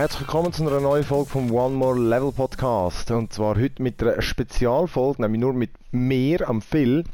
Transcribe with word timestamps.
Herzlich 0.00 0.20
willkommen 0.22 0.50
zu 0.50 0.66
einer 0.66 0.80
neuen 0.80 1.04
Folge 1.04 1.28
vom 1.28 1.52
One 1.52 1.74
More 1.74 1.98
Level 1.98 2.32
Podcast. 2.32 3.10
Und 3.10 3.34
zwar 3.34 3.56
heute 3.56 3.82
mit 3.82 4.02
einer 4.02 4.22
Spezialfolge, 4.22 5.20
nämlich 5.20 5.42
nur 5.42 5.52
mit 5.52 5.72
mir, 5.90 6.48
am 6.48 6.62
Phil. 6.62 7.04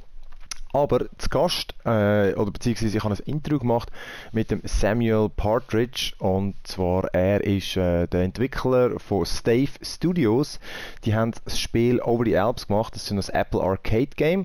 Aber 0.77 1.07
zu 1.17 1.31
Gast, 1.31 1.75
äh, 1.87 2.35
oder 2.35 2.51
beziehungsweise 2.51 2.99
ich 2.99 3.03
habe 3.03 3.15
ein 3.15 3.21
Intro 3.25 3.59
gemacht 3.59 3.91
mit 4.33 4.51
dem 4.51 4.61
Samuel 4.65 5.31
Partridge. 5.31 6.13
Und 6.19 6.55
zwar, 6.65 7.07
er 7.15 7.43
ist 7.43 7.79
äh, 7.79 8.07
der 8.07 8.25
Entwickler 8.25 9.01
von 9.01 9.25
Stave 9.25 9.71
Studios. 9.81 10.61
Die 11.07 11.15
haben 11.15 11.33
das 11.47 11.59
Spiel 11.59 11.99
Over 12.03 12.27
the 12.27 12.37
Alps 12.37 12.67
gemacht. 12.67 12.95
Das 12.95 13.11
ist 13.11 13.31
ein 13.31 13.35
Apple 13.35 13.63
Arcade 13.63 14.11
Game. 14.17 14.45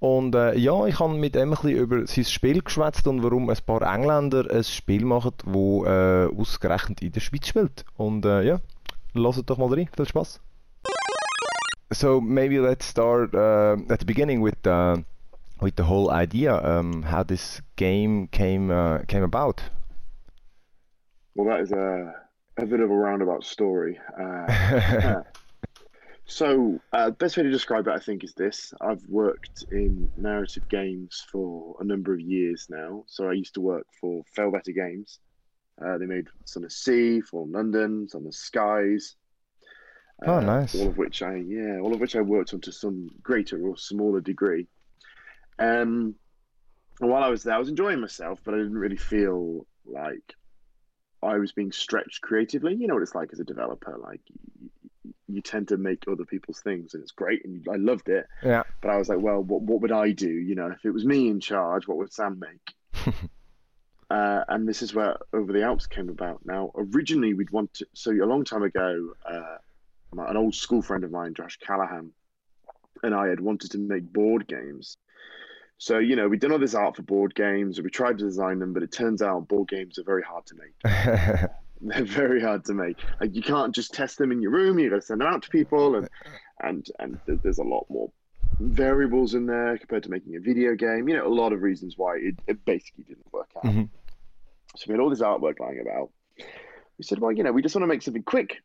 Und 0.00 0.34
äh, 0.34 0.54
ja, 0.58 0.84
ich 0.84 1.00
habe 1.00 1.14
mit 1.14 1.34
ihm 1.34 1.44
ein 1.44 1.50
bisschen 1.50 1.70
über 1.70 2.06
sein 2.06 2.26
Spiel 2.26 2.60
geschwätzt 2.60 3.06
und 3.06 3.22
warum 3.22 3.48
ein 3.48 3.56
paar 3.64 3.80
Engländer 3.80 4.50
ein 4.50 4.64
Spiel 4.64 5.06
machen, 5.06 5.32
das 5.38 5.54
äh, 5.54 6.38
ausgerechnet 6.38 7.00
in 7.00 7.12
der 7.12 7.20
Schweiz 7.20 7.46
spielt. 7.46 7.86
Und 7.96 8.26
äh, 8.26 8.42
ja, 8.42 8.60
lasst 9.14 9.48
doch 9.48 9.56
mal 9.56 9.72
rein. 9.72 9.88
Viel 9.96 10.06
Spaß. 10.06 10.40
So 11.90 12.20
maybe 12.20 12.60
let's 12.60 12.84
start 12.84 13.34
uh, 13.34 13.76
at 13.88 14.00
the 14.00 14.04
beginning 14.04 14.42
with 14.42 14.54
uh, 14.66 14.98
with 15.60 15.76
the 15.76 15.84
whole 15.84 16.10
idea, 16.10 16.54
um, 16.54 17.02
how 17.02 17.22
this 17.22 17.60
game 17.76 18.28
came 18.28 18.70
uh, 18.70 19.00
came 19.08 19.22
about. 19.22 19.62
Well, 21.34 21.48
that 21.48 21.60
is 21.60 21.72
a 21.72 22.14
a 22.56 22.66
bit 22.66 22.80
of 22.80 22.90
a 22.90 22.94
roundabout 22.94 23.44
story. 23.44 23.98
Uh, 24.20 25.22
so, 26.24 26.80
uh, 26.92 27.10
best 27.10 27.36
way 27.36 27.42
to 27.42 27.50
describe 27.50 27.86
it, 27.86 27.92
I 27.92 27.98
think, 27.98 28.24
is 28.24 28.34
this: 28.34 28.72
I've 28.80 29.02
worked 29.08 29.64
in 29.70 30.10
narrative 30.16 30.68
games 30.68 31.24
for 31.30 31.76
a 31.80 31.84
number 31.84 32.12
of 32.12 32.20
years 32.20 32.66
now. 32.68 33.04
So, 33.06 33.28
I 33.28 33.32
used 33.32 33.54
to 33.54 33.60
work 33.60 33.86
for 34.00 34.22
Failbetter 34.36 34.74
Games. 34.74 35.18
Uh, 35.84 35.96
they 35.96 36.06
made 36.06 36.26
Sunless 36.44 36.76
Sea, 36.76 37.22
Fallen 37.22 37.52
London, 37.52 38.08
Sunless 38.08 38.36
Skies. 38.36 39.16
Oh, 40.26 40.40
nice. 40.40 40.74
All 40.74 40.88
of 40.88 40.98
which 40.98 41.22
I, 41.22 41.36
yeah, 41.36 41.78
all 41.80 41.94
of 41.94 42.00
which 42.00 42.14
I 42.14 42.20
worked 42.20 42.52
on 42.52 42.60
to 42.62 42.72
some 42.72 43.08
greater 43.22 43.66
or 43.66 43.78
smaller 43.78 44.20
degree. 44.20 44.66
Um, 45.60 46.14
and 47.00 47.10
while 47.10 47.22
I 47.22 47.28
was 47.28 47.42
there, 47.42 47.54
I 47.54 47.58
was 47.58 47.68
enjoying 47.68 48.00
myself, 48.00 48.40
but 48.44 48.54
I 48.54 48.58
didn't 48.58 48.78
really 48.78 48.96
feel 48.96 49.66
like 49.86 50.34
I 51.22 51.38
was 51.38 51.52
being 51.52 51.72
stretched 51.72 52.22
creatively. 52.22 52.74
You 52.74 52.86
know 52.86 52.94
what 52.94 53.02
it's 53.02 53.14
like 53.14 53.30
as 53.32 53.40
a 53.40 53.44
developer. 53.44 53.96
Like 53.98 54.20
you, 54.28 55.14
you 55.28 55.42
tend 55.42 55.68
to 55.68 55.76
make 55.76 56.04
other 56.08 56.24
people's 56.24 56.60
things, 56.60 56.94
and 56.94 57.02
it's 57.02 57.12
great, 57.12 57.44
and 57.44 57.66
I 57.70 57.76
loved 57.76 58.08
it. 58.08 58.26
Yeah. 58.42 58.64
But 58.80 58.90
I 58.90 58.96
was 58.96 59.08
like, 59.08 59.20
well, 59.20 59.42
what 59.42 59.62
what 59.62 59.80
would 59.82 59.92
I 59.92 60.12
do? 60.12 60.30
You 60.30 60.54
know, 60.54 60.68
if 60.68 60.84
it 60.84 60.90
was 60.90 61.04
me 61.04 61.28
in 61.28 61.40
charge, 61.40 61.86
what 61.86 61.98
would 61.98 62.12
Sam 62.12 62.40
make? 62.40 63.14
uh, 64.10 64.44
and 64.48 64.68
this 64.68 64.82
is 64.82 64.94
where 64.94 65.16
Over 65.32 65.52
the 65.52 65.62
Alps 65.62 65.86
came 65.86 66.08
about. 66.08 66.40
Now, 66.44 66.70
originally 66.74 67.34
we'd 67.34 67.50
want 67.50 67.72
to. 67.74 67.86
So 67.94 68.12
a 68.12 68.24
long 68.24 68.44
time 68.44 68.62
ago, 68.62 69.12
uh, 69.24 69.56
an 70.12 70.36
old 70.36 70.54
school 70.54 70.82
friend 70.82 71.04
of 71.04 71.10
mine, 71.10 71.34
Josh 71.34 71.58
Callahan, 71.58 72.12
and 73.02 73.14
I 73.14 73.28
had 73.28 73.40
wanted 73.40 73.70
to 73.72 73.78
make 73.78 74.10
board 74.12 74.46
games 74.46 74.96
so, 75.80 75.98
you 75.98 76.14
know, 76.14 76.28
we've 76.28 76.38
done 76.38 76.52
all 76.52 76.58
this 76.58 76.74
art 76.74 76.94
for 76.94 77.00
board 77.00 77.34
games, 77.34 77.80
we 77.80 77.88
tried 77.88 78.18
to 78.18 78.24
design 78.24 78.58
them, 78.58 78.74
but 78.74 78.82
it 78.82 78.92
turns 78.92 79.22
out 79.22 79.48
board 79.48 79.66
games 79.66 79.98
are 79.98 80.02
very 80.02 80.22
hard 80.22 80.44
to 80.44 80.54
make. 80.54 81.50
They're 81.80 82.04
very 82.04 82.42
hard 82.42 82.66
to 82.66 82.74
make. 82.74 82.98
Like 83.18 83.34
you 83.34 83.40
can't 83.40 83.74
just 83.74 83.94
test 83.94 84.18
them 84.18 84.30
in 84.30 84.42
your 84.42 84.50
room. 84.50 84.78
You 84.78 84.90
got 84.90 84.96
to 84.96 85.02
send 85.02 85.22
them 85.22 85.28
out 85.28 85.42
to 85.44 85.48
people, 85.48 85.96
and 85.96 86.06
and 86.60 86.86
and 86.98 87.18
there's 87.42 87.56
a 87.56 87.64
lot 87.64 87.86
more 87.88 88.12
variables 88.58 89.32
in 89.32 89.46
there 89.46 89.78
compared 89.78 90.02
to 90.02 90.10
making 90.10 90.36
a 90.36 90.40
video 90.40 90.74
game. 90.74 91.08
You 91.08 91.16
know, 91.16 91.26
a 91.26 91.32
lot 91.32 91.54
of 91.54 91.62
reasons 91.62 91.94
why 91.96 92.16
it, 92.16 92.34
it 92.46 92.62
basically 92.66 93.04
didn't 93.04 93.32
work 93.32 93.48
out. 93.56 93.64
Mm-hmm. 93.64 93.84
So 94.76 94.84
we 94.86 94.92
had 94.92 95.00
all 95.00 95.08
this 95.08 95.22
artwork 95.22 95.60
lying 95.60 95.80
about. 95.80 96.10
We 96.98 97.04
said, 97.04 97.20
well, 97.20 97.32
you 97.32 97.42
know, 97.42 97.52
we 97.52 97.62
just 97.62 97.74
want 97.74 97.84
to 97.84 97.86
make 97.86 98.02
something 98.02 98.22
quick 98.22 98.58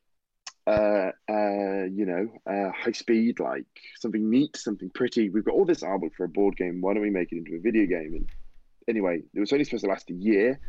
uh, 0.67 1.11
uh, 1.29 1.83
you 1.91 2.05
know, 2.05 2.27
uh, 2.49 2.71
high 2.71 2.91
speed, 2.91 3.39
like 3.39 3.65
something 3.99 4.29
neat, 4.29 4.57
something 4.57 4.89
pretty. 4.89 5.29
We've 5.29 5.45
got 5.45 5.53
all 5.53 5.65
this 5.65 5.81
artwork 5.81 6.15
for 6.15 6.23
a 6.23 6.29
board 6.29 6.57
game. 6.57 6.81
Why 6.81 6.93
don't 6.93 7.03
we 7.03 7.09
make 7.09 7.31
it 7.31 7.37
into 7.37 7.55
a 7.55 7.59
video 7.59 7.85
game? 7.85 8.15
And 8.15 8.29
anyway, 8.87 9.21
it 9.33 9.39
was 9.39 9.53
only 9.53 9.65
supposed 9.65 9.83
to 9.83 9.89
last 9.89 10.09
a 10.09 10.13
year, 10.13 10.59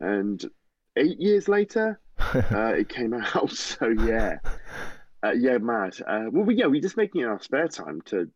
and 0.00 0.44
eight 0.96 1.20
years 1.20 1.48
later, 1.48 2.00
uh, 2.18 2.74
it 2.74 2.88
came 2.88 3.14
out. 3.14 3.50
So 3.56 3.88
yeah, 3.88 4.38
uh, 5.24 5.32
yeah, 5.32 5.58
mad. 5.58 5.96
Uh, 6.06 6.26
well, 6.30 6.44
we, 6.44 6.56
yeah, 6.56 6.66
we're 6.66 6.80
just 6.80 6.96
making 6.96 7.22
it 7.22 7.24
in 7.24 7.30
our 7.30 7.42
spare 7.42 7.68
time 7.68 8.00
to 8.06 8.30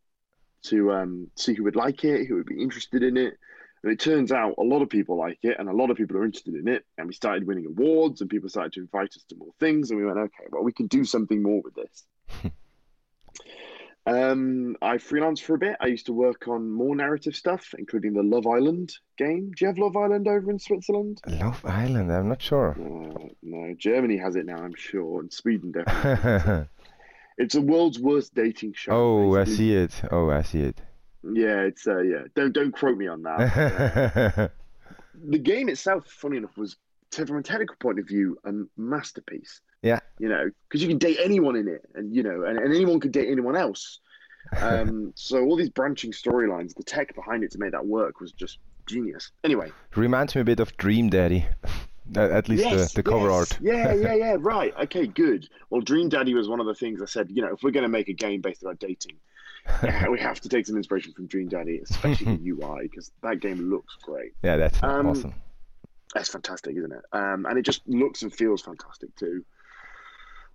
to 0.64 0.92
um, 0.92 1.28
see 1.36 1.54
who 1.54 1.64
would 1.64 1.76
like 1.76 2.04
it, 2.04 2.26
who 2.26 2.34
would 2.36 2.46
be 2.46 2.60
interested 2.60 3.02
in 3.02 3.16
it. 3.16 3.38
And 3.86 3.92
it 3.92 4.00
turns 4.00 4.32
out 4.32 4.56
a 4.58 4.64
lot 4.64 4.82
of 4.82 4.88
people 4.88 5.16
like 5.16 5.38
it 5.44 5.60
and 5.60 5.68
a 5.68 5.72
lot 5.72 5.92
of 5.92 5.96
people 5.96 6.16
are 6.16 6.24
interested 6.24 6.56
in 6.56 6.66
it. 6.66 6.84
And 6.98 7.06
we 7.06 7.14
started 7.14 7.46
winning 7.46 7.66
awards 7.66 8.20
and 8.20 8.28
people 8.28 8.48
started 8.48 8.72
to 8.72 8.80
invite 8.80 9.10
us 9.10 9.22
to 9.28 9.36
more 9.36 9.52
things. 9.60 9.92
And 9.92 10.00
we 10.00 10.04
went, 10.04 10.18
okay, 10.18 10.46
well, 10.50 10.64
we 10.64 10.72
can 10.72 10.88
do 10.88 11.04
something 11.04 11.40
more 11.40 11.62
with 11.62 11.76
this. 11.76 12.04
um, 14.06 14.76
I 14.82 14.96
freelanced 14.96 15.42
for 15.42 15.54
a 15.54 15.58
bit. 15.58 15.76
I 15.80 15.86
used 15.86 16.06
to 16.06 16.12
work 16.12 16.48
on 16.48 16.68
more 16.68 16.96
narrative 16.96 17.36
stuff, 17.36 17.76
including 17.78 18.12
the 18.12 18.24
Love 18.24 18.48
Island 18.48 18.92
game. 19.18 19.52
Do 19.56 19.64
you 19.64 19.68
have 19.68 19.78
Love 19.78 19.96
Island 19.96 20.26
over 20.26 20.50
in 20.50 20.58
Switzerland? 20.58 21.20
Love 21.24 21.64
Island? 21.64 22.12
I'm 22.12 22.28
not 22.28 22.42
sure. 22.42 22.70
Uh, 22.70 23.28
no, 23.44 23.72
Germany 23.78 24.16
has 24.16 24.34
it 24.34 24.46
now, 24.46 24.56
I'm 24.56 24.74
sure, 24.74 25.20
and 25.20 25.32
Sweden 25.32 25.70
definitely. 25.70 26.66
it's 27.38 27.54
a 27.54 27.60
world's 27.60 28.00
worst 28.00 28.34
dating 28.34 28.72
show. 28.72 28.90
Oh, 28.90 29.32
basically. 29.32 29.52
I 29.52 29.56
see 29.56 29.74
it. 29.76 30.02
Oh, 30.10 30.30
I 30.30 30.42
see 30.42 30.62
it. 30.62 30.82
Yeah, 31.34 31.62
it's 31.62 31.86
uh, 31.86 32.00
yeah. 32.00 32.24
Don't 32.34 32.52
don't 32.52 32.72
quote 32.72 32.96
me 32.96 33.06
on 33.06 33.22
that. 33.22 34.50
the 35.28 35.38
game 35.38 35.68
itself, 35.68 36.06
funny 36.06 36.36
enough, 36.36 36.56
was 36.56 36.76
from 37.10 37.38
a 37.38 37.42
technical 37.42 37.76
point 37.76 37.98
of 37.98 38.06
view 38.06 38.38
a 38.44 38.52
masterpiece. 38.76 39.60
Yeah, 39.82 40.00
you 40.18 40.28
know, 40.28 40.50
because 40.68 40.82
you 40.82 40.88
can 40.88 40.98
date 40.98 41.18
anyone 41.22 41.56
in 41.56 41.68
it, 41.68 41.88
and 41.94 42.14
you 42.14 42.22
know, 42.22 42.44
and, 42.44 42.58
and 42.58 42.74
anyone 42.74 43.00
could 43.00 43.12
date 43.12 43.28
anyone 43.30 43.56
else. 43.56 44.00
Um, 44.62 45.12
so 45.16 45.42
all 45.42 45.56
these 45.56 45.70
branching 45.70 46.12
storylines, 46.12 46.72
the 46.72 46.84
tech 46.84 47.12
behind 47.16 47.42
it 47.42 47.50
to 47.50 47.58
make 47.58 47.72
that 47.72 47.84
work 47.84 48.20
was 48.20 48.30
just 48.30 48.60
genius. 48.86 49.32
Anyway, 49.42 49.72
reminds 49.96 50.36
me 50.36 50.40
a 50.40 50.44
bit 50.44 50.60
of 50.60 50.76
Dream 50.76 51.10
Daddy. 51.10 51.46
At 52.14 52.48
least 52.48 52.62
yes, 52.62 52.92
the, 52.92 53.02
the 53.02 53.10
cover 53.10 53.26
yes. 53.26 53.32
art. 53.32 53.58
yeah, 53.60 53.92
yeah, 53.92 54.14
yeah. 54.14 54.36
Right. 54.38 54.72
Okay, 54.82 55.08
good. 55.08 55.48
Well, 55.70 55.80
Dream 55.80 56.08
Daddy 56.08 56.34
was 56.34 56.48
one 56.48 56.60
of 56.60 56.66
the 56.66 56.74
things 56.74 57.02
I 57.02 57.06
said. 57.06 57.28
You 57.32 57.42
know, 57.42 57.54
if 57.54 57.64
we're 57.64 57.72
going 57.72 57.82
to 57.82 57.88
make 57.88 58.08
a 58.08 58.12
game 58.12 58.40
based 58.40 58.64
on 58.64 58.76
dating, 58.76 59.16
we 60.10 60.18
have 60.20 60.40
to 60.40 60.48
take 60.48 60.66
some 60.66 60.76
inspiration 60.76 61.12
from 61.12 61.26
Dream 61.26 61.48
Daddy, 61.48 61.80
especially 61.82 62.36
the 62.36 62.50
UI, 62.50 62.82
because 62.82 63.10
that 63.22 63.40
game 63.40 63.70
looks 63.70 63.96
great. 64.02 64.32
Yeah, 64.42 64.56
that's 64.56 64.82
um, 64.82 65.06
awesome. 65.06 65.34
That's 66.14 66.28
fantastic, 66.28 66.76
isn't 66.76 66.92
it? 66.92 67.04
Um, 67.12 67.46
and 67.46 67.58
it 67.58 67.62
just 67.62 67.86
looks 67.86 68.22
and 68.22 68.32
feels 68.32 68.62
fantastic 68.62 69.14
too. 69.16 69.44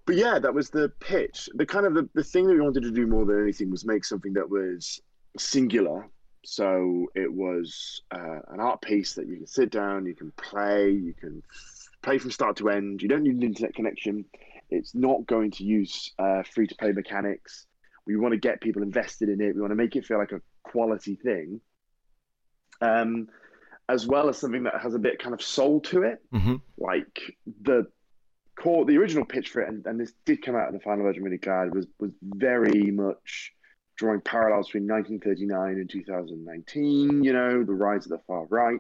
But 0.06 0.16
yeah, 0.16 0.40
that 0.40 0.54
was 0.54 0.70
the 0.70 0.90
pitch. 1.00 1.50
The 1.54 1.66
kind 1.66 1.86
of 1.86 1.94
the, 1.94 2.10
the 2.14 2.24
thing 2.24 2.48
that 2.48 2.54
we 2.54 2.62
wanted 2.62 2.84
to 2.84 2.92
do 2.92 3.06
more 3.06 3.26
than 3.26 3.42
anything 3.42 3.70
was 3.70 3.86
make 3.86 4.04
something 4.04 4.34
that 4.34 4.50
was 4.50 5.02
singular. 5.38 6.08
So 6.44 7.08
it 7.14 7.32
was 7.32 8.02
uh, 8.12 8.40
an 8.50 8.60
art 8.60 8.82
piece 8.82 9.14
that 9.14 9.28
you 9.28 9.38
can 9.38 9.48
sit 9.48 9.70
down, 9.70 10.08
you 10.08 10.16
can 10.16 10.32
play, 10.32 10.90
you 10.90 11.14
can 11.14 11.44
play 12.02 12.18
from 12.18 12.32
start 12.32 12.58
to 12.58 12.70
end. 12.70 13.02
You 13.02 13.08
don't 13.08 13.24
need 13.24 13.36
an 13.36 13.44
internet 13.44 13.76
connection. 13.76 14.26
It's 14.72 14.96
not 14.96 15.28
going 15.28 15.52
to 15.52 15.64
use 15.64 16.14
uh, 16.18 16.44
free 16.44 16.66
to 16.66 16.76
play 16.76 16.94
mechanics. 16.94 17.68
We 18.06 18.18
want 18.18 18.34
to 18.34 18.40
get 18.40 18.62
people 18.62 18.82
invested 18.82 19.30
in 19.30 19.42
it. 19.42 19.56
We 19.56 19.62
want 19.62 19.72
to 19.72 19.76
make 19.76 19.96
it 19.96 20.06
feel 20.06 20.18
like 20.18 20.32
a 20.32 20.42
quality 20.64 21.16
thing, 21.16 21.62
um, 22.82 23.28
as 23.88 24.08
well 24.08 24.30
as 24.30 24.38
something 24.38 24.64
that 24.64 24.82
has 24.82 24.96
a 24.96 25.00
bit 25.00 25.20
kind 25.20 25.34
of 25.34 25.42
soul 25.42 25.82
to 25.82 26.04
it. 26.04 26.20
Mm-hmm. 26.34 26.56
Like 26.78 27.38
the 27.62 27.88
core, 28.60 28.86
the 28.86 28.98
original 28.98 29.26
pitch 29.26 29.50
for 29.50 29.62
it, 29.62 29.70
and, 29.70 29.86
and 29.86 30.00
this 30.00 30.14
did 30.26 30.42
come 30.42 30.56
out 30.56 30.68
in 30.68 30.74
the 30.74 30.80
final 30.80 31.03
version. 31.03 31.24
Really 31.24 31.38
glad 31.38 31.74
was 31.74 31.88
was 32.00 32.12
very 32.22 32.92
much 32.92 33.53
drawing 33.98 34.22
parallels 34.22 34.68
between 34.68 34.88
1939 34.88 35.80
and 35.80 35.90
2019. 35.90 37.24
You 37.24 37.34
know, 37.34 37.64
the 37.64 37.74
rise 37.74 38.06
of 38.06 38.12
the 38.12 38.22
far 38.26 38.46
right. 38.46 38.80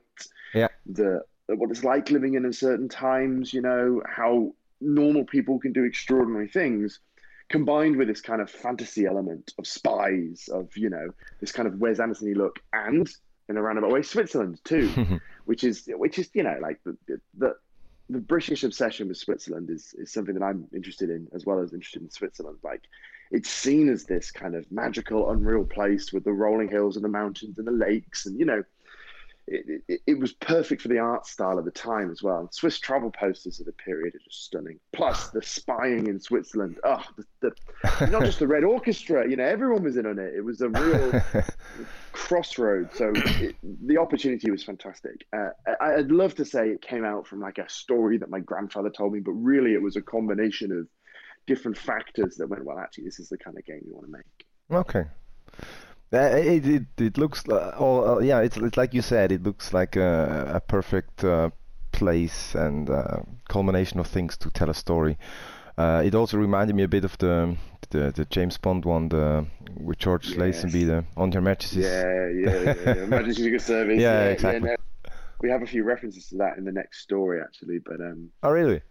Yeah. 0.53 0.69
The 0.87 1.21
what 1.47 1.69
it's 1.69 1.83
like 1.83 2.09
living 2.09 2.35
in 2.35 2.45
uncertain 2.45 2.89
times. 2.89 3.53
You 3.53 3.61
know 3.61 4.01
how 4.07 4.53
normal 4.81 5.25
people 5.25 5.59
can 5.59 5.73
do 5.73 5.83
extraordinary 5.83 6.47
things 6.47 6.99
combined 7.51 7.97
with 7.97 8.07
this 8.07 8.21
kind 8.21 8.41
of 8.41 8.49
fantasy 8.49 9.05
element 9.05 9.53
of 9.59 9.67
spies, 9.67 10.49
of 10.51 10.75
you 10.75 10.89
know 10.89 11.09
this 11.39 11.51
kind 11.51 11.67
of 11.67 11.75
Wes 11.79 11.99
Anderson 11.99 12.33
look, 12.33 12.59
and 12.73 13.09
in 13.49 13.57
a 13.57 13.61
roundabout 13.61 13.91
oh, 13.91 13.93
way, 13.93 14.01
Switzerland 14.01 14.59
too, 14.63 15.19
which 15.45 15.63
is 15.63 15.87
which 15.87 16.17
is 16.17 16.29
you 16.33 16.43
know 16.43 16.57
like 16.61 16.79
the, 16.85 17.19
the 17.37 17.55
the 18.09 18.19
British 18.19 18.63
obsession 18.63 19.07
with 19.07 19.17
Switzerland 19.17 19.69
is 19.69 19.93
is 19.97 20.11
something 20.11 20.33
that 20.33 20.43
I'm 20.43 20.67
interested 20.73 21.09
in 21.09 21.27
as 21.33 21.45
well 21.45 21.59
as 21.59 21.73
interested 21.73 22.01
in 22.01 22.09
Switzerland. 22.09 22.57
Like 22.63 22.81
it's 23.31 23.49
seen 23.49 23.89
as 23.89 24.05
this 24.05 24.31
kind 24.31 24.55
of 24.55 24.69
magical, 24.71 25.29
unreal 25.29 25.65
place 25.65 26.11
with 26.11 26.23
the 26.23 26.33
rolling 26.33 26.69
hills 26.69 26.95
and 26.95 27.05
the 27.05 27.09
mountains 27.09 27.57
and 27.57 27.67
the 27.67 27.71
lakes, 27.71 28.25
and 28.25 28.39
you 28.39 28.45
know 28.45 28.63
it, 29.51 29.83
it, 29.87 30.01
it, 30.07 30.19
was 30.19 30.33
perfect 30.33 30.81
for 30.81 30.87
the 30.87 30.99
art 30.99 31.27
style 31.27 31.59
of 31.59 31.65
the 31.65 31.71
time 31.71 32.09
as 32.11 32.23
well. 32.23 32.47
Swiss 32.51 32.79
travel 32.79 33.11
posters 33.11 33.59
of 33.59 33.65
the 33.65 33.73
period 33.73 34.15
are 34.15 34.19
just 34.19 34.45
stunning. 34.45 34.79
Plus 34.93 35.29
the 35.29 35.41
spying 35.41 36.07
in 36.07 36.19
Switzerland. 36.19 36.77
Oh, 36.83 37.03
the, 37.41 37.51
the, 37.99 38.07
not 38.07 38.23
just 38.23 38.39
the 38.39 38.47
Red 38.47 38.63
Orchestra. 38.63 39.29
You 39.29 39.35
know, 39.35 39.43
everyone 39.43 39.83
was 39.83 39.97
in 39.97 40.05
on 40.05 40.19
it. 40.19 40.33
It 40.35 40.43
was 40.43 40.61
a 40.61 40.69
real 40.69 41.21
crossroads. 42.13 42.97
So 42.97 43.11
it, 43.15 43.55
the 43.61 43.97
opportunity 43.97 44.49
was 44.49 44.63
fantastic. 44.63 45.25
Uh, 45.33 45.49
I, 45.81 45.95
I'd 45.95 46.11
love 46.11 46.35
to 46.35 46.45
say 46.45 46.69
it 46.69 46.81
came 46.81 47.03
out 47.03 47.27
from 47.27 47.41
like 47.41 47.57
a 47.57 47.69
story 47.69 48.17
that 48.19 48.29
my 48.29 48.39
grandfather 48.39 48.89
told 48.89 49.13
me, 49.13 49.19
but 49.19 49.31
really 49.31 49.73
it 49.73 49.81
was 49.81 49.95
a 49.95 50.01
combination 50.01 50.71
of 50.71 50.87
different 51.47 51.77
factors 51.77 52.37
that 52.37 52.47
went. 52.47 52.65
Well, 52.65 52.79
actually, 52.79 53.05
this 53.05 53.19
is 53.19 53.29
the 53.29 53.37
kind 53.37 53.57
of 53.57 53.65
game 53.65 53.81
you 53.85 53.93
want 53.93 54.07
to 54.07 54.11
make. 54.11 54.79
Okay. 54.79 55.05
Uh, 56.13 56.17
it, 56.35 56.65
it, 56.67 56.83
it 56.97 57.17
looks 57.17 57.47
uh, 57.47 57.73
oh 57.77 58.17
uh, 58.17 58.19
yeah 58.19 58.41
it's, 58.41 58.57
it's 58.57 58.75
like 58.75 58.93
you 58.93 59.01
said 59.01 59.31
it 59.31 59.43
looks 59.43 59.73
like 59.73 59.95
a, 59.95 60.51
a 60.55 60.59
perfect 60.59 61.23
uh, 61.23 61.49
place 61.93 62.53
and 62.53 62.89
uh, 62.89 63.21
culmination 63.47 63.99
of 63.99 64.07
things 64.07 64.35
to 64.37 64.49
tell 64.49 64.69
a 64.69 64.73
story. 64.73 65.17
Uh, 65.77 66.01
it 66.05 66.13
also 66.13 66.37
reminded 66.37 66.75
me 66.75 66.83
a 66.83 66.87
bit 66.87 67.05
of 67.05 67.17
the 67.19 67.55
the, 67.91 68.11
the 68.11 68.25
James 68.25 68.57
Bond 68.57 68.85
one, 68.85 69.09
the 69.09 69.45
with 69.79 69.99
George 69.99 70.29
yes. 70.29 70.37
Lazenby, 70.37 70.85
the 70.85 71.05
On 71.17 71.31
Her 71.31 71.41
Majesty's. 71.41 71.85
Yeah, 71.85 72.27
yeah, 72.29 72.61
yeah. 72.63 72.75
yeah. 72.85 73.05
Majesty's 73.05 73.45
Secret 73.45 73.61
Service. 73.61 73.99
yeah, 73.99 74.25
yeah, 74.25 74.29
exactly. 74.29 74.69
Yeah, 74.69 74.75
no, 74.75 75.11
we 75.41 75.49
have 75.49 75.61
a 75.61 75.65
few 75.65 75.83
references 75.83 76.27
to 76.29 76.35
that 76.37 76.57
in 76.57 76.65
the 76.65 76.71
next 76.71 77.01
story, 77.01 77.41
actually. 77.41 77.79
But 77.79 78.01
um. 78.01 78.29
Oh 78.43 78.51
really? 78.51 78.81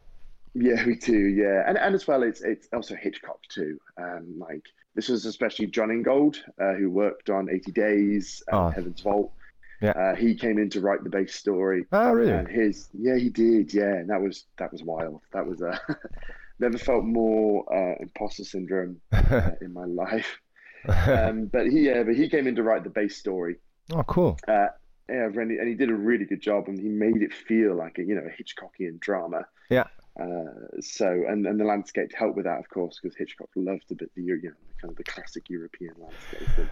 Yeah, 0.54 0.84
we 0.84 0.96
do. 0.96 1.16
Yeah, 1.16 1.62
and 1.66 1.78
and 1.78 1.94
as 1.94 2.06
well, 2.06 2.22
it's 2.22 2.40
it's 2.40 2.66
also 2.72 2.96
Hitchcock 2.96 3.40
too. 3.48 3.78
Um, 3.96 4.36
like 4.38 4.64
this 4.94 5.08
was 5.08 5.24
especially 5.24 5.66
Jon 5.66 5.90
Ingold, 5.90 6.36
uh, 6.60 6.74
who 6.74 6.90
worked 6.90 7.30
on 7.30 7.48
80 7.50 7.72
Days, 7.72 8.42
and 8.48 8.60
oh. 8.60 8.68
Heaven's 8.70 9.00
Vault. 9.00 9.32
Yeah. 9.80 9.90
Uh, 9.90 10.14
he 10.14 10.34
came 10.34 10.58
in 10.58 10.68
to 10.70 10.80
write 10.80 11.02
the 11.04 11.10
base 11.10 11.34
story. 11.34 11.86
Oh, 11.92 12.12
really? 12.12 12.32
And 12.32 12.46
his, 12.46 12.88
yeah, 12.92 13.16
he 13.16 13.30
did. 13.30 13.72
Yeah, 13.72 13.94
and 13.94 14.10
that 14.10 14.20
was 14.20 14.44
that 14.58 14.72
was 14.72 14.82
wild. 14.82 15.22
That 15.32 15.46
was 15.46 15.62
a 15.62 15.70
uh, 15.70 15.78
never 16.58 16.76
felt 16.76 17.04
more 17.04 17.64
uh, 17.72 17.96
imposter 18.00 18.44
syndrome 18.44 19.00
uh, 19.12 19.52
in 19.62 19.72
my 19.72 19.86
life. 19.86 20.38
Um, 20.86 21.46
but 21.52 21.66
he, 21.66 21.86
yeah, 21.86 22.02
but 22.02 22.14
he 22.14 22.28
came 22.28 22.46
in 22.46 22.56
to 22.56 22.62
write 22.62 22.84
the 22.84 22.90
base 22.90 23.16
story. 23.16 23.56
Oh, 23.92 24.02
cool. 24.02 24.38
Uh, 24.46 24.66
yeah, 25.08 25.26
and 25.26 25.50
he, 25.50 25.56
and 25.56 25.68
he 25.68 25.74
did 25.74 25.90
a 25.90 25.94
really 25.94 26.26
good 26.26 26.42
job, 26.42 26.68
and 26.68 26.78
he 26.78 26.88
made 26.88 27.22
it 27.22 27.32
feel 27.32 27.74
like 27.74 27.98
a 27.98 28.02
you 28.02 28.14
know 28.14 28.22
a 28.22 28.30
Hitchcockian 28.30 29.00
drama. 29.00 29.46
Yeah. 29.70 29.84
Uh, 30.20 30.80
so 30.80 31.06
and, 31.06 31.46
and 31.46 31.58
the 31.58 31.64
landscape 31.64 32.12
helped 32.14 32.36
with 32.36 32.44
that, 32.44 32.58
of 32.58 32.68
course, 32.68 32.98
because 33.00 33.16
Hitchcock 33.16 33.48
loved 33.56 33.90
a 33.90 33.94
bit 33.94 34.10
the 34.14 34.22
you 34.22 34.40
know 34.42 34.50
kind 34.80 34.90
of 34.90 34.96
the 34.96 35.04
classic 35.04 35.48
European 35.48 35.94
landscape. 35.98 36.58
And 36.58 36.70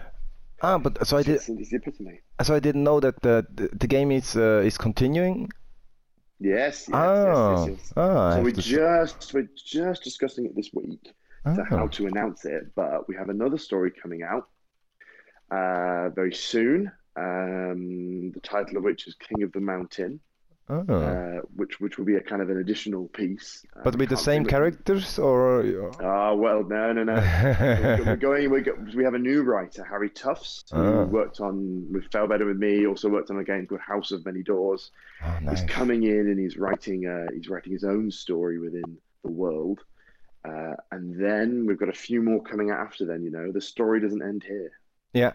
ah, 0.61 0.77
but 0.77 1.05
so 1.07 1.17
I 1.17 1.23
did. 1.23 1.41
So 1.41 2.55
I 2.55 2.59
didn't 2.59 2.83
know 2.83 2.99
that 2.99 3.21
the 3.21 3.45
the, 3.53 3.69
the 3.73 3.87
game 3.87 4.11
is 4.11 4.35
uh, 4.35 4.61
is 4.65 4.77
continuing. 4.77 5.49
Yes. 6.39 6.87
yes 6.87 6.89
oh. 6.93 7.51
Yes, 7.51 7.67
yes, 7.67 7.79
yes. 7.79 7.93
oh 7.97 8.31
so 8.35 8.41
we 8.41 8.53
just 8.53 9.33
we're 9.33 9.49
just 9.55 10.03
discussing 10.03 10.45
it 10.45 10.55
this 10.55 10.69
week 10.73 11.13
oh. 11.45 11.55
to 11.55 11.63
how 11.63 11.87
to 11.87 12.07
announce 12.07 12.45
it, 12.45 12.73
but 12.75 13.07
we 13.07 13.15
have 13.15 13.29
another 13.29 13.57
story 13.57 13.91
coming 13.91 14.23
out 14.23 14.47
uh, 15.51 16.09
very 16.09 16.33
soon. 16.33 16.91
Um, 17.15 18.31
the 18.31 18.39
title 18.41 18.77
of 18.77 18.83
which 18.83 19.07
is 19.07 19.15
King 19.15 19.43
of 19.43 19.51
the 19.51 19.59
Mountain. 19.59 20.21
Oh. 20.69 20.83
Uh, 20.87 21.41
which 21.55 21.79
which 21.79 21.97
will 21.97 22.05
be 22.05 22.15
a 22.15 22.21
kind 22.21 22.43
of 22.43 22.49
an 22.51 22.57
additional 22.57 23.07
piece. 23.07 23.65
But 23.83 23.95
with 23.95 24.09
the 24.09 24.17
same 24.17 24.45
characters, 24.45 25.17
or? 25.17 25.91
Ah, 25.99 26.29
uh, 26.29 26.35
well, 26.35 26.63
no, 26.63 26.93
no, 26.93 27.03
no. 27.03 27.15
we're 28.05 28.15
going. 28.15 28.51
We're 28.51 28.61
go, 28.61 28.73
we 28.95 29.03
have 29.03 29.15
a 29.15 29.19
new 29.19 29.41
writer, 29.41 29.83
Harry 29.83 30.11
Tufts, 30.11 30.65
who 30.71 30.77
oh. 30.77 31.05
worked 31.05 31.41
on 31.41 31.91
with 31.91 32.09
Failbetter 32.11 32.45
with 32.45 32.57
Me. 32.57 32.85
Also 32.85 33.09
worked 33.09 33.31
on 33.31 33.39
a 33.39 33.43
game 33.43 33.65
called 33.65 33.81
House 33.81 34.11
of 34.11 34.23
Many 34.25 34.43
Doors. 34.43 34.91
Oh, 35.25 35.39
nice. 35.41 35.61
He's 35.61 35.69
coming 35.69 36.03
in 36.03 36.27
and 36.27 36.39
he's 36.39 36.57
writing. 36.57 37.07
Uh, 37.07 37.31
he's 37.33 37.49
writing 37.49 37.73
his 37.73 37.83
own 37.83 38.11
story 38.11 38.59
within 38.59 38.97
the 39.23 39.31
world. 39.31 39.79
Uh, 40.45 40.75
and 40.91 41.19
then 41.19 41.65
we've 41.65 41.79
got 41.79 41.89
a 41.89 41.93
few 41.93 42.21
more 42.21 42.43
coming 42.43 42.69
out 42.69 42.79
after. 42.79 43.05
Then 43.05 43.23
you 43.23 43.31
know, 43.31 43.51
the 43.51 43.61
story 43.61 43.99
doesn't 44.01 44.21
end 44.21 44.43
here. 44.43 44.71
Yeah. 45.13 45.33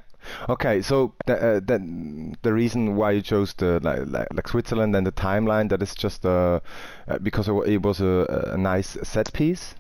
Okay. 0.49 0.83
So 0.83 1.15
the, 1.27 1.37
uh, 1.37 1.61
the, 1.61 2.37
the 2.43 2.53
reason 2.53 2.97
why 2.97 3.13
you 3.13 3.23
chose 3.23 3.55
the 3.55 3.81
like, 3.83 4.07
like, 4.07 4.29
like 4.33 4.49
Switzerland 4.49 4.95
and 4.97 5.07
the 5.07 5.13
timeline 5.13 5.69
that 5.71 5.83
is 5.83 5.95
just 5.95 6.25
uh, 6.25 6.61
uh 7.09 7.19
because 7.19 7.49
it 7.49 7.83
was 7.83 8.01
a, 8.01 8.53
a 8.53 8.59
nice 8.59 8.97
set 9.03 9.33
piece. 9.33 9.75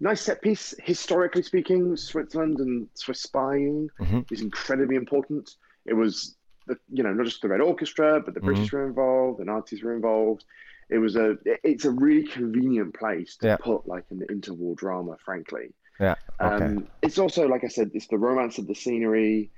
Nice 0.00 0.20
set 0.20 0.42
piece. 0.42 0.74
Historically 0.82 1.42
speaking, 1.42 1.96
Switzerland 1.96 2.60
and 2.60 2.88
Swiss 2.94 3.22
spying 3.22 3.88
mm-hmm. 4.00 4.20
is 4.30 4.42
incredibly 4.42 4.96
important. 4.96 5.56
It 5.86 5.94
was, 5.94 6.36
the, 6.66 6.76
you 6.92 7.02
know, 7.02 7.12
not 7.12 7.24
just 7.24 7.42
the 7.42 7.48
Red 7.48 7.60
Orchestra, 7.60 8.20
but 8.20 8.34
the 8.34 8.40
mm-hmm. 8.40 8.46
British 8.46 8.72
were 8.72 8.86
involved, 8.86 9.40
the 9.40 9.44
Nazis 9.44 9.82
were 9.82 9.94
involved. 9.94 10.44
It 10.90 10.98
was 10.98 11.16
a. 11.16 11.38
It's 11.62 11.86
a 11.86 11.90
really 11.90 12.24
convenient 12.24 12.92
place 12.94 13.36
to 13.38 13.46
yeah. 13.46 13.56
put 13.56 13.88
like 13.88 14.04
an 14.10 14.22
interwar 14.30 14.76
drama, 14.76 15.16
frankly. 15.24 15.72
Yeah. 16.00 16.14
Okay. 16.40 16.64
Um, 16.64 16.88
it's 17.02 17.18
also, 17.18 17.46
like 17.46 17.64
I 17.64 17.68
said, 17.68 17.90
it's 17.94 18.08
the 18.08 18.18
romance 18.18 18.58
of 18.58 18.66
the 18.66 18.74
scenery. 18.74 19.50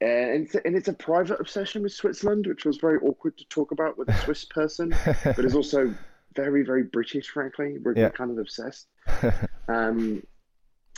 And 0.00 0.44
it's, 0.44 0.54
and 0.54 0.76
it's 0.76 0.88
a 0.88 0.92
private 0.92 1.40
obsession 1.40 1.82
with 1.82 1.92
Switzerland, 1.92 2.46
which 2.46 2.64
was 2.64 2.78
very 2.78 2.98
awkward 2.98 3.38
to 3.38 3.44
talk 3.48 3.72
about 3.72 3.96
with 3.96 4.08
a 4.08 4.16
Swiss 4.18 4.44
person, 4.50 4.94
but 5.24 5.38
it's 5.38 5.54
also 5.54 5.94
very, 6.34 6.64
very 6.64 6.82
British, 6.82 7.28
frankly. 7.28 7.78
We're 7.82 7.96
yeah. 7.96 8.10
kind 8.10 8.30
of 8.30 8.38
obsessed. 8.38 8.88
um, 9.68 10.22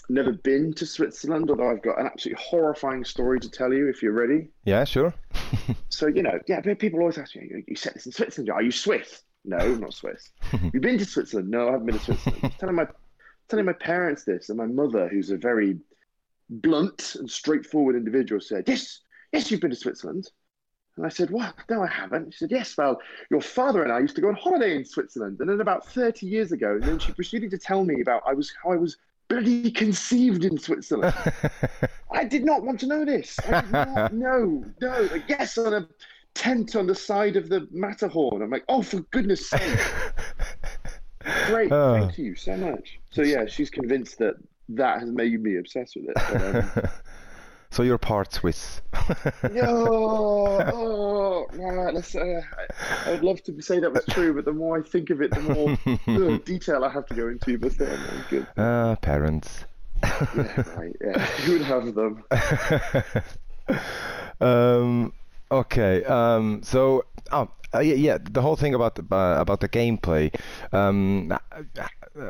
never 0.09 0.33
been 0.33 0.73
to 0.75 0.87
Switzerland, 0.87 1.51
although 1.51 1.71
I've 1.71 1.83
got 1.83 2.01
an 2.01 2.07
absolutely 2.07 2.43
horrifying 2.43 3.05
story 3.05 3.39
to 3.41 3.51
tell 3.51 3.73
you 3.73 3.89
if 3.89 4.03
you're 4.03 4.13
ready. 4.13 4.49
Yeah, 4.65 4.85
sure. 4.85 5.13
so, 5.89 6.07
you 6.07 6.23
know, 6.23 6.39
yeah, 6.49 6.61
people 6.61 7.01
always 7.01 7.19
ask 7.19 7.37
me, 7.37 7.65
you 7.67 7.77
set 7.77 7.95
this 7.95 8.07
in 8.07 8.13
Switzerland. 8.13 8.51
Are 8.51 8.63
you 8.63 8.73
Swiss? 8.73 9.23
No, 9.45 9.59
I'm 9.59 9.81
not 9.81 9.95
Swiss. 9.95 10.31
You've 10.73 10.83
been 10.83 10.99
to 10.99 11.05
Switzerland? 11.05 11.51
No, 11.51 11.69
I 11.69 11.73
haven't 11.73 11.87
been 11.87 11.99
to 11.99 12.05
Switzerland. 12.05 12.55
telling 12.59 12.75
my 12.75 12.87
telling 13.49 13.65
my 13.65 13.73
parents 13.73 14.25
this, 14.25 14.49
and 14.49 14.59
my 14.59 14.67
mother, 14.67 15.09
who's 15.09 15.31
a 15.31 15.37
very 15.37 15.79
blunt 16.49 17.17
and 17.19 17.31
straightforward 17.31 17.97
individual, 17.97 18.41
said, 18.41 18.69
"Yes, 18.69 19.01
yes, 19.33 19.51
you've 19.51 19.61
been 19.61 19.71
to 19.71 19.77
Switzerland." 19.77 20.31
And 20.97 21.05
I 21.05 21.09
said, 21.09 21.31
"What? 21.31 21.55
No, 21.69 21.83
I 21.83 21.89
haven't." 21.89 22.33
She 22.33 22.39
said, 22.39 22.51
"Yes, 22.51 22.77
well, 22.77 23.01
your 23.31 23.41
father 23.41 23.83
and 23.83 23.93
I 23.93 24.01
used 24.01 24.17
to 24.17 24.23
go 24.23 24.29
on 24.29 24.35
holiday 24.35 24.75
in 24.77 24.85
Switzerland, 24.85 25.39
and 25.41 25.49
then 25.49 25.61
about 25.61 25.87
thirty 25.87 26.27
years 26.27 26.53
ago." 26.53 26.75
And 26.75 26.83
then 26.83 26.99
she 26.99 27.13
proceeded 27.13 27.51
to 27.51 27.59
tell 27.59 27.85
me 27.85 28.01
about 28.01 28.23
I 28.27 28.35
was 28.35 28.53
how 28.63 28.73
I 28.73 28.77
was 28.77 28.97
bloody 29.29 29.71
conceived 29.71 30.45
in 30.45 30.59
Switzerland. 30.59 31.15
I 32.13 32.25
did 32.25 32.45
not 32.45 32.63
want 32.63 32.81
to 32.81 32.87
know 32.87 33.05
this. 33.05 33.39
I 33.41 33.61
did 33.61 33.73
not 33.73 34.15
know. 34.25 34.65
No, 34.81 35.09
like, 35.13 35.29
yes, 35.29 35.59
on 35.59 35.75
a 35.75 35.89
tent 36.37 36.77
on 36.77 36.87
the 36.87 36.95
side 36.95 37.37
of 37.37 37.49
the 37.49 37.67
Matterhorn. 37.73 38.43
I'm 38.43 38.51
like, 38.51 38.65
oh, 38.69 38.83
for 38.83 39.01
goodness 39.11 39.49
sake. 39.49 39.79
Great, 41.47 41.73
oh. 41.73 41.99
thank 41.99 42.19
you 42.19 42.35
so 42.35 42.57
much. 42.57 42.99
So 43.11 43.23
yeah, 43.23 43.47
she's 43.47 43.71
convinced 43.71 44.19
that 44.19 44.35
that 44.71 45.01
has 45.01 45.11
made 45.11 45.41
me 45.43 45.59
obsessed 45.59 45.97
with 45.97 46.09
it. 46.09 46.15
But, 46.15 46.85
um... 46.85 46.91
so 47.71 47.83
you're 47.83 47.99
part 47.99 48.33
Swiss. 48.33 48.81
no, 49.53 50.71
oh, 50.75 51.47
right, 51.53 51.95
let's, 51.95 52.15
uh, 52.15 52.41
I, 53.05 53.11
would 53.11 53.23
love 53.23 53.43
to 53.45 53.61
say 53.61 53.79
that 53.81 53.93
was 53.93 54.05
true, 54.11 54.35
but 54.35 54.45
the 54.45 54.53
more 54.53 54.79
I 54.79 54.83
think 54.83 55.11
of 55.11 55.21
it, 55.21 55.31
the 55.33 55.41
more 55.41 55.79
uh, 56.35 56.39
detail 56.45 56.85
I 56.85 56.91
have 56.91 57.07
to 57.07 57.15
go 57.15 57.29
into. 57.29 57.59
But 57.59 57.81
uh, 57.81 57.85
no, 57.85 58.25
good. 58.31 58.47
Ah, 58.57 58.63
uh, 58.63 58.97
parents. 58.97 59.65
yeah, 60.03 60.63
right. 60.77 60.97
Yeah, 61.01 61.19
who 61.19 61.53
would 61.53 61.63
have 61.63 61.95
them? 61.95 62.25
um, 64.41 65.13
okay. 65.51 66.05
Um, 66.05 66.63
so, 66.63 67.05
oh, 67.33 67.49
uh, 67.75 67.81
yeah, 67.81 67.95
yeah, 67.95 68.19
the 68.19 68.43
whole 68.43 68.57
thing 68.57 68.75
about 68.75 68.95
the, 68.95 69.03
uh, 69.15 69.41
about 69.41 69.61
the 69.61 69.69
gameplay. 69.69 70.33
Um, 70.73 71.37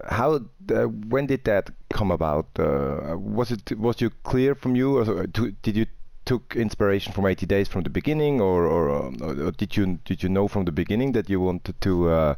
how 0.09 0.41
uh, 0.71 0.85
when 0.85 1.27
did 1.27 1.45
that 1.45 1.71
come 1.93 2.11
about? 2.11 2.47
Uh, 2.59 3.17
was 3.19 3.51
it 3.51 3.79
was 3.79 4.01
you 4.01 4.11
clear 4.25 4.55
from 4.55 4.77
you, 4.77 4.99
or 4.99 5.27
did 5.27 5.77
you 5.77 5.87
took 6.25 6.57
inspiration 6.57 7.13
from 7.13 7.25
80 7.25 7.47
Days 7.47 7.69
from 7.69 7.83
the 7.83 7.91
beginning, 7.91 8.41
or 8.41 8.67
or, 8.67 8.89
or 8.91 9.53
did 9.53 9.77
you 9.77 9.99
did 10.05 10.23
you 10.23 10.29
know 10.29 10.49
from 10.49 10.65
the 10.65 10.73
beginning 10.73 11.13
that 11.13 11.31
you 11.31 11.41
wanted 11.41 11.81
to 11.81 12.09
uh, 12.09 12.35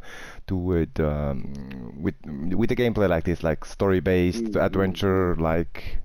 do 0.47 0.73
it 0.73 1.00
um, 1.00 1.95
with 2.00 2.14
with 2.25 2.71
a 2.71 2.76
gameplay 2.76 3.09
like 3.09 3.25
this, 3.25 3.43
like 3.43 3.64
story 3.64 4.00
based 4.00 4.45
mm 4.45 4.52
-hmm. 4.52 4.64
adventure, 4.64 5.35
like? 5.37 5.99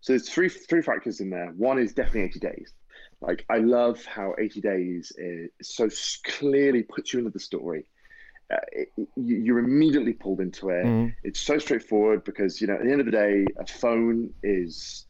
So 0.00 0.12
there's 0.12 0.28
three 0.28 0.50
three 0.68 0.82
factors 0.82 1.20
in 1.20 1.30
there. 1.30 1.52
One 1.58 1.82
is 1.82 1.94
definitely 1.94 2.22
80 2.22 2.38
Days. 2.40 2.74
Like 3.22 3.44
I 3.48 3.58
love 3.58 4.04
how 4.04 4.34
80 4.38 4.60
Days 4.60 5.12
is 5.16 5.50
so 5.62 5.88
clearly 6.24 6.82
puts 6.82 7.12
you 7.12 7.20
into 7.20 7.30
the 7.30 7.40
story. 7.40 7.86
Uh, 8.52 8.56
it, 8.72 8.92
you, 9.16 9.54
are 9.54 9.60
immediately 9.60 10.12
pulled 10.12 10.40
into 10.40 10.68
it. 10.68 10.84
Mm. 10.84 11.14
It's 11.22 11.40
so 11.40 11.58
straightforward 11.58 12.24
because 12.24 12.60
you 12.60 12.66
know 12.66 12.74
at 12.74 12.84
the 12.84 12.90
end 12.90 13.00
of 13.00 13.06
the 13.06 13.12
day, 13.12 13.46
a 13.58 13.66
phone 13.66 14.30
is 14.42 15.06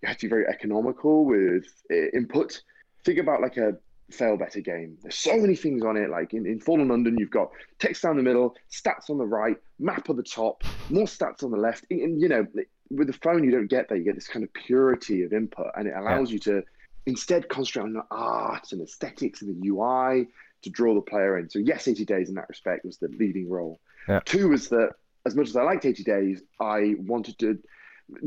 you 0.00 0.08
have 0.08 0.16
to 0.18 0.26
be 0.26 0.30
very 0.30 0.46
economical 0.46 1.24
with 1.24 1.66
input. 1.90 2.62
Think 3.04 3.18
about 3.18 3.42
like 3.42 3.56
a 3.56 3.76
Failbetter 4.12 4.64
game. 4.64 4.96
There's 5.02 5.18
so 5.18 5.36
many 5.36 5.56
things 5.56 5.82
on 5.84 5.96
it. 5.96 6.10
Like 6.10 6.32
in, 6.32 6.46
in 6.46 6.60
Fallen 6.60 6.88
London, 6.88 7.16
you've 7.18 7.30
got 7.30 7.50
text 7.78 8.02
down 8.02 8.16
the 8.16 8.22
middle, 8.22 8.54
stats 8.70 9.10
on 9.10 9.18
the 9.18 9.26
right, 9.26 9.56
map 9.78 10.08
on 10.08 10.16
the 10.16 10.22
top, 10.22 10.62
more 10.90 11.06
stats 11.06 11.42
on 11.42 11.50
the 11.50 11.56
left. 11.56 11.84
And, 11.90 12.20
you 12.20 12.28
know, 12.28 12.46
with 12.90 13.08
the 13.08 13.12
phone, 13.12 13.42
you 13.42 13.50
don't 13.50 13.66
get 13.66 13.88
that. 13.88 13.98
You 13.98 14.04
get 14.04 14.14
this 14.14 14.28
kind 14.28 14.44
of 14.44 14.52
purity 14.54 15.22
of 15.22 15.32
input, 15.32 15.66
and 15.76 15.88
it 15.88 15.94
allows 15.96 16.30
yeah. 16.30 16.34
you 16.34 16.38
to 16.40 16.62
instead 17.06 17.48
concentrate 17.48 17.84
on 17.84 17.92
the 17.92 18.04
art 18.10 18.72
and 18.72 18.82
aesthetics 18.82 19.42
and 19.42 19.62
the 19.62 19.68
UI 19.68 20.28
to 20.62 20.70
draw 20.70 20.94
the 20.94 21.00
player 21.00 21.38
in. 21.38 21.48
So 21.48 21.58
yes, 21.58 21.88
80 21.88 22.04
Days 22.04 22.28
in 22.28 22.34
that 22.34 22.48
respect 22.48 22.84
was 22.84 22.98
the 22.98 23.08
leading 23.08 23.48
role. 23.48 23.80
Yeah. 24.08 24.20
Two 24.24 24.48
was 24.48 24.68
that 24.68 24.90
as 25.24 25.34
much 25.34 25.48
as 25.48 25.56
I 25.56 25.62
liked 25.62 25.84
80 25.84 26.02
Days, 26.04 26.42
I 26.60 26.94
wanted 26.98 27.38
to. 27.40 27.58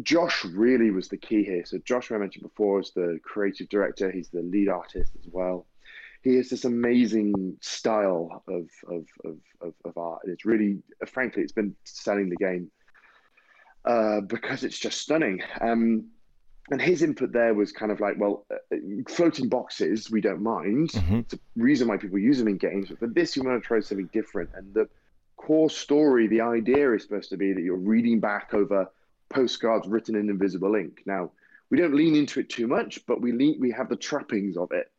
Josh 0.03 0.43
really 0.43 0.91
was 0.91 1.07
the 1.07 1.17
key 1.17 1.43
here. 1.43 1.63
So 1.65 1.77
Josh, 1.85 2.07
who 2.07 2.15
I 2.15 2.17
mentioned 2.17 2.43
before, 2.43 2.81
is 2.81 2.91
the 2.91 3.17
creative 3.23 3.69
director. 3.69 4.11
He's 4.11 4.27
the 4.27 4.41
lead 4.41 4.67
artist 4.67 5.13
as 5.17 5.27
well. 5.31 5.67
He 6.21 6.35
has 6.35 6.49
this 6.49 6.65
amazing 6.65 7.57
style 7.61 8.43
of 8.47 8.67
of, 8.89 9.05
of, 9.23 9.37
of, 9.61 9.73
of 9.85 9.97
art, 9.97 10.21
and 10.23 10.33
it's 10.33 10.43
really, 10.45 10.79
frankly, 11.07 11.43
it's 11.43 11.53
been 11.53 11.75
selling 11.85 12.29
the 12.29 12.35
game 12.35 12.69
uh, 13.85 14.19
because 14.21 14.65
it's 14.65 14.77
just 14.77 14.99
stunning. 14.99 15.41
Um, 15.61 16.09
and 16.71 16.81
his 16.81 17.01
input 17.01 17.31
there 17.31 17.53
was 17.53 17.71
kind 17.71 17.91
of 17.91 17.99
like, 17.99 18.15
well, 18.17 18.45
uh, 18.51 18.75
floating 19.07 19.49
boxes 19.49 20.09
we 20.11 20.21
don't 20.21 20.41
mind. 20.41 20.89
Mhm. 20.89 21.21
It's 21.21 21.33
a 21.33 21.39
reason 21.55 21.87
why 21.87 21.97
people 21.97 22.19
use 22.19 22.37
them 22.37 22.47
in 22.47 22.57
games, 22.57 22.89
but 22.89 22.99
for 22.99 23.07
this 23.07 23.35
you 23.35 23.43
want 23.43 23.61
to 23.61 23.67
try 23.67 23.79
something 23.79 24.09
different. 24.13 24.49
And 24.53 24.73
the 24.73 24.87
core 25.37 25.69
story, 25.69 26.27
the 26.27 26.41
idea 26.41 26.93
is 26.93 27.03
supposed 27.03 27.29
to 27.29 27.37
be 27.37 27.53
that 27.53 27.61
you're 27.61 27.75
reading 27.75 28.19
back 28.19 28.53
over 28.53 28.89
postcards 29.29 29.87
written 29.87 30.15
in 30.15 30.29
invisible 30.29 30.75
ink. 30.75 31.01
Now 31.05 31.31
we 31.69 31.77
don't 31.77 31.93
lean 31.93 32.15
into 32.15 32.39
it 32.39 32.49
too 32.49 32.67
much, 32.67 33.05
but 33.05 33.21
we 33.21 33.31
lean, 33.31 33.59
we 33.59 33.71
have 33.71 33.89
the 33.89 33.95
trappings 33.95 34.57
of 34.57 34.71
it. 34.71 34.91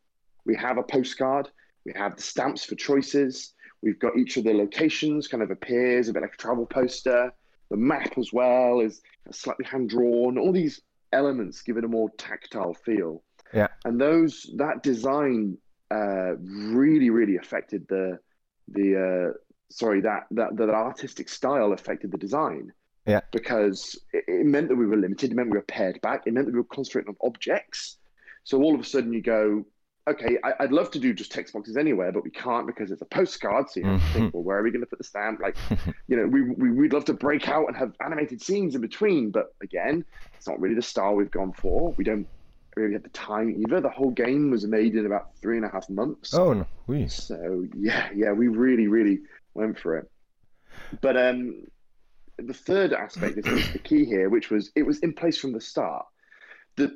We 0.45 0.55
have 0.55 0.77
a 0.77 0.83
postcard, 0.83 1.49
we 1.85 1.93
have 1.93 2.15
the 2.15 2.21
stamps 2.21 2.65
for 2.65 2.75
choices. 2.75 3.53
We've 3.83 3.99
got 3.99 4.15
each 4.15 4.37
of 4.37 4.43
the 4.43 4.53
locations 4.53 5.27
kind 5.27 5.41
of 5.41 5.51
appears 5.51 6.07
a 6.07 6.13
bit 6.13 6.21
like 6.21 6.35
a 6.35 6.37
travel 6.37 6.65
poster. 6.65 7.33
The 7.69 7.77
map 7.77 8.17
as 8.17 8.31
well 8.31 8.79
is 8.79 9.01
slightly 9.31 9.65
hand 9.65 9.89
drawn. 9.89 10.37
All 10.37 10.51
these 10.51 10.81
elements 11.11 11.61
give 11.61 11.77
it 11.77 11.83
a 11.83 11.87
more 11.87 12.09
tactile 12.17 12.73
feel. 12.73 13.23
Yeah. 13.53 13.67
And 13.85 13.99
those 13.99 14.49
that 14.57 14.83
design 14.83 15.57
uh, 15.89 16.35
really 16.37 17.09
really 17.09 17.37
affected 17.37 17.85
the 17.89 18.19
the 18.67 19.31
uh, 19.31 19.37
sorry 19.69 20.01
that 20.01 20.27
that 20.31 20.55
that 20.57 20.69
artistic 20.69 21.29
style 21.29 21.73
affected 21.73 22.11
the 22.11 22.17
design. 22.17 22.71
Yeah. 23.05 23.21
Because 23.31 23.99
it, 24.13 24.23
it 24.27 24.45
meant 24.45 24.69
that 24.69 24.75
we 24.75 24.85
were 24.85 24.97
limited. 24.97 25.31
It 25.31 25.35
meant 25.35 25.49
we 25.49 25.57
were 25.57 25.63
pared 25.63 25.99
back. 26.01 26.23
It 26.25 26.33
meant 26.33 26.45
that 26.45 26.53
we 26.53 26.59
were 26.59 26.65
concentrating 26.65 27.09
on 27.09 27.27
objects. 27.27 27.97
So 28.43 28.61
all 28.61 28.73
of 28.73 28.81
a 28.81 28.83
sudden 28.83 29.11
you 29.11 29.21
go, 29.21 29.65
okay, 30.07 30.37
I, 30.43 30.53
I'd 30.61 30.71
love 30.71 30.91
to 30.91 30.99
do 30.99 31.13
just 31.13 31.31
text 31.31 31.53
boxes 31.53 31.77
anywhere, 31.77 32.11
but 32.11 32.23
we 32.23 32.31
can't 32.31 32.67
because 32.67 32.91
it's 32.91 33.01
a 33.01 33.05
postcard. 33.05 33.69
So 33.69 33.79
you 33.79 33.85
have 33.85 34.01
to 34.01 34.13
think, 34.13 34.33
well, 34.33 34.43
where 34.43 34.57
are 34.57 34.63
we 34.63 34.71
going 34.71 34.81
to 34.81 34.87
put 34.87 34.97
the 34.97 35.03
stamp? 35.03 35.39
Like, 35.39 35.55
you 36.07 36.17
know, 36.17 36.25
we, 36.25 36.41
we 36.41 36.71
we'd 36.71 36.93
love 36.93 37.05
to 37.05 37.13
break 37.13 37.47
out 37.47 37.67
and 37.67 37.77
have 37.77 37.93
animated 38.03 38.41
scenes 38.41 38.75
in 38.75 38.81
between, 38.81 39.31
but 39.31 39.53
again, 39.61 40.03
it's 40.35 40.47
not 40.47 40.59
really 40.59 40.75
the 40.75 40.81
style 40.81 41.15
we've 41.15 41.31
gone 41.31 41.53
for. 41.53 41.93
We 41.97 42.03
don't 42.03 42.27
really 42.75 42.93
have 42.93 43.03
the 43.03 43.09
time 43.09 43.55
either. 43.57 43.81
The 43.81 43.89
whole 43.89 44.11
game 44.11 44.51
was 44.51 44.65
made 44.65 44.95
in 44.95 45.05
about 45.05 45.35
three 45.41 45.57
and 45.57 45.65
a 45.65 45.69
half 45.69 45.89
months. 45.89 46.33
Oh 46.33 46.53
no, 46.53 46.65
oui. 46.87 47.07
So 47.07 47.65
yeah, 47.75 48.09
yeah, 48.15 48.31
we 48.31 48.47
really, 48.47 48.87
really 48.87 49.21
went 49.53 49.79
for 49.79 49.97
it. 49.97 50.09
But 51.01 51.17
um, 51.17 51.65
the 52.37 52.53
third 52.53 52.93
aspect 52.93 53.37
is, 53.37 53.45
is 53.45 53.73
the 53.73 53.79
key 53.79 54.05
here, 54.05 54.29
which 54.29 54.49
was 54.49 54.71
it 54.75 54.83
was 54.83 54.99
in 54.99 55.13
place 55.13 55.37
from 55.37 55.53
the 55.53 55.61
start. 55.61 56.05
That 56.77 56.91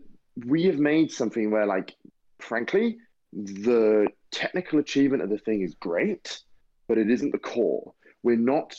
we 0.46 0.64
have 0.66 0.78
made 0.78 1.12
something 1.12 1.52
where, 1.52 1.66
like, 1.66 1.96
frankly, 2.40 2.98
the 3.34 4.08
technical 4.32 4.80
achievement 4.80 5.24
of 5.24 5.30
the 5.30 5.38
thing 5.38 5.62
is 5.62 5.76
great, 5.76 6.40
but 6.88 6.98
it 6.98 7.10
isn't 7.10 7.32
the 7.32 7.38
core. 7.38 7.94
We're 8.24 8.38
not 8.38 8.76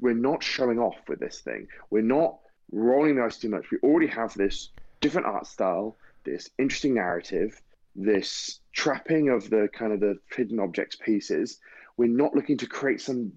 we're 0.00 0.14
not 0.14 0.42
showing 0.42 0.78
off 0.78 0.96
with 1.08 1.20
this 1.20 1.40
thing. 1.40 1.68
We're 1.90 2.02
not 2.02 2.38
rolling 2.72 3.16
the 3.16 3.22
dice 3.22 3.38
too 3.38 3.48
much. 3.48 3.70
We 3.70 3.78
already 3.78 4.08
have 4.08 4.34
this 4.34 4.70
different 5.00 5.26
art 5.26 5.46
style, 5.46 5.96
this 6.24 6.50
interesting 6.58 6.94
narrative, 6.94 7.60
this 7.94 8.60
trapping 8.72 9.28
of 9.28 9.48
the 9.50 9.68
kind 9.72 9.92
of 9.92 10.00
the 10.00 10.18
hidden 10.34 10.60
objects 10.60 10.96
pieces. 10.96 11.58
We're 11.96 12.08
not 12.08 12.34
looking 12.34 12.58
to 12.58 12.66
create 12.66 13.00
some 13.00 13.32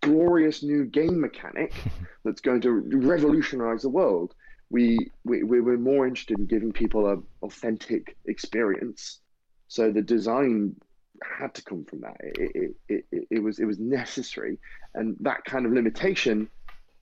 glorious 0.00 0.62
new 0.62 0.84
game 0.84 1.20
mechanic 1.20 1.72
that's 2.24 2.40
going 2.40 2.60
to 2.62 2.70
revolutionize 2.70 3.82
the 3.82 3.88
world. 3.88 4.34
We, 4.74 5.12
we 5.22 5.44
we 5.44 5.60
we're 5.60 5.78
more 5.78 6.04
interested 6.04 6.36
in 6.36 6.46
giving 6.46 6.72
people 6.72 7.06
a 7.06 7.16
authentic 7.46 8.16
experience. 8.26 9.20
So 9.68 9.92
the 9.92 10.02
design 10.02 10.74
had 11.22 11.54
to 11.54 11.62
come 11.62 11.84
from 11.84 12.00
that. 12.00 12.16
It, 12.20 12.74
it, 12.88 13.04
it, 13.12 13.28
it, 13.30 13.38
was 13.38 13.60
it 13.60 13.66
was 13.66 13.78
necessary, 13.78 14.58
and 14.94 15.16
that 15.20 15.44
kind 15.44 15.64
of 15.64 15.72
limitation, 15.72 16.48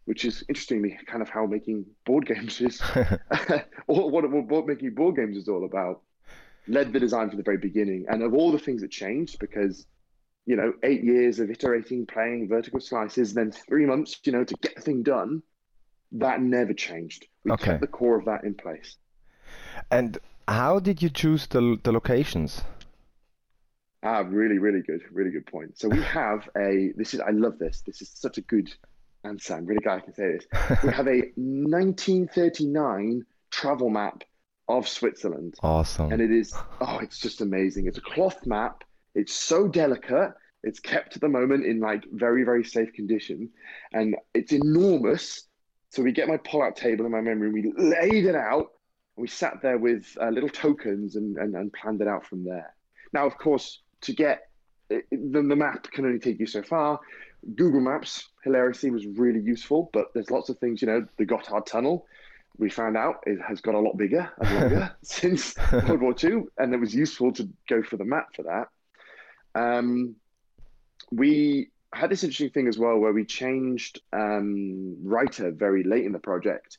which 0.05 0.26
is 0.26 0.45
interestingly 0.50 0.99
kind 1.07 1.23
of 1.23 1.31
how 1.31 1.47
making 1.47 1.87
board 2.05 2.26
games 2.26 2.61
is, 2.61 2.79
or 3.87 4.11
what, 4.11 4.31
what 4.31 4.49
board, 4.49 4.67
making 4.67 4.95
board 4.95 5.17
games 5.17 5.38
is 5.38 5.49
all 5.49 5.64
about, 5.64 6.02
led 6.69 6.93
the 6.93 7.00
design 7.00 7.31
from 7.31 7.38
the 7.38 7.43
very 7.43 7.57
beginning. 7.57 8.05
And 8.11 8.23
of 8.23 8.35
all 8.35 8.52
the 8.52 8.59
things 8.59 8.83
that 8.83 8.91
changed, 8.91 9.38
because 9.38 9.87
you 10.45 10.57
know, 10.57 10.75
eight 10.83 11.05
years 11.05 11.38
of 11.38 11.50
iterating, 11.50 12.05
playing 12.05 12.49
vertical 12.49 12.81
slices, 12.81 13.33
then 13.33 13.50
three 13.50 13.87
months, 13.87 14.21
you 14.25 14.33
know, 14.33 14.45
to 14.45 14.55
get 14.61 14.76
the 14.76 14.83
thing 14.83 15.02
done, 15.02 15.43
that 16.12 16.40
never 16.42 16.75
changed. 16.75 17.26
We 17.45 17.52
Okay. 17.52 17.64
kept 17.64 17.81
the 17.81 17.87
core 17.87 18.19
of 18.19 18.25
that 18.26 18.45
in 18.45 18.54
place. 18.54 18.97
And 19.90 20.19
how 20.49 20.78
did 20.81 21.02
you 21.02 21.09
choose 21.11 21.47
the 21.47 21.78
the 21.83 21.92
locations? 21.92 22.62
Ah, 24.04 24.25
really, 24.26 24.59
really 24.59 24.83
good, 24.83 25.00
really 25.12 25.31
good 25.31 25.47
point. 25.47 25.78
So 25.78 25.88
we 25.88 26.02
have 26.21 26.49
a. 26.57 26.92
This 26.97 27.14
is. 27.14 27.21
I 27.21 27.31
love 27.31 27.59
this. 27.59 27.83
This 27.87 28.02
is 28.02 28.11
such 28.11 28.38
a 28.38 28.42
good 28.42 28.69
answer. 29.25 29.54
I'm 29.54 29.66
really 29.66 29.81
glad 29.83 29.99
I 29.99 30.00
can 30.00 30.14
say 30.14 30.33
this. 30.33 30.47
We 30.83 30.90
have 30.92 31.07
a 31.07 31.21
1939 31.37 33.23
travel 33.50 33.90
map 33.90 34.23
of 34.69 34.88
Switzerland, 34.88 35.54
Awesome. 35.62 36.12
and 36.12 36.21
it 36.21 36.31
is. 36.31 36.54
Oh, 36.81 36.99
it's 37.02 37.19
just 37.19 37.40
amazing. 37.40 37.87
It's 37.87 37.99
a 37.99 38.02
cloth 38.02 38.45
map. 38.47 38.83
It's 39.14 39.33
so 39.35 39.69
delicate. 39.69 40.33
It's 40.64 40.81
kept 40.81 41.16
at 41.16 41.21
the 41.21 41.28
moment 41.28 41.66
in 41.66 41.81
like 41.81 42.04
very, 42.12 42.45
very 42.45 42.64
safe 42.64 42.92
condition, 42.92 43.50
and 43.92 44.16
it's 44.35 44.52
enormous. 44.52 45.45
So 45.93 46.03
we 46.03 46.11
get 46.11 46.27
my 46.27 46.39
pull-out 46.39 46.75
table 46.75 47.05
in 47.05 47.13
my 47.13 47.21
memory. 47.21 47.49
and 47.49 47.55
We 47.55 47.73
laid 47.77 48.25
it 48.25 48.35
out. 48.35 48.73
And 49.17 49.23
we 49.23 49.29
sat 49.29 49.61
there 49.61 49.77
with 49.77 50.07
uh, 50.19 50.31
little 50.31 50.49
tokens 50.49 51.17
and, 51.17 51.37
and 51.37 51.55
and 51.55 51.71
planned 51.71 52.01
it 52.01 52.09
out 52.09 52.25
from 52.25 52.45
there. 52.45 52.75
Now, 53.13 53.27
of 53.27 53.37
course, 53.37 53.83
to 54.03 54.15
get 54.15 54.49
the, 54.89 55.03
the 55.11 55.43
map 55.43 55.91
can 55.91 56.07
only 56.07 56.19
take 56.19 56.41
you 56.41 56.47
so 56.47 56.63
far. 56.63 56.99
Google 57.57 57.81
Maps, 57.81 58.31
hilariously, 58.43 58.91
was 58.91 59.07
really 59.07 59.41
useful, 59.41 59.91
but 59.93 60.07
there's 60.15 60.31
lots 60.31 60.49
of 60.49 60.59
things, 60.59 60.81
you 60.81 60.89
know, 60.89 61.07
the 61.19 61.27
Gotthard 61.27 61.67
Tunnel, 61.67 62.07
we 62.59 62.71
found 62.71 62.97
out 62.97 63.25
it 63.27 63.39
has 63.47 63.61
got 63.61 63.75
a 63.75 63.79
lot 63.79 63.97
bigger 63.97 64.31
and 64.39 64.61
longer 64.61 64.97
since 65.03 65.57
World 65.73 66.01
War 66.01 66.15
II, 66.23 66.45
and 66.59 66.73
it 66.73 66.79
was 66.79 66.95
useful 66.95 67.33
to 67.33 67.49
go 67.69 67.83
for 67.83 67.97
the 67.97 68.05
map 68.05 68.29
for 68.35 68.45
that. 68.45 68.69
Um, 69.61 70.17
we 71.11 71.72
had 71.93 72.11
this 72.11 72.25
interesting 72.25 72.51
thing 72.51 72.69
as 72.69 72.79
well 72.79 72.99
where 72.99 73.13
we 73.13 73.25
changed 73.25 74.01
um, 74.13 74.97
writer 75.03 75.51
very 75.51 75.85
late 75.85 76.05
in 76.05 76.13
the 76.13 76.19
project. 76.19 76.79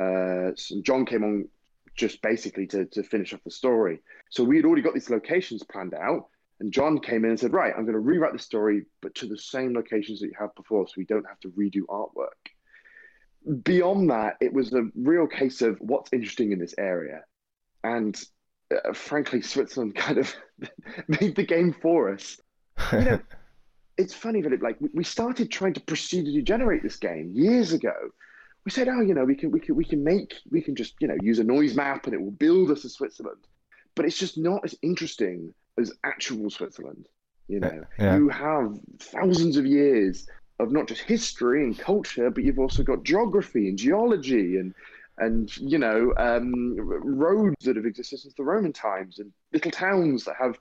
Uh, 0.00 0.52
so 0.56 0.80
Jon 0.82 1.06
came 1.06 1.24
on 1.24 1.48
just 1.96 2.22
basically 2.22 2.66
to, 2.66 2.86
to 2.86 3.02
finish 3.02 3.32
off 3.32 3.40
the 3.44 3.50
story. 3.50 4.00
So 4.30 4.44
we 4.44 4.56
had 4.56 4.64
already 4.64 4.82
got 4.82 4.94
these 4.94 5.10
locations 5.10 5.62
planned 5.62 5.94
out, 5.94 6.28
and 6.60 6.72
Jon 6.72 6.98
came 6.98 7.24
in 7.24 7.30
and 7.30 7.40
said, 7.40 7.52
Right, 7.52 7.72
I'm 7.76 7.84
going 7.84 7.94
to 7.94 8.00
rewrite 8.00 8.32
the 8.32 8.38
story, 8.38 8.84
but 9.00 9.14
to 9.16 9.26
the 9.26 9.38
same 9.38 9.74
locations 9.74 10.20
that 10.20 10.26
you 10.26 10.34
have 10.38 10.54
before, 10.54 10.86
so 10.86 10.94
we 10.96 11.04
don't 11.04 11.26
have 11.26 11.40
to 11.40 11.48
redo 11.50 11.82
artwork. 11.88 12.28
Beyond 13.64 14.10
that, 14.10 14.36
it 14.40 14.52
was 14.52 14.72
a 14.72 14.88
real 14.94 15.26
case 15.26 15.62
of 15.62 15.78
what's 15.80 16.12
interesting 16.12 16.52
in 16.52 16.58
this 16.58 16.74
area. 16.78 17.22
And 17.82 18.22
uh, 18.70 18.92
frankly, 18.92 19.40
Switzerland 19.40 19.94
kind 19.96 20.18
of 20.18 20.34
made 21.08 21.36
the 21.36 21.44
game 21.44 21.74
for 21.80 22.12
us. 22.12 22.38
You 22.92 23.00
know, 23.00 23.20
it's 24.00 24.14
funny 24.14 24.40
that 24.42 24.52
it, 24.52 24.62
like 24.62 24.80
we- 24.80 24.90
we 24.94 25.04
started 25.04 25.50
trying 25.50 25.74
to 25.74 25.80
procedurally 25.80 26.44
generate 26.44 26.82
this 26.82 26.96
game 26.96 27.30
years 27.34 27.72
ago. 27.72 27.94
We 28.64 28.70
said, 28.70 28.88
oh, 28.88 29.00
you 29.00 29.14
know, 29.14 29.24
we 29.24 29.36
can 29.36 29.50
we 29.50 29.60
can 29.60 29.74
we 29.76 29.84
can 29.84 30.02
make 30.04 30.34
we 30.50 30.60
can 30.60 30.74
just 30.74 30.94
you 31.00 31.08
know 31.08 31.16
use 31.22 31.38
a 31.38 31.44
noise 31.44 31.74
map 31.74 32.06
and 32.06 32.14
it 32.14 32.20
will 32.20 32.30
build 32.46 32.70
us 32.70 32.84
a 32.84 32.90
Switzerland, 32.90 33.42
but 33.94 34.04
it's 34.04 34.18
just 34.18 34.36
not 34.38 34.64
as 34.64 34.74
interesting 34.82 35.54
as 35.78 35.92
actual 36.04 36.50
Switzerland. 36.50 37.06
You 37.48 37.60
know, 37.60 37.84
Yeah. 37.98 38.16
you 38.16 38.28
have 38.28 38.78
thousands 38.98 39.56
of 39.56 39.66
years 39.66 40.26
of 40.58 40.70
not 40.72 40.86
just 40.86 41.00
history 41.02 41.64
and 41.64 41.76
culture, 41.78 42.30
but 42.30 42.44
you've 42.44 42.58
also 42.58 42.82
got 42.82 43.02
geography 43.02 43.68
and 43.68 43.78
geology 43.78 44.56
and 44.58 44.74
and 45.18 45.54
you 45.56 45.78
know 45.78 46.12
um, 46.18 46.76
roads 46.76 47.64
that 47.64 47.76
have 47.76 47.86
existed 47.86 48.18
since 48.20 48.34
the 48.34 48.44
Roman 48.44 48.72
times 48.72 49.18
and 49.18 49.32
little 49.52 49.70
towns 49.70 50.24
that 50.24 50.36
have 50.36 50.58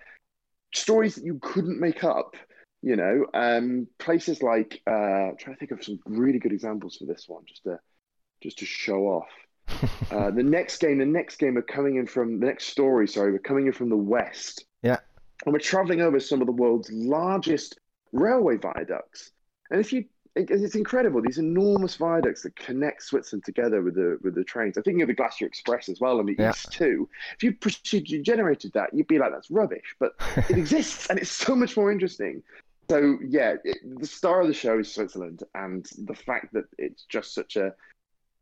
stories 0.74 1.16
that 1.16 1.26
you 1.26 1.38
couldn't 1.42 1.80
make 1.80 2.04
up. 2.04 2.36
You 2.82 2.96
know, 2.96 3.26
um, 3.34 3.88
places 3.98 4.42
like 4.42 4.82
uh, 4.88 4.92
I'm 4.92 5.38
trying 5.38 5.56
to 5.56 5.60
think 5.60 5.72
of 5.72 5.84
some 5.84 6.00
really 6.06 6.40
good 6.40 6.54
examples 6.54 6.96
for 6.96 7.06
this 7.06 7.26
one, 7.28 7.44
just 7.48 7.64
to 7.64 7.80
just 8.42 8.60
to 8.60 8.66
show 8.66 9.04
off. 9.08 9.30
Uh, 10.12 10.32
the 10.32 10.42
next 10.42 10.80
game, 10.82 10.98
the 10.98 11.06
next 11.06 11.38
game 11.38 11.56
are 11.56 11.62
coming 11.62 11.98
in 11.98 12.08
from 12.08 12.40
the 12.40 12.46
next 12.48 12.66
story. 12.66 13.08
Sorry, 13.08 13.32
we're 13.32 13.38
coming 13.38 13.68
in 13.68 13.74
from 13.74 13.90
the 13.90 13.96
west. 13.96 14.66
Yeah. 14.82 14.98
and 15.46 15.54
we're 15.54 15.60
traveling 15.60 16.02
over 16.02 16.20
some 16.20 16.42
of 16.42 16.48
the 16.48 16.52
world's 16.54 16.92
largest 16.92 17.78
railway 18.12 18.58
viaducts. 18.58 19.30
And 19.70 19.80
if 19.80 19.94
you 19.94 20.06
it, 20.36 20.50
it's 20.50 20.74
incredible. 20.76 21.22
These 21.22 21.38
enormous 21.38 21.96
viaducts 21.96 22.42
that 22.44 22.56
connect 22.56 23.04
Switzerland 23.04 23.44
together 23.46 23.84
with 23.84 23.94
the 23.96 24.18
with 24.24 24.34
the 24.34 24.44
trains. 24.44 24.78
I'm 24.78 24.84
thinking 24.84 25.04
of 25.04 25.10
the 25.10 25.14
Glacier 25.14 25.46
Express 25.46 25.90
as 25.90 26.00
well 26.00 26.18
on 26.20 26.26
the 26.26 26.36
Yeah. 26.40 26.50
east 26.50 26.72
too. 26.72 27.08
If 27.36 27.44
you 27.44 27.54
procedure 27.54 28.20
generated 28.24 28.72
that, 28.74 28.92
you'd 28.94 29.08
be 29.08 29.20
like, 29.20 29.32
that's 29.32 29.52
rubbish, 29.52 29.96
but 30.00 30.14
it 30.50 30.58
exists 30.58 31.08
and 31.12 31.20
it's 31.20 31.30
so 31.32 31.56
much 31.56 31.78
more 31.78 31.92
interesting. 31.92 32.42
So 32.90 33.18
yeah, 33.22 33.56
it, 33.64 33.78
the 34.00 34.08
star 34.08 34.42
of 34.42 34.48
the 34.48 34.54
show 34.54 34.80
is 34.80 34.92
Switzerland, 34.92 35.44
and 35.54 35.86
the 36.06 36.16
fact 36.16 36.54
that 36.54 36.66
it's 36.78 37.04
just 37.04 37.34
such 37.34 37.56
a 37.56 37.74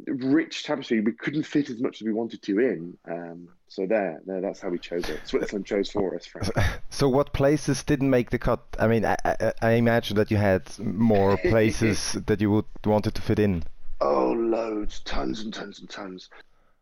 rich 0.06 0.64
tapestry, 0.64 1.02
we 1.02 1.12
couldn't 1.12 1.44
fit 1.44 1.70
as 1.70 1.82
much 1.82 2.02
as 2.02 2.06
we 2.06 2.14
wanted 2.14 2.42
to 2.44 2.60
in. 2.60 2.98
Um, 3.10 3.50
so 3.68 3.86
there, 3.88 4.22
there, 4.26 4.42
that's 4.42 4.60
how 4.60 4.70
we 4.70 4.78
chose 4.78 5.10
it. 5.10 5.20
Switzerland 5.26 5.66
chose 5.66 5.90
for 5.92 6.16
us, 6.16 6.26
Frank. 6.26 6.50
So 6.90 7.10
what 7.10 7.34
places 7.34 7.84
didn't 7.84 8.10
make 8.10 8.30
the 8.30 8.40
cut? 8.40 8.62
I 8.80 8.88
mean, 8.88 9.06
I, 9.06 9.18
I, 9.26 9.54
I 9.62 9.72
imagine 9.72 10.16
that 10.18 10.32
you 10.32 10.38
had 10.38 10.64
more 10.80 11.38
places 11.50 12.14
that 12.14 12.42
you 12.42 12.52
would 12.52 12.66
wanted 12.86 13.16
to 13.16 13.22
fit 13.22 13.40
in. 13.40 13.64
Oh, 14.02 14.32
loads, 14.32 15.02
tons 15.02 15.42
and 15.42 15.54
tons 15.54 15.80
and 15.80 15.90
tons. 15.90 16.30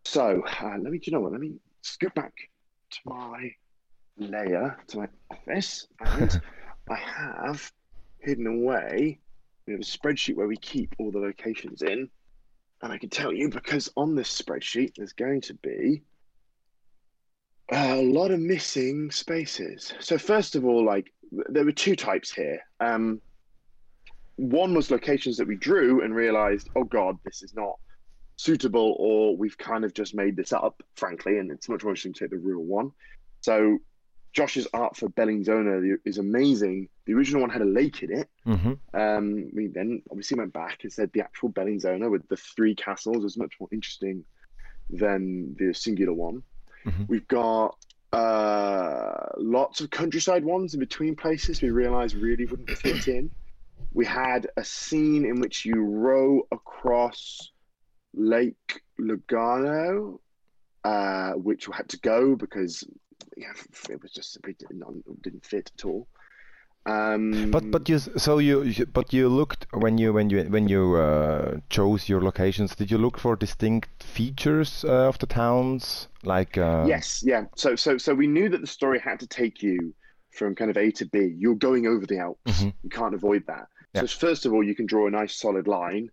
So 0.03 0.43
uh, 0.61 0.77
let 0.79 0.91
me, 0.91 0.99
do 0.99 1.09
you 1.09 1.11
know 1.13 1.21
what? 1.21 1.31
Let 1.31 1.41
me 1.41 1.55
scoot 1.81 2.13
back 2.13 2.33
to 2.91 2.99
my 3.05 3.51
layer, 4.17 4.77
to 4.87 4.97
my 4.99 5.07
office, 5.31 5.87
and 5.99 6.41
I 6.89 6.95
have 6.95 7.71
hidden 8.19 8.47
away. 8.47 9.19
We 9.65 9.73
have 9.73 9.81
a 9.81 9.85
spreadsheet 9.85 10.35
where 10.35 10.47
we 10.47 10.57
keep 10.57 10.95
all 10.99 11.11
the 11.11 11.19
locations 11.19 11.81
in, 11.81 12.09
and 12.81 12.93
I 12.93 12.97
can 12.97 13.09
tell 13.09 13.33
you 13.33 13.49
because 13.49 13.91
on 13.97 14.15
this 14.15 14.41
spreadsheet 14.41 14.93
there's 14.95 15.13
going 15.13 15.41
to 15.41 15.53
be 15.55 16.03
a 17.71 17.95
lot 18.01 18.31
of 18.31 18.39
missing 18.39 19.09
spaces. 19.09 19.93
So 19.99 20.17
first 20.17 20.55
of 20.55 20.65
all, 20.65 20.85
like 20.85 21.11
there 21.31 21.65
were 21.65 21.71
two 21.71 21.95
types 21.95 22.31
here. 22.31 22.59
Um, 22.79 23.21
one 24.35 24.73
was 24.73 24.91
locations 24.91 25.37
that 25.37 25.47
we 25.47 25.55
drew 25.55 26.03
and 26.03 26.13
realized, 26.13 26.69
oh 26.75 26.83
God, 26.83 27.17
this 27.23 27.41
is 27.41 27.55
not 27.55 27.79
suitable, 28.35 28.95
or 28.99 29.35
we've 29.35 29.57
kind 29.57 29.85
of 29.85 29.93
just 29.93 30.13
made 30.13 30.35
this 30.35 30.53
up, 30.53 30.83
frankly, 30.95 31.39
and 31.39 31.49
it's 31.51 31.69
much 31.69 31.83
more 31.83 31.91
interesting 31.91 32.13
to 32.13 32.19
take 32.19 32.31
the 32.31 32.37
real 32.37 32.59
one. 32.59 32.91
So 33.41 33.79
Josh's 34.35 34.67
art 34.73 34.97
for 34.97 35.07
Bellinzona 35.07 35.95
is 36.03 36.17
amazing. 36.17 36.89
The 37.05 37.13
original 37.13 37.39
one 37.41 37.49
had 37.49 37.61
a 37.61 37.65
lake 37.79 38.03
in 38.03 38.11
it. 38.19 38.29
hmm 38.43 38.73
Um, 38.93 39.49
we 39.53 39.67
then 39.67 40.01
obviously 40.11 40.37
went 40.37 40.51
back 40.51 40.79
and 40.83 40.91
said 40.91 41.09
the 41.13 41.21
actual 41.21 41.49
Bellinzona 41.51 42.11
with 42.11 42.27
the 42.27 42.35
three 42.35 42.75
castles 42.75 43.23
is 43.23 43.37
much 43.37 43.53
more 43.61 43.69
interesting 43.71 44.25
than 44.89 45.55
the 45.57 45.73
singular 45.73 46.13
one. 46.13 46.43
Mhm. 46.83 47.07
We've 47.07 47.27
got 47.27 47.77
uh, 48.11 49.29
lots 49.37 49.79
of 49.81 49.89
countryside 49.89 50.43
ones 50.43 50.73
in 50.73 50.79
between 50.81 51.15
places 51.15 51.61
we 51.61 51.69
realized 51.69 52.15
really 52.15 52.45
wouldn't 52.45 52.69
fit 52.69 53.07
in. 53.07 53.31
We 53.93 54.05
had 54.05 54.47
a 54.57 54.63
scene 54.65 55.25
in 55.25 55.39
which 55.39 55.65
you 55.65 55.81
row 55.81 56.41
across 56.51 57.51
Lake 58.13 58.81
Lugano, 58.99 60.19
uh, 60.83 61.33
which 61.33 61.67
we 61.67 61.73
had 61.73 61.89
to 61.89 61.99
go 61.99 62.35
because 62.35 62.83
yeah, 63.37 63.53
it 63.89 64.01
was 64.01 64.11
just 64.11 64.33
simply 64.33 64.55
didn't, 64.59 65.21
didn't 65.23 65.45
fit 65.45 65.71
at 65.77 65.85
all. 65.85 66.07
Um, 66.87 67.49
But 67.49 67.71
but 67.71 67.89
you 67.89 67.97
so 67.97 68.37
you 68.37 68.85
but 68.93 69.11
you 69.11 69.27
looked 69.27 69.65
when 69.73 69.97
you 69.97 70.13
when 70.13 70.29
you 70.29 70.43
when 70.43 70.67
you 70.69 70.95
uh, 70.95 71.57
chose 71.69 72.07
your 72.07 72.21
locations. 72.21 72.75
Did 72.75 72.91
you 72.91 72.99
look 72.99 73.17
for 73.17 73.35
distinct 73.35 74.03
features 74.03 74.85
uh, 74.87 75.07
of 75.07 75.17
the 75.17 75.25
towns 75.25 76.07
like? 76.23 76.57
Uh, 76.59 76.85
Yes, 76.87 77.23
yeah. 77.25 77.45
So 77.55 77.75
so 77.75 77.97
so 77.97 78.13
we 78.13 78.27
knew 78.27 78.49
that 78.49 78.61
the 78.61 78.67
story 78.67 78.99
had 78.99 79.19
to 79.21 79.27
take 79.27 79.63
you 79.63 79.95
from 80.29 80.53
kind 80.53 80.69
of 80.69 80.77
A 80.77 80.91
to 80.91 81.05
B. 81.05 81.33
You're 81.35 81.55
going 81.55 81.87
over 81.87 82.05
the 82.05 82.19
Alps. 82.19 82.61
Mhm. 82.61 82.73
You 82.83 82.89
can't 82.91 83.15
avoid 83.15 83.43
that. 83.47 83.67
Yeah. 83.95 84.01
So 84.01 84.27
first 84.27 84.45
of 84.45 84.53
all, 84.53 84.63
you 84.63 84.75
can 84.75 84.85
draw 84.85 85.07
a 85.07 85.09
nice 85.09 85.33
solid 85.35 85.67
line, 85.67 86.11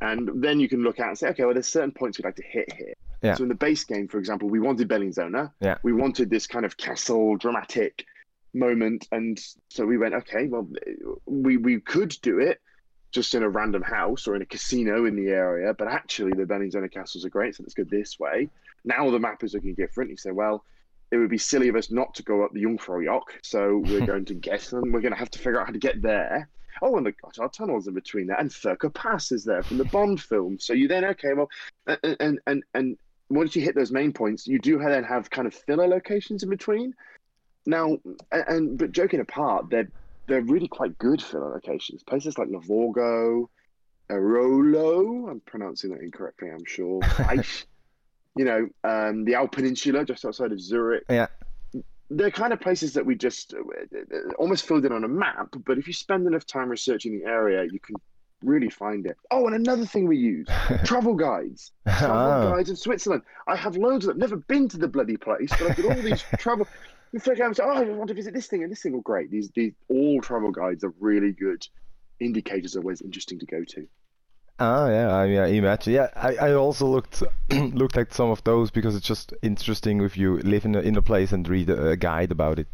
and 0.00 0.28
then 0.42 0.58
you 0.58 0.68
can 0.68 0.82
look 0.82 0.98
at 0.98 1.06
and 1.08 1.18
say, 1.18 1.28
okay, 1.28 1.44
well, 1.44 1.52
there's 1.54 1.68
certain 1.68 1.92
points 1.92 2.18
we'd 2.18 2.24
like 2.24 2.36
to 2.36 2.42
hit 2.42 2.72
here. 2.72 2.94
Yeah. 3.22 3.34
So 3.34 3.42
in 3.42 3.48
the 3.48 3.54
base 3.54 3.84
game, 3.84 4.08
for 4.08 4.18
example, 4.18 4.48
we 4.48 4.60
wanted 4.60 4.88
Bellinzona. 4.88 5.52
Yeah. 5.60 5.76
We 5.82 5.92
wanted 5.92 6.30
this 6.30 6.46
kind 6.46 6.64
of 6.64 6.76
castle 6.76 7.36
dramatic 7.36 8.06
moment, 8.54 9.06
and 9.12 9.38
so 9.68 9.84
we 9.86 9.98
went, 9.98 10.14
okay, 10.14 10.46
well, 10.46 10.68
we 11.26 11.56
we 11.56 11.80
could 11.80 12.16
do 12.22 12.38
it 12.38 12.60
just 13.12 13.34
in 13.34 13.42
a 13.42 13.48
random 13.48 13.82
house 13.82 14.28
or 14.28 14.36
in 14.36 14.42
a 14.42 14.46
casino 14.46 15.04
in 15.04 15.16
the 15.16 15.30
area, 15.30 15.74
but 15.74 15.88
actually 15.88 16.32
the 16.32 16.44
Bellinzona 16.44 16.90
castles 16.90 17.24
are 17.24 17.30
great, 17.30 17.56
so 17.56 17.62
let's 17.62 17.74
go 17.74 17.84
this 17.84 18.18
way. 18.20 18.48
Now 18.84 19.10
the 19.10 19.18
map 19.18 19.42
is 19.42 19.54
looking 19.54 19.74
different. 19.74 20.10
You 20.10 20.16
say, 20.16 20.30
well, 20.30 20.64
it 21.10 21.16
would 21.16 21.30
be 21.30 21.38
silly 21.38 21.68
of 21.68 21.76
us 21.76 21.90
not 21.90 22.14
to 22.14 22.22
go 22.22 22.44
up 22.44 22.52
the 22.52 22.62
Jungfraujoch, 22.62 23.22
so 23.42 23.82
we're 23.84 24.06
going 24.06 24.24
to 24.26 24.34
get 24.34 24.62
them. 24.62 24.92
We're 24.92 25.00
going 25.00 25.12
to 25.12 25.18
have 25.18 25.30
to 25.32 25.38
figure 25.38 25.60
out 25.60 25.66
how 25.66 25.72
to 25.72 25.78
get 25.78 26.00
there. 26.02 26.48
Oh, 26.82 26.96
and 26.96 27.04
the 27.04 27.12
Gotthard 27.12 27.52
tunnels 27.52 27.88
in 27.88 27.94
between 27.94 28.28
there, 28.28 28.38
and 28.38 28.48
Furka 28.48 28.92
Pass 28.94 29.32
is 29.32 29.44
there 29.44 29.62
from 29.62 29.78
the 29.78 29.84
Bond 29.86 30.20
film. 30.20 30.58
So 30.58 30.72
you 30.72 30.88
then 30.88 31.04
okay, 31.04 31.34
well, 31.34 31.50
and 32.20 32.38
and, 32.46 32.62
and 32.74 32.96
once 33.30 33.54
you 33.54 33.62
hit 33.62 33.74
those 33.74 33.92
main 33.92 34.12
points, 34.12 34.46
you 34.46 34.58
do 34.58 34.78
then 34.78 35.04
have 35.04 35.30
kind 35.30 35.46
of 35.46 35.54
filler 35.54 35.86
locations 35.86 36.42
in 36.42 36.50
between. 36.50 36.92
Now, 37.64 37.98
and, 38.32 38.76
but 38.76 38.92
joking 38.92 39.20
apart, 39.20 39.70
they're 39.70 39.90
they're 40.26 40.42
really 40.42 40.68
quite 40.68 40.96
good 40.98 41.22
filler 41.22 41.50
locations. 41.50 42.02
Places 42.02 42.38
like 42.38 42.48
Lavorgo, 42.48 43.46
Arolo, 44.10 45.30
I'm 45.30 45.40
pronouncing 45.40 45.90
that 45.90 46.00
incorrectly, 46.00 46.50
I'm 46.50 46.64
sure. 46.64 47.00
Reich, 47.18 47.66
you 48.36 48.44
know, 48.44 48.68
um, 48.84 49.24
the 49.24 49.34
Alp 49.34 49.52
Peninsula 49.52 50.04
just 50.04 50.24
outside 50.24 50.52
of 50.52 50.60
Zurich. 50.60 51.04
Yeah. 51.08 51.26
They're 52.10 52.30
kind 52.30 52.52
of 52.52 52.60
places 52.60 52.92
that 52.94 53.06
we 53.06 53.14
just 53.14 53.54
uh, 53.54 54.32
almost 54.38 54.66
filled 54.66 54.84
in 54.84 54.92
on 54.92 55.04
a 55.04 55.08
map, 55.08 55.48
but 55.64 55.78
if 55.78 55.86
you 55.86 55.92
spend 55.92 56.26
enough 56.26 56.44
time 56.44 56.68
researching 56.68 57.18
the 57.18 57.24
area, 57.24 57.64
you 57.64 57.78
can 57.78 57.96
really 58.42 58.70
find 58.70 59.06
it. 59.06 59.16
Oh, 59.30 59.46
and 59.46 59.54
another 59.54 59.84
thing 59.84 60.06
we 60.06 60.16
use 60.16 60.46
travel 60.84 61.14
guides. 61.14 61.72
Travel 61.86 62.16
Ah. 62.16 62.50
guides 62.56 62.70
in 62.70 62.76
Switzerland. 62.76 63.22
I 63.46 63.56
have 63.56 63.76
loads 63.76 64.04
of 64.06 64.10
them. 64.10 64.18
Never 64.18 64.36
been 64.36 64.68
to 64.68 64.78
the 64.78 64.88
bloody 64.88 65.16
place, 65.16 65.50
but 65.50 65.62
I've 65.70 65.76
got 65.76 65.96
all 65.96 66.02
these 66.02 66.22
travel. 66.38 66.66
You 67.12 67.20
figure 67.20 67.44
out, 67.44 67.58
oh, 67.60 67.68
I 67.70 67.84
want 67.84 68.08
to 68.08 68.14
visit 68.14 68.34
this 68.34 68.46
thing 68.46 68.62
and 68.62 68.70
this 68.70 68.82
thing. 68.82 68.92
Well, 68.92 69.02
great. 69.02 69.30
These 69.30 69.50
these 69.50 69.72
all 69.88 70.20
travel 70.20 70.50
guides 70.52 70.84
are 70.84 70.92
really 71.00 71.32
good 71.32 71.66
indicators 72.20 72.76
of 72.76 72.84
where's 72.84 73.00
interesting 73.02 73.38
to 73.40 73.46
go 73.46 73.64
to. 73.64 73.86
Ah, 74.62 74.88
yeah, 74.90 75.08
I, 75.16 75.24
yeah, 75.24 75.46
imagine. 75.46 75.94
Yeah, 75.94 76.08
I, 76.14 76.36
I 76.36 76.52
also 76.52 76.86
looked 76.86 77.22
looked 77.50 77.96
at 77.96 78.12
some 78.12 78.30
of 78.30 78.44
those 78.44 78.70
because 78.70 78.94
it's 78.94 79.06
just 79.06 79.32
interesting 79.40 80.02
if 80.02 80.18
you 80.18 80.36
live 80.40 80.66
in 80.66 80.74
a, 80.74 80.80
in 80.80 80.96
a 80.96 81.02
place 81.02 81.32
and 81.32 81.48
read 81.48 81.70
a, 81.70 81.88
a 81.88 81.96
guide 81.96 82.30
about 82.30 82.58
it. 82.58 82.68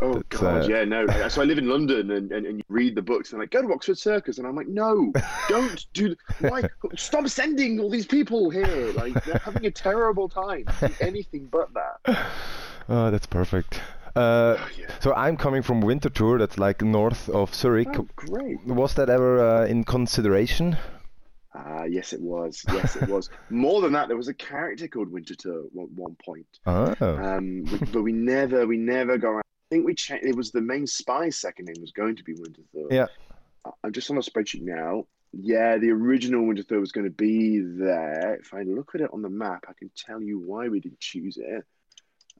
Oh 0.00 0.22
God, 0.28 0.64
uh, 0.64 0.66
yeah, 0.66 0.84
no. 0.84 1.06
So 1.28 1.40
I 1.40 1.44
live 1.44 1.58
in 1.58 1.68
London, 1.68 2.10
and, 2.10 2.32
and, 2.32 2.46
and 2.46 2.58
you 2.58 2.64
read 2.68 2.96
the 2.96 3.02
books, 3.02 3.30
and 3.30 3.40
like 3.40 3.50
go 3.52 3.62
to 3.62 3.72
Oxford 3.72 3.96
Circus, 3.96 4.38
and 4.38 4.46
I'm 4.46 4.56
like, 4.56 4.66
no, 4.66 5.12
don't 5.48 5.86
do. 5.92 6.16
Why? 6.40 6.62
Stop 6.96 7.28
sending 7.28 7.78
all 7.78 7.90
these 7.90 8.06
people 8.06 8.50
here. 8.50 8.92
Like 8.94 9.24
they're 9.24 9.38
having 9.38 9.66
a 9.66 9.70
terrible 9.70 10.28
time. 10.28 10.64
Anything 11.00 11.46
but 11.46 11.68
that. 11.74 12.26
Oh, 12.88 13.08
that's 13.12 13.26
perfect. 13.26 13.80
Uh, 14.16 14.56
Oh, 14.58 14.68
yeah. 14.76 14.86
so 14.98 15.14
I'm 15.14 15.36
coming 15.36 15.62
from 15.62 15.80
Winterthur, 15.80 16.40
that's 16.40 16.58
like 16.58 16.82
north 16.82 17.28
of 17.28 17.54
Zurich. 17.54 17.86
Oh, 17.94 18.08
great. 18.16 18.64
Was 18.66 18.94
that 18.94 19.08
ever 19.08 19.38
uh, 19.38 19.66
in 19.66 19.84
consideration? 19.84 20.76
Ah, 21.54 21.84
yes, 21.84 22.12
it 22.12 22.20
was. 22.20 22.64
Yes, 22.72 22.96
it 22.96 23.08
was. 23.08 23.28
More 23.50 23.80
than 23.80 23.92
that, 23.92 24.08
there 24.08 24.16
was 24.16 24.28
a 24.28 24.34
character 24.34 24.86
called 24.86 25.10
Winterthur 25.10 25.64
at 25.66 25.72
one, 25.72 25.88
one 25.96 26.16
point. 26.24 26.46
Oh, 26.66 26.94
Um, 27.00 27.64
we- 27.64 27.78
but 27.92 28.02
we 28.02 28.12
never, 28.12 28.66
we 28.66 28.76
never 28.76 29.18
got. 29.18 29.28
around- 29.30 29.42
I 29.72 29.74
think 29.74 29.86
we 29.86 29.94
changed. 29.94 30.24
It 30.26 30.36
was 30.36 30.50
the 30.52 30.60
main 30.60 30.86
spy's 30.86 31.38
second 31.38 31.66
name 31.66 31.76
was 31.80 31.92
going 31.92 32.16
to 32.16 32.24
be 32.24 32.34
Winterthur. 32.34 32.86
Yeah. 32.90 33.06
I'm 33.84 33.92
just 33.92 34.10
on 34.10 34.16
a 34.16 34.20
spreadsheet 34.20 34.62
now. 34.62 35.06
Yeah, 35.32 35.78
the 35.78 35.90
original 35.90 36.42
Winterthur 36.44 36.80
was 36.80 36.90
going 36.92 37.04
to 37.06 37.10
be 37.12 37.60
there. 37.60 38.34
If 38.40 38.52
I 38.54 38.62
look 38.62 38.92
at 38.94 39.00
it 39.00 39.10
on 39.12 39.22
the 39.22 39.28
map, 39.28 39.64
I 39.68 39.72
can 39.78 39.90
tell 39.96 40.20
you 40.22 40.38
why 40.40 40.68
we 40.68 40.80
didn't 40.80 40.98
choose 41.00 41.36
it. 41.36 41.64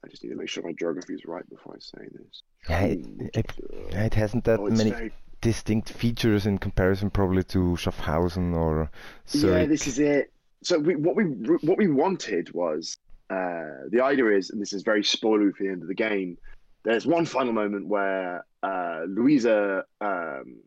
I 0.03 0.07
just 0.07 0.23
need 0.23 0.31
to 0.31 0.35
make 0.35 0.49
sure 0.49 0.63
my 0.63 0.73
geography 0.73 1.13
is 1.13 1.25
right 1.25 1.47
before 1.49 1.75
I 1.75 1.79
say 1.79 2.07
this. 2.11 2.43
Yeah, 2.69 2.81
it- 2.83 3.05
Winterthur. 3.05 4.05
it 4.05 4.13
hasn't 4.13 4.43
that 4.45 4.59
Oh, 4.59 4.67
many 4.69 4.89
very 4.91 5.13
distinct 5.41 5.89
features 5.91 6.45
in 6.45 6.57
comparison 6.59 7.09
probably 7.09 7.43
to 7.43 7.75
Schaffhausen 7.75 8.53
or 8.55 8.89
Yeah, 9.33 9.65
this 9.65 9.87
is 9.87 9.99
it. 9.99 10.31
So 10.63 10.77
we, 10.77 10.95
what 10.95 11.15
we 11.15 11.23
what 11.23 11.77
we 11.77 11.87
wanted 11.87 12.53
was 12.53 12.97
uh, 13.29 13.87
the 13.89 14.01
idea 14.03 14.27
is, 14.27 14.51
and 14.51 14.61
this 14.61 14.73
is 14.73 14.83
very 14.83 15.01
spoilery 15.01 15.55
for 15.55 15.63
the 15.63 15.69
end 15.69 15.81
of 15.81 15.87
the 15.87 15.95
game. 15.95 16.37
There's 16.83 17.05
one 17.07 17.25
final 17.25 17.53
moment 17.53 17.87
where 17.87 18.45
uh, 18.61 19.01
Louisa 19.07 19.85
um, 20.01 20.57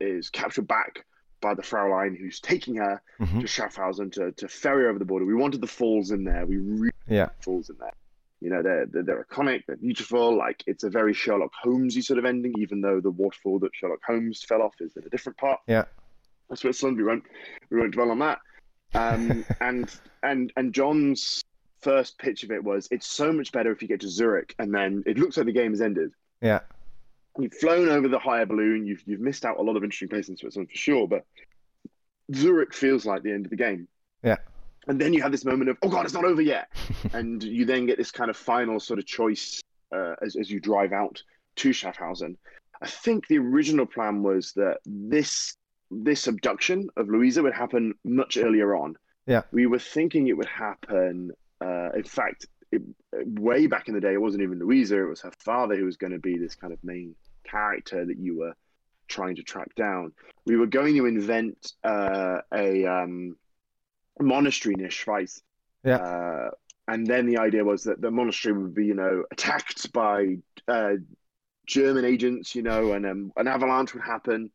is 0.00 0.30
captured 0.30 0.66
back 0.68 1.04
by 1.40 1.52
the 1.54 1.62
Fraulein, 1.62 2.16
who's 2.18 2.40
taking 2.40 2.76
her 2.76 3.02
Mhm. 3.20 3.40
to 3.40 3.46
Schaffhausen 3.46 4.10
to, 4.12 4.32
to 4.32 4.48
ferry 4.48 4.86
over 4.86 4.98
the 4.98 5.04
border. 5.04 5.26
We 5.26 5.34
wanted 5.34 5.60
the 5.60 5.66
falls 5.66 6.10
in 6.10 6.24
there. 6.24 6.46
We 6.46 6.56
really 6.56 6.92
Yeah. 7.06 7.28
falls 7.40 7.68
in 7.68 7.76
there. 7.78 7.92
You 8.44 8.50
know, 8.50 8.62
they're, 8.62 8.84
they're 8.84 9.02
they're 9.02 9.24
iconic. 9.24 9.62
They're 9.66 9.76
beautiful. 9.76 10.36
Like 10.36 10.62
it's 10.66 10.84
a 10.84 10.90
very 10.90 11.14
Sherlock 11.14 11.52
Holmesy 11.62 12.02
sort 12.02 12.18
of 12.18 12.26
ending, 12.26 12.52
even 12.58 12.82
though 12.82 13.00
the 13.00 13.10
waterfall 13.10 13.58
that 13.60 13.74
Sherlock 13.74 14.00
Holmes 14.06 14.44
fell 14.44 14.60
off 14.60 14.74
is 14.80 14.94
in 14.96 15.04
a 15.04 15.08
different 15.08 15.38
part. 15.38 15.60
Yeah. 15.66 15.84
of 16.50 16.58
Switzerland. 16.58 16.98
We 16.98 17.04
won't 17.04 17.24
we 17.70 17.78
won't 17.78 17.92
dwell 17.92 18.10
on 18.10 18.18
that. 18.18 18.40
Um, 18.94 19.46
and 19.62 19.90
and 20.22 20.52
and 20.56 20.74
Jon's 20.74 21.42
first 21.80 22.18
pitch 22.18 22.44
of 22.44 22.50
it 22.50 22.62
was 22.62 22.86
it's 22.90 23.06
so 23.06 23.32
much 23.32 23.50
better 23.50 23.72
if 23.72 23.80
you 23.80 23.88
get 23.88 24.00
to 24.00 24.08
Zurich 24.08 24.54
and 24.58 24.74
then 24.74 25.02
it 25.06 25.18
looks 25.18 25.38
like 25.38 25.46
the 25.46 25.52
game 25.52 25.72
has 25.72 25.80
ended. 25.80 26.12
Yeah. 26.42 26.60
you've 27.38 27.54
flown 27.54 27.88
over 27.88 28.08
the 28.08 28.18
higher 28.18 28.44
balloon. 28.44 28.86
You've 28.86 29.02
you've 29.06 29.20
missed 29.20 29.46
out 29.46 29.58
a 29.58 29.62
lot 29.62 29.76
of 29.76 29.84
interesting 29.84 30.08
places 30.08 30.28
in 30.28 30.36
Switzerland 30.36 30.68
for 30.70 30.76
sure, 30.76 31.08
but 31.08 31.24
Zurich 32.34 32.74
feels 32.74 33.06
like 33.06 33.22
the 33.22 33.32
end 33.32 33.46
of 33.46 33.50
the 33.50 33.56
game. 33.56 33.88
Yeah. 34.22 34.36
And 34.86 35.00
then 35.00 35.12
you 35.12 35.22
have 35.22 35.32
this 35.32 35.44
moment 35.44 35.70
of, 35.70 35.78
oh 35.82 35.88
god, 35.88 36.04
it's 36.04 36.14
not 36.14 36.24
over 36.24 36.42
yet, 36.42 36.68
and 37.12 37.42
you 37.42 37.64
then 37.64 37.86
get 37.86 37.98
this 37.98 38.10
kind 38.10 38.30
of 38.30 38.36
final 38.36 38.80
sort 38.80 38.98
of 38.98 39.06
choice 39.06 39.62
uh, 39.94 40.14
as 40.22 40.36
as 40.36 40.50
you 40.50 40.60
drive 40.60 40.92
out 40.92 41.22
to 41.56 41.70
Schaffhausen. 41.70 42.36
I 42.82 42.86
think 42.86 43.26
the 43.28 43.38
original 43.38 43.86
plan 43.86 44.22
was 44.22 44.52
that 44.52 44.78
this 44.84 45.56
this 45.90 46.26
abduction 46.26 46.88
of 46.96 47.08
Louisa 47.08 47.42
would 47.42 47.54
happen 47.54 47.94
much 48.04 48.36
earlier 48.36 48.74
on. 48.74 48.96
Yeah. 49.26 49.42
We 49.52 49.66
were 49.66 49.78
thinking 49.78 50.26
it 50.26 50.36
would 50.36 50.48
happen. 50.48 51.30
Uh, 51.60 51.90
in 51.92 52.04
fact, 52.04 52.46
it, 52.72 52.82
way 53.12 53.66
back 53.66 53.88
in 53.88 53.94
the 53.94 54.00
day, 54.00 54.12
it 54.12 54.20
wasn't 54.20 54.42
even 54.42 54.58
Louisa; 54.58 55.00
it 55.00 55.08
was 55.08 55.20
her 55.22 55.32
father 55.38 55.76
who 55.76 55.84
was 55.84 55.96
going 55.96 56.12
to 56.12 56.18
be 56.18 56.36
this 56.36 56.54
kind 56.54 56.72
of 56.72 56.82
main 56.82 57.14
character 57.44 58.04
that 58.04 58.18
you 58.18 58.36
were 58.38 58.54
trying 59.08 59.36
to 59.36 59.42
track 59.42 59.74
down. 59.74 60.12
We 60.46 60.56
were 60.56 60.66
going 60.66 60.96
to 60.96 61.06
invent 61.06 61.72
uh, 61.84 62.40
a 62.52 62.86
um, 62.86 63.36
monastery 64.20 64.74
near 64.76 64.88
Schwyz. 64.88 65.42
Yeah. 65.84 65.96
Uh, 65.96 66.50
and 66.88 67.06
then 67.06 67.26
the 67.26 67.38
idea 67.38 67.64
was 67.64 67.84
that 67.84 68.00
the 68.00 68.10
monastery 68.10 68.52
would 68.52 68.74
be, 68.74 68.86
you 68.86 68.94
know, 68.94 69.24
attacked 69.30 69.92
by 69.92 70.36
uh, 70.68 70.94
German 71.66 72.04
agents, 72.04 72.54
you 72.54 72.62
know, 72.62 72.92
and 72.92 73.06
um, 73.06 73.32
an 73.36 73.48
avalanche 73.48 73.94
would 73.94 74.02
happen, 74.02 74.50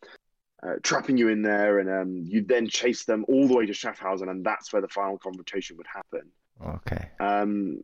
uh, 0.61 0.75
trapping 0.83 1.17
you 1.17 1.29
in 1.29 1.41
there, 1.41 1.79
and 1.79 1.89
um, 1.89 2.23
you'd 2.27 2.47
then 2.47 2.67
chase 2.67 3.05
them 3.05 3.25
all 3.27 3.47
the 3.47 3.55
way 3.55 3.65
to 3.65 3.73
Schaffhausen, 3.73 4.29
and 4.29 4.45
that's 4.45 4.71
where 4.71 4.81
the 4.81 4.87
final 4.87 5.17
confrontation 5.17 5.77
would 5.77 5.87
happen. 5.87 6.29
Okay. 6.63 7.07
Um, 7.19 7.81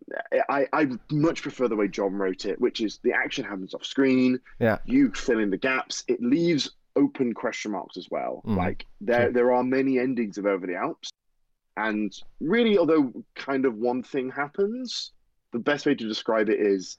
I, 0.49 0.67
I 0.73 0.89
much 1.09 1.41
prefer 1.41 1.67
the 1.67 1.77
way 1.77 1.87
Jon 1.87 2.13
wrote 2.13 2.45
it, 2.45 2.59
which 2.59 2.81
is 2.81 2.99
the 3.03 3.13
action 3.13 3.45
happens 3.45 3.73
off 3.73 3.85
screen. 3.85 4.39
Yeah. 4.59 4.79
You 4.85 5.11
fill 5.13 5.39
in 5.39 5.49
the 5.49 5.57
gaps. 5.57 6.03
It 6.07 6.21
leaves 6.21 6.71
open 6.97 7.33
question 7.33 7.71
marks 7.71 7.97
as 7.97 8.09
well. 8.11 8.41
Mm. 8.45 8.57
Like 8.57 8.85
there, 9.01 9.23
Sure. 9.23 9.31
there 9.31 9.53
are 9.53 9.63
many 9.63 9.97
endings 9.97 10.37
of 10.37 10.45
Over 10.45 10.67
the 10.67 10.75
Alps, 10.75 11.09
and 11.77 12.13
really, 12.39 12.77
although 12.77 13.11
kind 13.35 13.65
of 13.65 13.75
one 13.75 14.03
thing 14.03 14.29
happens, 14.29 15.11
the 15.51 15.59
best 15.59 15.85
way 15.85 15.95
to 15.95 16.07
describe 16.07 16.49
it 16.49 16.59
is 16.59 16.97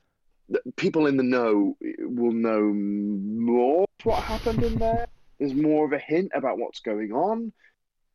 that 0.48 0.62
people 0.76 1.06
in 1.06 1.16
the 1.16 1.22
know 1.22 1.76
will 1.80 2.32
know 2.32 2.72
more 2.72 3.86
what 4.04 4.22
happened 4.22 4.62
in 4.62 4.76
there. 4.76 5.06
There's 5.38 5.54
more 5.54 5.84
of 5.84 5.92
a 5.92 5.98
hint 5.98 6.32
about 6.34 6.58
what's 6.58 6.80
going 6.80 7.12
on. 7.12 7.52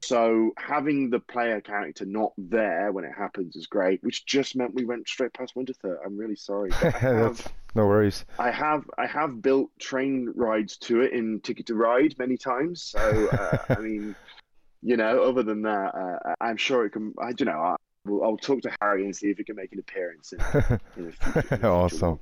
So 0.03 0.51
having 0.57 1.11
the 1.11 1.19
player 1.19 1.61
character 1.61 2.05
not 2.05 2.31
there 2.37 2.91
when 2.91 3.05
it 3.05 3.13
happens 3.15 3.55
is 3.55 3.67
great, 3.67 4.03
which 4.03 4.25
just 4.25 4.55
meant 4.55 4.73
we 4.73 4.85
went 4.85 5.07
straight 5.07 5.33
past 5.33 5.55
Winterthur. 5.55 5.99
I'm 6.03 6.17
really 6.17 6.35
sorry. 6.35 6.71
Have, 6.81 7.47
no 7.75 7.85
worries. 7.85 8.25
I 8.39 8.49
have, 8.49 8.83
I 8.97 9.05
have 9.05 9.41
built 9.43 9.69
train 9.79 10.33
rides 10.35 10.77
to 10.77 11.01
it 11.01 11.13
in 11.13 11.39
Ticket 11.41 11.67
to 11.67 11.75
Ride 11.75 12.15
many 12.17 12.35
times. 12.35 12.81
So 12.83 12.99
uh, 12.99 13.57
I 13.69 13.79
mean, 13.79 14.15
you 14.81 14.97
know, 14.97 15.23
other 15.23 15.43
than 15.43 15.61
that, 15.63 15.95
uh, 15.95 16.33
I'm 16.41 16.57
sure 16.57 16.85
it 16.85 16.91
can. 16.91 17.13
I 17.21 17.33
don't 17.33 17.47
know. 17.47 17.61
I, 17.61 17.75
will 18.05 18.23
I'll 18.23 18.37
talk 18.37 18.61
to 18.61 18.71
Harry 18.81 19.05
and 19.05 19.15
see 19.15 19.29
if 19.29 19.37
he 19.37 19.43
can 19.43 19.55
make 19.55 19.71
an 19.73 19.79
appearance. 19.79 20.33
In, 20.33 20.39
in 20.97 21.11
future, 21.11 21.55
in 21.55 21.65
awesome. 21.65 22.19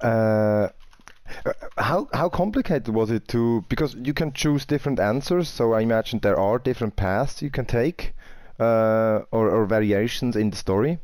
Uh, 0.00 0.68
how 1.76 2.08
how 2.12 2.28
complicated 2.28 2.94
was 2.94 3.10
it 3.10 3.28
to 3.28 3.64
because 3.68 3.94
you 3.94 4.14
can 4.14 4.32
choose 4.32 4.64
different 4.64 5.00
answers, 5.00 5.48
so 5.48 5.72
I 5.72 5.80
imagine 5.80 6.20
there 6.20 6.38
are 6.38 6.58
different 6.58 6.96
paths 6.96 7.42
you 7.42 7.50
can 7.50 7.66
take, 7.66 8.14
uh, 8.58 9.20
or, 9.30 9.50
or 9.50 9.66
variations 9.66 10.36
in 10.36 10.50
the 10.50 10.56
story. 10.56 10.98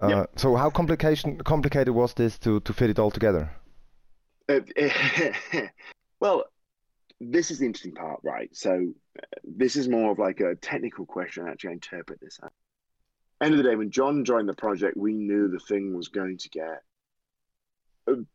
Uh, 0.00 0.08
Yep. 0.08 0.30
So 0.36 0.56
how 0.56 0.70
complication 0.70 1.38
complicated 1.38 1.94
was 1.94 2.12
this 2.14 2.38
to, 2.38 2.60
to 2.60 2.72
fit 2.72 2.90
it 2.90 2.98
all 2.98 3.10
together? 3.10 3.50
Uh, 4.48 4.60
well, 6.20 6.44
this 7.20 7.50
is 7.50 7.58
the 7.58 7.66
interesting 7.66 7.94
part, 7.94 8.20
right? 8.22 8.54
So, 8.54 8.92
uh, 9.18 9.26
this 9.44 9.76
is 9.76 9.88
more 9.88 10.12
of 10.12 10.18
like 10.18 10.40
a 10.40 10.54
technical 10.56 11.06
question. 11.06 11.48
Actually, 11.48 11.70
I 11.70 11.72
interpret 11.74 12.20
this. 12.20 12.38
As. 12.42 12.50
End 13.40 13.52
of 13.52 13.58
the 13.58 13.68
day, 13.68 13.76
when 13.76 13.90
Jon 13.90 14.24
joined 14.24 14.48
the 14.48 14.54
project, 14.54 14.96
we 14.96 15.12
knew 15.12 15.48
the 15.48 15.58
thing 15.58 15.94
was 15.94 16.08
going 16.08 16.38
to 16.38 16.48
get 16.48 16.82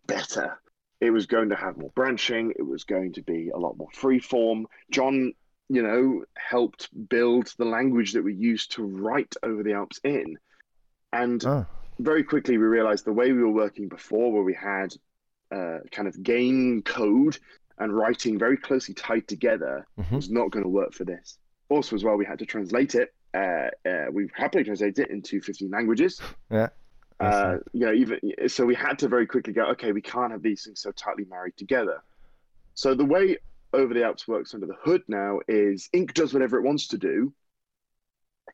better. 0.05 0.59
It 0.99 1.09
was 1.09 1.25
going 1.25 1.49
to 1.49 1.55
have 1.55 1.77
more 1.77 1.91
branching. 1.95 2.53
It 2.57 2.61
was 2.65 2.83
going 2.83 3.13
to 3.13 3.23
be 3.23 3.49
a 3.49 3.57
lot 3.57 3.77
more 3.77 3.89
free 3.93 4.19
form. 4.19 4.67
Jon, 4.91 5.33
you 5.69 5.81
know, 5.81 6.23
helped 6.37 6.89
build 7.09 7.51
the 7.57 7.65
language 7.65 8.13
that 8.13 8.23
we 8.23 8.35
used 8.35 8.73
to 8.73 8.83
write 8.83 9.33
over 9.41 9.63
the 9.63 9.73
Alps 9.73 9.99
in, 10.03 10.37
and 11.11 11.43
Ah, 11.45 11.65
very 11.99 12.23
quickly 12.23 12.57
we 12.57 12.65
realized 12.65 13.05
the 13.05 13.13
way 13.13 13.31
we 13.31 13.41
were 13.41 13.49
working 13.49 13.87
before, 13.87 14.31
where 14.31 14.43
we 14.43 14.53
had 14.53 14.93
uh, 15.51 15.79
kind 15.91 16.07
of 16.07 16.21
game 16.21 16.81
code 16.83 17.37
and 17.81 17.95
writing 17.95 18.37
very 18.37 18.55
closely 18.55 18.93
tied 18.93 19.27
together, 19.27 19.87
mhm. 19.99 20.11
was 20.11 20.29
not 20.29 20.51
going 20.51 20.63
to 20.63 20.69
work 20.69 20.93
for 20.93 21.03
this. 21.03 21.37
Also, 21.69 21.95
as 21.95 22.03
well, 22.03 22.15
we 22.15 22.25
had 22.25 22.39
to 22.39 22.45
translate 22.45 22.95
it. 22.95 23.13
Uh, 23.33 23.69
uh, 23.89 24.05
we 24.11 24.29
happily 24.35 24.63
translated 24.63 24.99
it 24.99 25.09
into 25.09 25.41
15 25.41 25.69
languages. 25.69 26.21
Yeah. 26.49 26.69
Uh, 27.19 27.57
you 27.71 27.85
know, 27.85 27.93
even 27.93 28.19
so, 28.47 28.65
we 28.65 28.73
had 28.73 28.97
to 28.97 29.07
very 29.07 29.27
quickly 29.27 29.53
go. 29.53 29.65
Okay, 29.65 29.91
we 29.91 30.01
can't 30.01 30.31
have 30.31 30.41
these 30.41 30.63
things 30.63 30.81
so 30.81 30.91
tightly 30.93 31.23
married 31.25 31.55
together. 31.55 32.01
So 32.73 32.95
the 32.95 33.05
way 33.05 33.37
Over 33.73 33.93
the 33.93 34.03
Alps 34.03 34.27
works 34.27 34.55
under 34.55 34.65
the 34.65 34.75
hood 34.81 35.03
now 35.07 35.39
is 35.47 35.87
Ink 35.93 36.15
does 36.15 36.33
whatever 36.33 36.57
it 36.57 36.63
wants 36.63 36.87
to 36.87 36.97
do, 36.97 37.31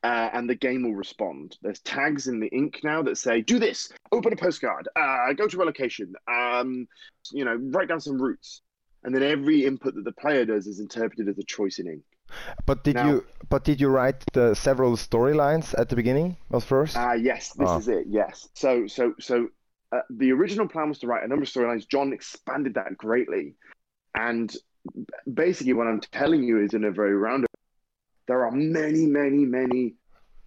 uh, 0.02 0.28
and 0.32 0.48
the 0.48 0.54
game 0.54 0.82
will 0.82 0.94
respond. 0.94 1.56
There's 1.62 1.80
tags 1.80 2.28
in 2.28 2.40
the 2.40 2.48
ink 2.48 2.80
now 2.84 3.02
that 3.02 3.16
say, 3.16 3.40
"Do 3.40 3.58
this, 3.58 3.90
open 4.12 4.32
a 4.32 4.36
postcard, 4.36 4.88
uh, 4.94 5.32
go 5.32 5.48
to 5.48 5.62
a 5.62 5.64
location, 5.64 6.14
um, 6.28 6.86
you 7.32 7.44
know, 7.44 7.54
write 7.54 7.88
down 7.88 8.00
some 8.00 8.20
routes," 8.20 8.62
and 9.04 9.14
then 9.14 9.22
every 9.22 9.64
input 9.64 9.94
that 9.94 10.04
the 10.04 10.12
player 10.12 10.44
does 10.44 10.66
is 10.66 10.80
interpreted 10.80 11.28
as 11.28 11.38
a 11.38 11.42
choice 11.44 11.78
in 11.78 11.86
ink. 11.86 12.02
But 12.66 12.84
did 12.84 12.96
Now- 12.96 13.08
you 13.08 13.24
but 13.48 13.64
did 13.64 13.80
you 13.80 13.88
write 13.88 14.22
the 14.34 14.54
several 14.54 14.92
storylines 14.96 15.74
at 15.78 15.88
the 15.88 15.96
beginning? 15.96 16.36
Was 16.50 16.64
first? 16.64 16.96
Ah, 16.96 17.14
yes, 17.14 17.52
this 17.54 17.68
Ah. 17.68 17.78
is 17.78 17.88
it. 17.88 18.04
Yes. 18.06 18.48
So, 18.54 18.86
so, 18.86 19.14
so, 19.18 19.48
uh, 19.92 20.00
the 20.10 20.32
original 20.32 20.68
plan 20.68 20.90
was 20.90 20.98
to 20.98 21.06
write 21.06 21.24
a 21.24 21.28
number 21.28 21.44
of 21.44 21.48
storylines. 21.48 21.88
Jon 21.88 22.12
expanded 22.12 22.74
that 22.74 22.98
greatly, 22.98 23.54
and 24.14 24.54
basically, 25.32 25.72
what 25.72 25.86
I'm 25.86 26.00
telling 26.00 26.42
you 26.42 26.62
is 26.62 26.74
in 26.74 26.84
a 26.84 26.90
very 26.90 27.14
roundabout. 27.16 27.48
There 28.26 28.44
are 28.44 28.50
many, 28.50 29.06
many, 29.06 29.46
many 29.46 29.94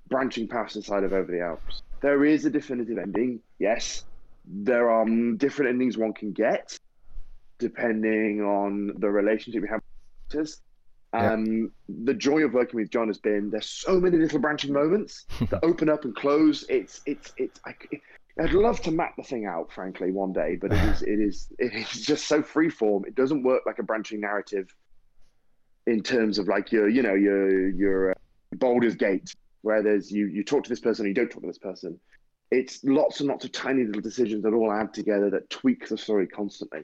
branching 0.09 0.47
paths 0.47 0.75
inside 0.75 1.03
of 1.03 1.13
Over 1.13 1.31
the 1.31 1.41
Alps. 1.41 1.81
There 2.01 2.23
is 2.25 2.45
a 2.45 2.51
definitive 2.51 2.99
ending. 2.99 3.39
Yes, 3.57 4.03
there 4.45 4.91
are 4.91 5.05
different 5.37 5.69
endings 5.69 5.97
one 5.97 6.13
can 6.13 6.31
get, 6.31 6.77
depending 7.61 8.41
on 8.41 8.91
the 8.99 9.09
relationship 9.09 9.61
we 9.61 9.69
have. 9.69 9.79
with 9.79 10.31
characters. 10.33 10.61
Yeah. 11.13 11.33
Um, 11.33 11.71
the 12.03 12.13
joy 12.13 12.43
of 12.43 12.53
working 12.53 12.79
with 12.79 12.89
Jon 12.89 13.07
has 13.07 13.17
been 13.17 13.49
there's 13.49 13.69
so 13.69 13.99
many 13.99 14.17
little 14.17 14.39
branching 14.39 14.73
moments 14.73 15.25
that 15.49 15.59
open 15.63 15.89
up 15.89 16.05
and 16.05 16.15
close. 16.15 16.65
It's 16.69 17.01
it's 17.05 17.33
it's. 17.37 17.59
I, 17.65 17.73
I'd 18.39 18.53
love 18.53 18.81
to 18.83 18.91
map 18.91 19.15
the 19.17 19.23
thing 19.23 19.45
out, 19.45 19.71
frankly, 19.73 20.11
one 20.11 20.31
day, 20.33 20.57
but 20.59 20.71
it 20.71 20.83
is 20.83 21.01
it 21.13 21.19
is 21.19 21.47
it 21.59 21.73
is 21.73 21.89
just 22.05 22.27
so 22.27 22.41
freeform. 22.41 23.05
It 23.05 23.15
doesn't 23.15 23.43
work 23.43 23.63
like 23.65 23.79
a 23.79 23.83
branching 23.83 24.21
narrative 24.21 24.73
in 25.85 26.01
terms 26.01 26.39
of 26.39 26.47
like 26.47 26.71
your 26.71 26.87
you 26.87 27.01
know 27.01 27.13
your 27.13 27.69
your 27.69 28.11
uh, 28.11 28.15
Baldur's 28.55 28.95
Gate, 28.95 29.33
where 29.63 29.83
there's 29.83 30.11
you 30.11 30.27
you 30.27 30.43
talk 30.43 30.63
to 30.63 30.69
this 30.69 30.79
person, 30.79 31.05
and 31.05 31.15
you 31.15 31.21
don't 31.21 31.31
talk 31.31 31.41
to 31.41 31.47
this 31.47 31.57
person. 31.57 31.99
It's 32.51 32.83
lots 32.83 33.19
and 33.19 33.29
lots 33.29 33.45
of 33.45 33.51
tiny 33.51 33.85
little 33.85 34.01
decisions 34.01 34.43
that 34.43 34.53
all 34.53 34.71
add 34.71 34.93
together 34.93 35.29
that 35.29 35.49
tweak 35.49 35.87
the 35.87 35.97
story 35.97 36.27
constantly. 36.27 36.83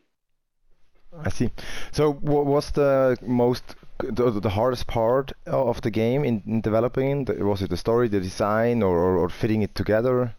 I 1.23 1.29
see. 1.29 1.49
So, 1.91 2.13
what 2.13 2.45
was 2.45 2.71
the 2.71 3.17
most 3.21 3.75
the, 3.99 4.31
the 4.31 4.49
hardest 4.49 4.87
part 4.87 5.31
of 5.45 5.81
the 5.81 5.91
game 5.91 6.23
in, 6.23 6.43
in 6.45 6.61
developing? 6.61 7.25
Was 7.25 7.61
it 7.61 7.69
the 7.69 7.77
story, 7.77 8.07
the 8.07 8.19
design, 8.19 8.83
or, 8.83 8.97
or, 8.97 9.17
or 9.17 9.29
fitting 9.29 9.61
it 9.61 9.73
together? 9.75 10.35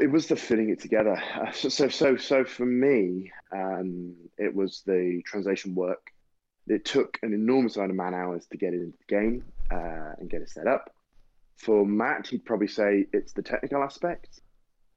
It 0.00 0.10
was 0.10 0.26
the 0.26 0.36
fitting 0.36 0.70
it 0.70 0.80
together. 0.80 1.22
Uh, 1.36 1.52
so, 1.52 1.68
so, 1.68 1.88
so, 1.88 2.16
so 2.16 2.44
for 2.44 2.66
me, 2.66 3.30
um, 3.52 4.14
it 4.36 4.54
was 4.54 4.82
the 4.86 5.22
translation 5.24 5.74
work. 5.74 6.10
It 6.66 6.84
took 6.84 7.18
an 7.22 7.32
enormous 7.32 7.76
amount 7.76 7.92
of 7.92 7.96
man 7.96 8.12
hours 8.12 8.46
to 8.50 8.58
get 8.58 8.74
it 8.74 8.80
into 8.80 8.98
the 8.98 9.14
game 9.14 9.44
uh, 9.70 10.14
and 10.18 10.28
get 10.28 10.42
it 10.42 10.50
set 10.50 10.66
up. 10.66 10.90
For 11.56 11.86
Matt, 11.86 12.26
he'd 12.26 12.44
probably 12.44 12.68
say 12.68 13.06
it's 13.12 13.32
the 13.32 13.42
technical 13.42 13.82
aspect 13.82 14.40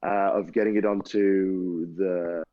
uh, 0.03 0.31
of 0.33 0.51
getting 0.51 0.75
it 0.75 0.85
onto 0.85 1.95
the 1.95 2.43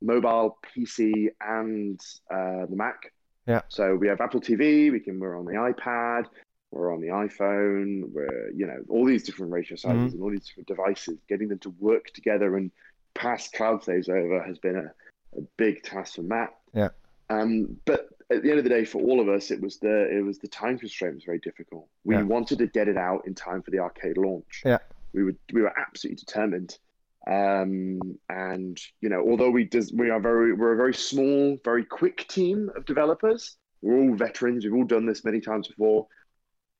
mobile 0.00 0.58
PC 0.74 1.28
and 1.40 2.00
uh, 2.30 2.66
the 2.66 2.76
Mac. 2.76 3.12
Yeah. 3.46 3.62
So 3.68 3.96
we 3.96 4.08
have 4.08 4.20
Apple 4.20 4.40
TV. 4.40 4.92
We 4.92 5.00
can. 5.00 5.18
We're 5.18 5.38
on 5.38 5.44
the 5.44 5.52
iPad. 5.52 6.26
We're 6.70 6.92
on 6.94 7.00
the 7.00 7.08
iPhone. 7.08 8.10
We're 8.12 8.50
you 8.50 8.66
know 8.66 8.82
all 8.88 9.04
these 9.04 9.24
different 9.24 9.52
ratio 9.52 9.76
sizes 9.76 10.14
and 10.14 10.22
all 10.22 10.30
these 10.30 10.46
different 10.46 10.68
devices. 10.68 11.18
Getting 11.28 11.48
them 11.48 11.58
to 11.60 11.70
work 11.80 12.06
together 12.14 12.56
and 12.56 12.70
pass 13.14 13.48
cloud 13.48 13.82
saves 13.82 14.08
over 14.08 14.42
has 14.42 14.58
been 14.58 14.76
a, 14.76 15.38
a 15.38 15.42
big 15.56 15.82
task 15.82 16.14
for 16.14 16.22
Matt. 16.22 16.54
Yeah. 16.72 16.90
Um, 17.28 17.76
but 17.84 18.08
at 18.30 18.42
the 18.42 18.50
end 18.50 18.58
of 18.58 18.64
the 18.64 18.70
day, 18.70 18.84
for 18.84 19.00
all 19.02 19.20
of 19.20 19.28
us, 19.28 19.50
it 19.50 19.60
was 19.60 19.78
the 19.78 20.16
it 20.16 20.24
was 20.24 20.38
the 20.38 20.48
time 20.48 20.78
constraint 20.78 21.14
was 21.16 21.24
very 21.24 21.40
difficult. 21.40 21.88
We 22.04 22.14
Yeah. 22.14 22.22
wanted 22.22 22.58
to 22.58 22.66
get 22.66 22.86
it 22.88 22.96
out 22.96 23.26
in 23.26 23.34
time 23.34 23.62
for 23.62 23.70
the 23.72 23.80
arcade 23.80 24.16
launch. 24.16 24.62
Yeah. 24.64 24.78
We 25.12 25.24
were 25.24 25.34
we 25.52 25.62
were 25.62 25.76
absolutely 25.76 26.16
determined. 26.24 26.78
Um, 27.26 28.00
and 28.28 28.78
you 29.00 29.08
know, 29.08 29.20
although 29.28 29.50
we 29.50 29.64
does, 29.64 29.92
we 29.92 30.10
are 30.10 30.20
very 30.20 30.52
we're 30.52 30.72
a 30.72 30.76
very 30.76 30.94
small, 30.94 31.58
very 31.64 31.84
quick 31.84 32.26
team 32.28 32.70
of 32.76 32.84
developers. 32.86 33.56
We're 33.82 33.98
all 33.98 34.14
veterans. 34.14 34.64
We've 34.64 34.74
all 34.74 34.84
done 34.84 35.06
this 35.06 35.24
many 35.24 35.40
times 35.40 35.68
before. 35.68 36.06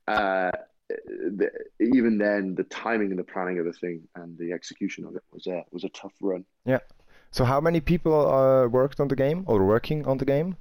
Uh, 0.08 0.50
the, 0.88 1.50
even 1.78 2.18
then, 2.18 2.54
the 2.54 2.64
timing 2.64 3.10
and 3.10 3.18
the 3.18 3.24
planning 3.24 3.58
of 3.58 3.64
the 3.64 3.72
thing 3.72 4.02
and 4.16 4.36
the 4.38 4.52
execution 4.52 5.04
of 5.04 5.14
it 5.14 5.22
was 5.32 5.46
a 5.46 5.62
was 5.72 5.84
a 5.84 5.88
tough 5.90 6.12
run. 6.20 6.44
Yeah. 6.64 6.80
So 7.32 7.44
how 7.44 7.60
many 7.60 7.80
people 7.80 8.28
uh, 8.28 8.66
worked 8.66 8.98
on 8.98 9.08
the 9.08 9.16
game 9.16 9.44
or 9.46 9.64
working 9.64 10.04
on 10.06 10.18
the 10.18 10.24
game? 10.24 10.56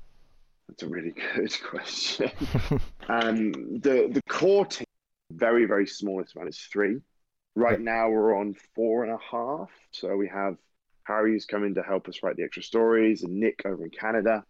That's 0.68 0.84
a 0.84 0.88
really 0.88 1.13
good 1.36 1.56
question. 1.63 2.32
um, 3.10 3.52
the 3.80 4.10
the 4.12 4.22
core 4.30 4.65
team, 4.65 4.86
very 5.32 5.65
very 5.65 5.88
small. 5.88 6.20
It's 6.22 6.36
around 6.36 6.48
it's 6.48 6.65
three. 6.65 6.98
Right 7.56 7.80
now 7.80 8.10
we're 8.10 8.38
on 8.38 8.56
four 8.76 9.04
and 9.04 9.12
a 9.12 9.18
half. 9.18 9.70
So 9.92 10.16
we 10.16 10.28
have 10.30 10.58
Harry 11.04 11.34
who's 11.34 11.46
coming 11.46 11.76
to 11.76 11.84
help 11.84 12.08
us 12.08 12.22
write 12.24 12.38
the 12.38 12.44
extra 12.44 12.64
stories, 12.64 13.24
and 13.24 13.40
Nick 13.40 13.62
over 13.66 13.84
in 13.84 13.90
Canada. 13.90 14.44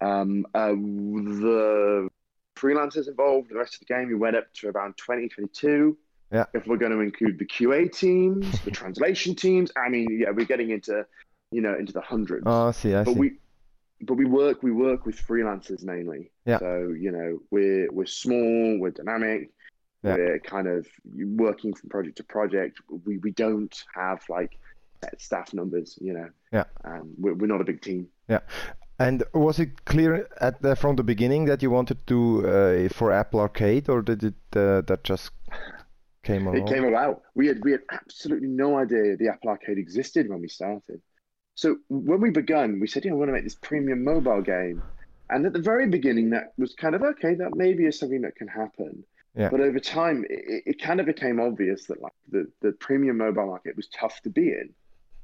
Um, 0.00 0.46
uh, 0.54 0.68
the 0.68 2.08
freelancers 2.56 3.08
involved, 3.08 3.50
the 3.50 3.56
rest 3.56 3.74
of 3.74 3.80
the 3.80 3.86
game, 3.86 4.08
we 4.08 4.14
went 4.14 4.36
up 4.36 4.52
to 4.54 4.68
around 4.68 4.96
20, 4.96 5.28
22. 5.28 5.96
Yeah. 6.32 6.46
If 6.54 6.66
we're 6.66 6.76
going 6.76 6.92
to 6.92 7.00
include 7.00 7.38
the 7.38 7.46
QA 7.46 7.92
teams, 7.92 8.60
the 8.60 8.70
translation 8.82 9.34
teams, 9.34 9.70
I 9.76 9.88
mean, 9.88 10.08
yeah, 10.10 10.30
we're 10.30 10.46
getting 10.46 10.70
into, 10.70 11.06
you 11.50 11.60
know, 11.60 11.74
into 11.74 11.92
the 11.92 12.00
hundreds. 12.00 12.44
Oh, 12.46 12.68
I 12.68 12.70
see, 12.72 12.94
I 12.94 13.04
but 13.04 13.14
see. 13.14 13.20
we, 13.20 13.32
but 14.02 14.14
we 14.14 14.24
work, 14.24 14.62
we 14.62 14.72
work 14.72 15.06
with 15.06 15.16
freelancers 15.16 15.84
mainly. 15.84 16.30
Yeah. 16.44 16.58
So 16.58 16.94
you 16.98 17.12
know, 17.12 17.38
we're 17.50 17.90
we're 17.92 18.06
small, 18.06 18.78
we're 18.80 18.90
dynamic, 18.90 19.50
Yeah. 20.02 20.16
we're 20.16 20.38
kind 20.40 20.66
of 20.66 20.86
working 21.14 21.74
from 21.74 21.88
project 21.90 22.16
to 22.16 22.24
project. 22.24 22.80
We 23.06 23.18
we 23.18 23.30
don't 23.30 23.84
have 23.94 24.20
like 24.28 24.58
staff 25.18 25.52
numbers, 25.54 25.98
you 26.00 26.12
know. 26.12 26.28
Yeah. 26.52 26.64
Um, 26.84 27.14
we're, 27.18 27.34
we're 27.34 27.46
not 27.46 27.60
a 27.60 27.64
big 27.64 27.82
team. 27.82 28.08
Yeah. 28.28 28.40
And 28.98 29.24
was 29.34 29.58
it 29.58 29.84
clear 29.84 30.28
at 30.40 30.62
the, 30.62 30.76
from 30.76 30.96
the 30.96 31.02
beginning 31.02 31.46
that 31.46 31.62
you 31.62 31.70
wanted 31.70 32.06
to 32.06 32.46
uh, 32.46 32.88
for 32.90 33.10
Apple 33.10 33.40
Arcade, 33.40 33.88
or 33.88 34.02
did 34.02 34.22
it 34.22 34.34
uh, 34.54 34.82
that 34.82 35.00
just 35.02 35.32
came 36.22 36.46
along? 36.46 36.68
It 36.68 36.72
came 36.72 36.84
about. 36.84 37.22
We 37.34 37.48
had 37.48 37.64
we 37.64 37.72
had 37.72 37.82
absolutely 37.90 38.48
no 38.48 38.78
idea 38.78 39.16
the 39.16 39.28
Apple 39.28 39.50
Arcade 39.50 39.78
existed 39.78 40.28
when 40.28 40.40
we 40.40 40.48
started. 40.48 41.00
So 41.54 41.76
when 41.88 42.20
we 42.20 42.30
began, 42.30 42.80
we 42.80 42.86
said, 42.86 43.04
"Yeah, 43.04 43.12
we 43.12 43.18
want 43.18 43.30
to 43.30 43.32
make 43.32 43.44
this 43.44 43.56
premium 43.56 44.04
mobile 44.04 44.42
game." 44.42 44.82
And 45.30 45.46
at 45.46 45.52
the 45.52 45.60
very 45.60 45.88
beginning, 45.88 46.30
that 46.30 46.52
was 46.58 46.74
kind 46.74 46.94
of 46.94 47.02
okay. 47.02 47.34
That 47.34 47.56
maybe 47.56 47.86
is 47.86 47.98
something 47.98 48.22
that 48.22 48.36
can 48.36 48.48
happen. 48.48 49.04
Yeah. 49.34 49.48
But 49.48 49.60
over 49.60 49.80
time, 49.80 50.24
it, 50.28 50.62
it 50.66 50.82
kind 50.82 51.00
of 51.00 51.06
became 51.06 51.40
obvious 51.40 51.86
that 51.86 52.02
like 52.02 52.12
the, 52.30 52.50
the 52.60 52.72
premium 52.72 53.16
mobile 53.18 53.46
market 53.46 53.76
was 53.76 53.88
tough 53.88 54.20
to 54.22 54.30
be 54.30 54.48
in. 54.48 54.70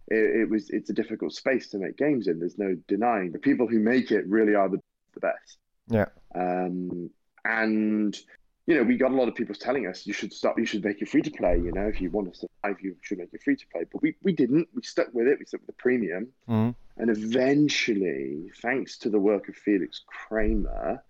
It, 0.08 0.42
it 0.42 0.50
was 0.50 0.70
it's 0.70 0.88
a 0.90 0.94
difficult 0.94 1.34
space 1.34 1.68
to 1.68 1.78
make 1.78 1.96
games 1.98 2.26
in. 2.26 2.38
There's 2.38 2.58
no 2.58 2.74
denying 2.88 3.32
the 3.32 3.38
people 3.38 3.66
who 3.66 3.78
make 3.78 4.10
it 4.10 4.26
really 4.26 4.54
are 4.54 4.68
the 4.68 4.80
the 5.14 5.20
best. 5.20 5.58
Yeah. 5.88 6.06
Um, 6.34 7.10
and 7.44 8.18
you 8.66 8.74
know, 8.74 8.82
we 8.82 8.98
got 8.98 9.10
a 9.10 9.14
lot 9.14 9.28
of 9.28 9.34
people 9.34 9.54
telling 9.54 9.86
us 9.86 10.06
you 10.06 10.12
should 10.12 10.32
stop, 10.32 10.58
you 10.58 10.66
should 10.66 10.84
make 10.84 11.00
it 11.00 11.08
free 11.08 11.22
to 11.22 11.30
play. 11.30 11.56
You 11.56 11.72
know, 11.72 11.86
if 11.86 12.02
you 12.02 12.10
want 12.10 12.32
to 12.32 12.38
survive, 12.38 12.78
you 12.82 12.96
should 13.00 13.18
make 13.18 13.32
it 13.32 13.42
free 13.42 13.56
to 13.56 13.66
play. 13.72 13.84
But 13.90 14.02
we, 14.02 14.14
we 14.22 14.32
didn't. 14.32 14.68
We 14.74 14.82
stuck 14.82 15.12
with 15.14 15.26
it. 15.26 15.38
We 15.38 15.46
stuck 15.46 15.62
with 15.62 15.68
the 15.68 15.82
premium. 15.82 16.28
Mhm. 16.48 16.74
And 16.98 17.10
eventually, 17.10 18.50
thanks 18.60 18.98
to 18.98 19.08
the 19.08 19.18
work 19.18 19.48
of 19.48 19.56
Felix 19.56 20.02
Kramer, 20.06 21.02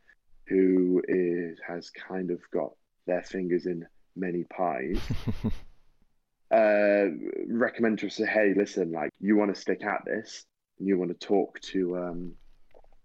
who 0.46 1.02
is 1.08 1.58
has 1.66 1.90
kind 1.90 2.30
of 2.30 2.40
got 2.52 2.74
their 3.08 3.22
fingers 3.22 3.66
in 3.66 3.86
many 4.14 4.44
pies, 4.44 5.00
uh, 6.54 7.06
recommend 7.48 7.98
to 7.98 8.06
us, 8.06 8.16
say, 8.16 8.26
hey, 8.26 8.54
listen, 8.56 8.92
like 8.92 9.10
you 9.20 9.36
want 9.36 9.52
to 9.52 9.60
stick 9.60 9.82
at 9.84 10.04
this, 10.04 10.44
you 10.78 10.96
want 10.98 11.10
to 11.10 11.26
talk 11.26 11.60
to, 11.60 11.96
um, 11.96 12.32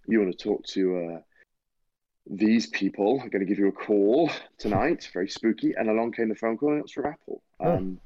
you 0.08 0.20
want 0.20 0.38
to 0.38 0.44
talk 0.44 0.63
to 0.68 0.98
uh, 0.98 1.20
these 2.30 2.68
people. 2.68 3.20
I'm 3.22 3.30
going 3.30 3.42
to 3.42 3.48
give 3.48 3.60
you 3.60 3.70
a 3.70 3.72
call 3.72 4.30
tonight, 4.58 5.10
very 5.13 5.30
spooky. 5.30 5.74
And 5.76 5.89
along 5.89 6.12
came 6.12 6.30
the 6.30 6.36
phone 6.36 6.58
call, 6.58 6.70
and 6.70 6.80
it 6.80 6.84
was 6.84 6.92
from 6.92 7.08
Apple. 7.08 7.42
Oh. 7.60 7.78
Um, 7.78 8.00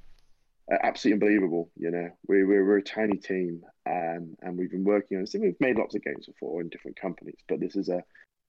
uh, 0.71 0.77
absolutely 0.83 1.25
unbelievable. 1.25 1.69
You 1.77 1.91
know, 1.91 2.09
we, 2.27 2.43
we, 2.43 2.61
we're 2.61 2.77
a 2.77 2.83
tiny 2.83 3.17
team, 3.17 3.63
um, 3.89 4.35
and 4.41 4.57
we've 4.57 4.71
been 4.71 4.83
working 4.83 5.17
on 5.17 5.23
this. 5.23 5.35
We've 5.39 5.55
made 5.59 5.77
lots 5.77 5.95
of 5.95 6.03
games 6.03 6.25
before 6.25 6.61
in 6.61 6.69
different 6.69 6.99
companies, 6.99 7.39
but 7.47 7.59
this 7.59 7.75
is 7.75 7.89
a 7.89 8.03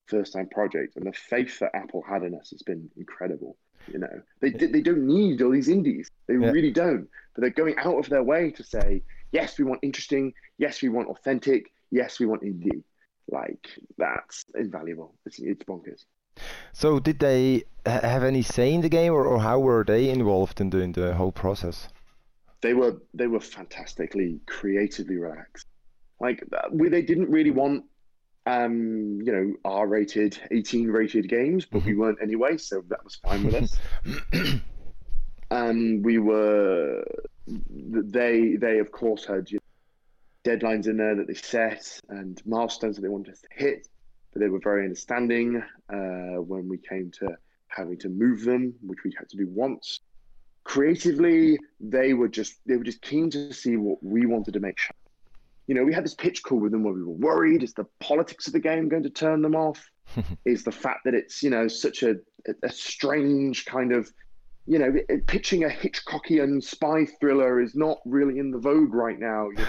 first 0.08 0.32
time 0.32 0.48
project, 0.48 0.96
and 0.96 1.06
the 1.06 1.12
faith 1.12 1.58
that 1.60 1.74
Apple 1.74 2.02
had 2.08 2.22
in 2.22 2.34
us 2.34 2.50
has 2.50 2.62
been 2.62 2.88
incredible. 2.96 3.56
You 3.92 4.00
know, 4.00 4.22
they 4.40 4.50
did, 4.50 4.72
they 4.72 4.82
don't 4.82 5.06
need 5.06 5.40
all 5.40 5.50
these 5.50 5.68
indies. 5.68 6.10
They 6.26 6.34
Yeah. 6.34 6.50
really 6.50 6.70
don't. 6.70 7.08
But 7.34 7.40
they're 7.40 7.50
going 7.62 7.76
out 7.78 7.96
of 7.98 8.08
their 8.08 8.22
way 8.22 8.50
to 8.50 8.62
say, 8.62 9.02
yes, 9.32 9.58
we 9.58 9.64
want 9.64 9.80
interesting. 9.82 10.34
Yes, 10.58 10.82
we 10.82 10.88
want 10.90 11.08
authentic. 11.08 11.72
Yes, 11.90 12.20
we 12.20 12.26
want 12.26 12.42
indie. 12.42 12.82
Like 13.30 13.66
that's 13.96 14.44
invaluable. 14.54 15.14
It's, 15.26 15.38
it's 15.38 15.64
bonkers. 15.64 16.04
So 16.72 16.98
did 17.00 17.18
they 17.18 17.64
have 17.86 18.22
any 18.24 18.42
say 18.42 18.72
in 18.72 18.80
the 18.80 18.88
game, 18.88 19.12
or, 19.12 19.24
or 19.26 19.40
how 19.40 19.58
were 19.58 19.84
they 19.84 20.08
involved 20.10 20.60
in 20.60 20.70
the 20.70 20.80
in 20.80 20.92
the 20.92 21.14
whole 21.14 21.32
process? 21.32 21.88
They 22.60 22.74
were 22.74 22.96
they 23.14 23.26
were 23.26 23.40
fantastically 23.40 24.40
creatively 24.46 25.16
relaxed. 25.16 25.66
Like 26.20 26.42
uh, 26.52 26.68
we, 26.72 26.88
they 26.88 27.02
didn't 27.02 27.30
really 27.30 27.50
want 27.52 27.84
um, 28.48 29.20
you 29.22 29.32
know, 29.32 29.54
R-rated, 29.64 30.40
18-rated 30.50 31.28
games, 31.28 31.66
but 31.66 31.84
we 31.84 31.94
weren't 31.94 32.18
anyway, 32.22 32.56
so 32.56 32.82
that 32.88 33.04
was 33.04 33.16
fine 33.16 33.44
with 33.44 33.54
us. 33.54 33.78
and 35.50 36.04
we 36.04 36.18
were 36.18 37.04
they 37.46 38.56
they 38.56 38.78
of 38.78 38.92
course 38.92 39.24
had 39.24 39.50
you 39.50 39.58
know, 39.58 40.56
deadlines 40.56 40.86
in 40.86 40.96
there 40.96 41.14
that 41.14 41.26
they 41.26 41.34
set 41.34 42.00
and 42.10 42.42
milestones 42.46 42.96
that 42.96 43.02
they 43.02 43.08
wanted 43.08 43.32
us 43.32 43.40
to 43.40 43.48
hit 43.50 43.88
but 44.32 44.40
they 44.40 44.48
were 44.48 44.60
very 44.60 44.82
understanding 44.84 45.62
uh, 45.90 46.40
when 46.42 46.68
we 46.68 46.76
came 46.76 47.10
to 47.10 47.34
having 47.68 47.98
to 47.98 48.10
move 48.10 48.44
them 48.44 48.74
which 48.82 48.98
we 49.02 49.14
had 49.18 49.28
to 49.30 49.38
do 49.38 49.48
once 49.48 50.00
creatively 50.64 51.58
they 51.80 52.12
were 52.12 52.28
just 52.28 52.60
they 52.66 52.76
were 52.76 52.84
just 52.84 53.00
keen 53.00 53.30
to 53.30 53.50
see 53.52 53.76
what 53.78 54.02
we 54.02 54.26
wanted 54.26 54.52
to 54.52 54.60
make 54.60 54.78
sure 54.78 54.92
you 55.68 55.74
know 55.74 55.84
we 55.84 55.94
had 55.94 56.04
this 56.04 56.14
pitch 56.14 56.42
call 56.42 56.58
with 56.58 56.72
them 56.72 56.82
where 56.82 56.94
we 56.94 57.04
were 57.04 57.12
worried 57.12 57.62
is 57.62 57.74
the 57.74 57.86
politics 58.00 58.48
of 58.48 58.54
the 58.54 58.58
game 58.58 58.88
going 58.88 59.04
to 59.04 59.10
turn 59.10 59.42
them 59.42 59.54
off? 59.54 59.88
Is 60.46 60.64
the 60.64 60.72
fact 60.72 61.00
that 61.04 61.14
it's 61.14 61.42
you 61.42 61.50
know 61.50 61.68
such 61.68 62.02
a, 62.02 62.16
a 62.62 62.70
strange 62.70 63.66
kind 63.66 63.92
of 63.92 64.10
you 64.66 64.78
know 64.78 64.94
pitching 65.26 65.64
a 65.64 65.68
hitchcockian 65.68 66.64
spy 66.64 67.06
thriller 67.20 67.60
is 67.60 67.74
not 67.74 67.98
really 68.06 68.38
in 68.38 68.50
the 68.50 68.58
vogue 68.58 68.94
right 68.94 69.18
now. 69.20 69.50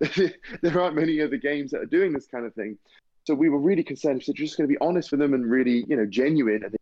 There 0.62 0.80
aren't 0.80 0.96
many 0.96 1.20
other 1.20 1.36
games 1.36 1.70
that 1.70 1.80
are 1.80 1.86
doing 1.86 2.12
this 2.12 2.26
kind 2.26 2.44
of 2.44 2.54
thing. 2.54 2.76
So 3.24 3.34
we 3.34 3.48
were 3.48 3.58
really 3.58 3.82
concerned. 3.82 4.22
So 4.22 4.32
just 4.32 4.56
going 4.56 4.68
to 4.68 4.72
be 4.72 4.78
honest 4.80 5.10
with 5.10 5.20
them 5.20 5.34
and 5.34 5.44
really 5.50 5.84
you 5.88 5.96
know 5.96 6.06
genuine. 6.06 6.64
And 6.64 6.74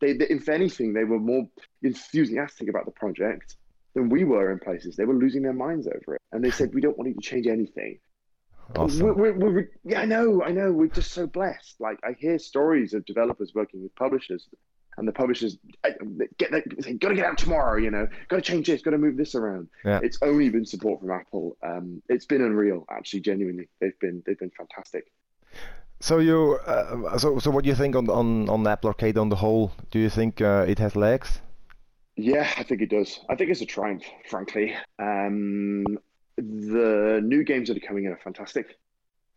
they, 0.00 0.12
they 0.14 0.26
if 0.26 0.48
anything 0.48 0.94
they 0.94 1.04
were 1.04 1.18
more 1.18 1.46
enthusiastic 1.82 2.68
about 2.68 2.86
the 2.86 2.92
project 2.92 3.56
than 3.94 4.08
we 4.08 4.24
were 4.24 4.50
in 4.52 4.58
places 4.58 4.96
they 4.96 5.04
were 5.04 5.14
losing 5.14 5.42
their 5.42 5.52
minds 5.52 5.86
over 5.86 6.14
it 6.14 6.20
and 6.32 6.44
they 6.44 6.50
said 6.50 6.74
we 6.74 6.80
don't 6.80 6.96
want 6.98 7.08
you 7.08 7.14
to 7.14 7.20
change 7.20 7.46
anything 7.46 7.98
awesome. 8.76 9.06
we're, 9.06 9.32
we're, 9.32 9.52
we're, 9.52 9.70
yeah, 9.84 10.00
I 10.00 10.04
know, 10.04 10.42
I 10.42 10.50
know. 10.50 10.72
We're 10.72 10.88
just 10.88 11.12
so 11.12 11.26
blessed. 11.26 11.80
Like 11.80 11.98
I 12.04 12.12
hear 12.18 12.38
stories 12.38 12.94
of 12.94 13.04
developers 13.04 13.52
working 13.54 13.82
with 13.82 13.94
publishers, 13.94 14.48
and 14.96 15.06
the 15.08 15.12
publishers 15.12 15.58
get 16.38 16.50
they 16.50 16.62
say, 16.80 16.94
"Got 16.94 17.10
to 17.10 17.14
get 17.14 17.26
out 17.26 17.38
tomorrow," 17.38 17.78
you 17.78 17.90
know, 17.90 18.08
"Got 18.28 18.36
to 18.36 18.42
change 18.42 18.66
this, 18.66 18.82
got 18.82 18.92
to 18.92 18.98
move 18.98 19.16
this 19.16 19.34
around." 19.34 19.68
Yeah. 19.84 20.00
It's 20.02 20.18
only 20.22 20.48
been 20.50 20.66
support 20.66 21.00
from 21.00 21.10
Apple. 21.10 21.56
Um, 21.62 22.02
it's 22.08 22.26
been 22.26 22.42
unreal, 22.42 22.84
actually. 22.90 23.20
Genuinely, 23.20 23.68
they've 23.80 23.98
been 24.00 24.22
they've 24.26 24.38
been 24.38 24.52
fantastic. 24.56 25.10
So 26.00 26.18
you, 26.18 26.58
uh, 26.66 27.18
so 27.18 27.38
so 27.38 27.50
what 27.50 27.64
do 27.64 27.70
you 27.70 27.76
think 27.76 27.96
on 27.96 28.08
on 28.10 28.48
on 28.48 28.66
Apple 28.66 28.88
Arcade 28.88 29.18
on 29.18 29.28
the 29.28 29.36
whole? 29.36 29.72
Do 29.90 29.98
you 29.98 30.10
think 30.10 30.40
uh, 30.40 30.64
it 30.68 30.78
has 30.78 30.96
legs? 30.96 31.40
Yeah, 32.16 32.48
I 32.56 32.62
think 32.62 32.80
it 32.80 32.90
does. 32.90 33.20
I 33.28 33.34
think 33.34 33.50
it's 33.50 33.60
a 33.60 33.66
triumph, 33.66 34.04
frankly. 34.28 34.74
Um, 34.98 35.98
the 36.36 37.20
new 37.24 37.44
games 37.44 37.68
that 37.68 37.76
are 37.76 37.86
coming 37.86 38.04
in 38.04 38.12
are 38.12 38.20
fantastic. 38.22 38.78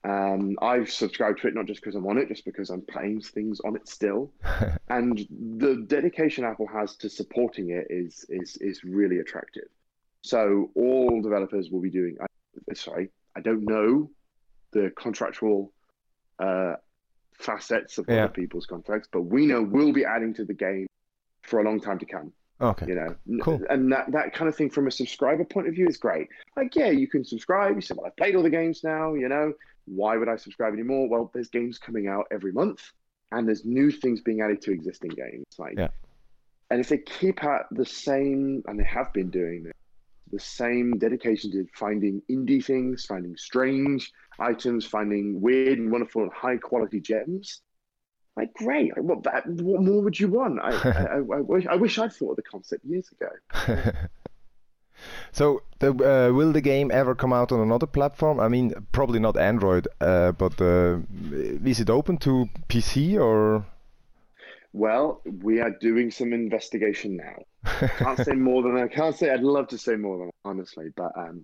Um, 0.03 0.55
I've 0.61 0.89
subscribed 0.91 1.41
to 1.41 1.47
it 1.47 1.55
not 1.55 1.65
just 1.65 1.81
because 1.81 1.95
I'm 1.95 2.05
on 2.05 2.17
it, 2.17 2.27
just 2.27 2.45
because 2.45 2.69
I'm 2.69 2.81
playing 2.81 3.21
things 3.21 3.59
on 3.65 3.75
it 3.75 3.87
still. 3.89 4.31
and 4.89 5.17
the 5.57 5.83
dedication 5.87 6.43
Apple 6.45 6.67
has 6.67 6.95
to 6.97 7.09
supporting 7.09 7.71
it 7.71 7.87
is 7.89 8.25
is 8.29 8.57
is 8.57 8.83
really 8.83 9.19
attractive. 9.19 9.67
So 10.21 10.69
all 10.75 11.21
developers 11.21 11.69
will 11.71 11.81
be 11.81 11.89
doing. 11.89 12.15
I, 12.21 12.73
sorry, 12.73 13.09
I 13.35 13.41
don't 13.41 13.63
know 13.63 14.09
the 14.71 14.91
contractual 14.95 15.73
uh, 16.39 16.75
facets 17.39 17.97
of 17.97 18.05
Yeah. 18.07 18.25
other 18.25 18.33
people's 18.33 18.67
contracts, 18.67 19.09
but 19.11 19.21
we 19.23 19.45
know 19.47 19.63
we'll 19.63 19.93
be 19.93 20.05
adding 20.05 20.33
to 20.35 20.45
the 20.45 20.53
game 20.53 20.85
for 21.41 21.59
a 21.59 21.63
long 21.63 21.79
time 21.79 21.97
to 21.99 22.05
come 22.05 22.31
Okay. 22.59 22.85
you 22.87 22.95
know 22.95 23.15
Cool. 23.41 23.61
and 23.69 23.91
that 23.91 24.11
that 24.11 24.33
kind 24.33 24.49
of 24.49 24.55
thing 24.55 24.69
from 24.69 24.87
a 24.87 24.91
subscriber 24.91 25.45
point 25.45 25.67
of 25.67 25.75
view 25.75 25.87
is 25.87 25.97
great 25.97 26.27
like 26.55 26.75
yeah 26.75 26.89
you 26.89 27.07
can 27.07 27.23
subscribe 27.23 27.75
you 27.75 27.81
say 27.81 27.93
well 27.95 28.07
i've 28.07 28.15
played 28.17 28.35
all 28.35 28.43
the 28.43 28.49
games 28.49 28.83
now 28.83 29.13
you 29.13 29.29
know 29.29 29.53
why 29.85 30.17
would 30.17 30.27
i 30.27 30.35
subscribe 30.35 30.73
anymore 30.73 31.07
well 31.07 31.29
there's 31.33 31.49
games 31.49 31.77
coming 31.77 32.07
out 32.07 32.25
every 32.31 32.51
month 32.51 32.81
and 33.31 33.47
there's 33.47 33.63
new 33.65 33.91
things 33.91 34.21
being 34.21 34.41
added 34.41 34.61
to 34.63 34.71
existing 34.71 35.11
games 35.11 35.45
like 35.59 35.75
Yeah. 35.77 35.89
and 36.71 36.79
if 36.79 36.89
they 36.89 36.97
keep 36.97 37.43
at 37.43 37.67
the 37.71 37.85
same 37.85 38.63
and 38.67 38.79
they 38.79 38.83
have 38.85 39.13
been 39.13 39.29
doing 39.29 39.63
this 39.63 39.73
the 40.29 40.39
same 40.39 40.97
dedication 40.97 41.49
to 41.53 41.65
finding 41.73 42.21
indie 42.29 42.61
things, 42.61 43.05
finding 43.05 43.37
strange 43.37 44.11
items, 44.39 44.85
finding 44.85 45.39
weird 45.39 45.79
and 45.79 45.89
wonderful 45.89 46.21
and 46.23 46.33
high 46.33 46.57
quality 46.57 46.99
gems. 46.99 47.61
Like 48.37 48.53
great, 48.53 48.95
what, 49.01 49.25
what 49.47 49.81
more 49.81 50.03
would 50.03 50.19
you 50.19 50.27
want? 50.27 50.59
I, 50.61 50.69
I, 50.69 50.89
I, 50.89 51.15
I, 51.15 51.41
wish 51.41 51.65
I 51.65 51.75
wish 51.75 51.97
I'd 51.97 52.13
thought 52.13 52.31
of 52.31 52.35
the 52.35 52.43
concept 52.43 52.85
years 52.85 53.09
ago. 53.09 53.91
so, 55.31 55.63
the, 55.79 55.89
uh, 55.89 56.31
will 56.31 56.51
the 56.51 56.61
game 56.61 56.91
ever 56.91 57.15
come 57.15 57.33
out 57.33 57.51
on 57.51 57.61
another 57.61 57.87
platform? 57.87 58.39
I 58.39 58.47
mean, 58.47 58.75
probably 58.91 59.17
not 59.17 59.37
Android, 59.37 59.87
uh, 59.99 60.33
but 60.33 60.61
uh, 60.61 60.99
is 61.31 61.79
it 61.79 61.89
open 61.89 62.17
to 62.19 62.47
PC 62.69 63.19
or? 63.19 63.65
Well, 64.71 65.23
we 65.25 65.59
are 65.59 65.71
doing 65.71 66.11
some 66.11 66.31
investigation 66.31 67.17
now. 67.17 67.87
can't 67.97 68.23
say 68.23 68.33
more 68.33 68.61
than 68.61 68.77
I 68.77 68.87
can't 68.87 69.15
say. 69.15 69.31
I'd 69.31 69.41
love 69.41 69.67
to 69.69 69.79
say 69.79 69.95
more 69.95 70.19
than 70.19 70.29
honestly, 70.45 70.89
but 70.95 71.11
um, 71.17 71.43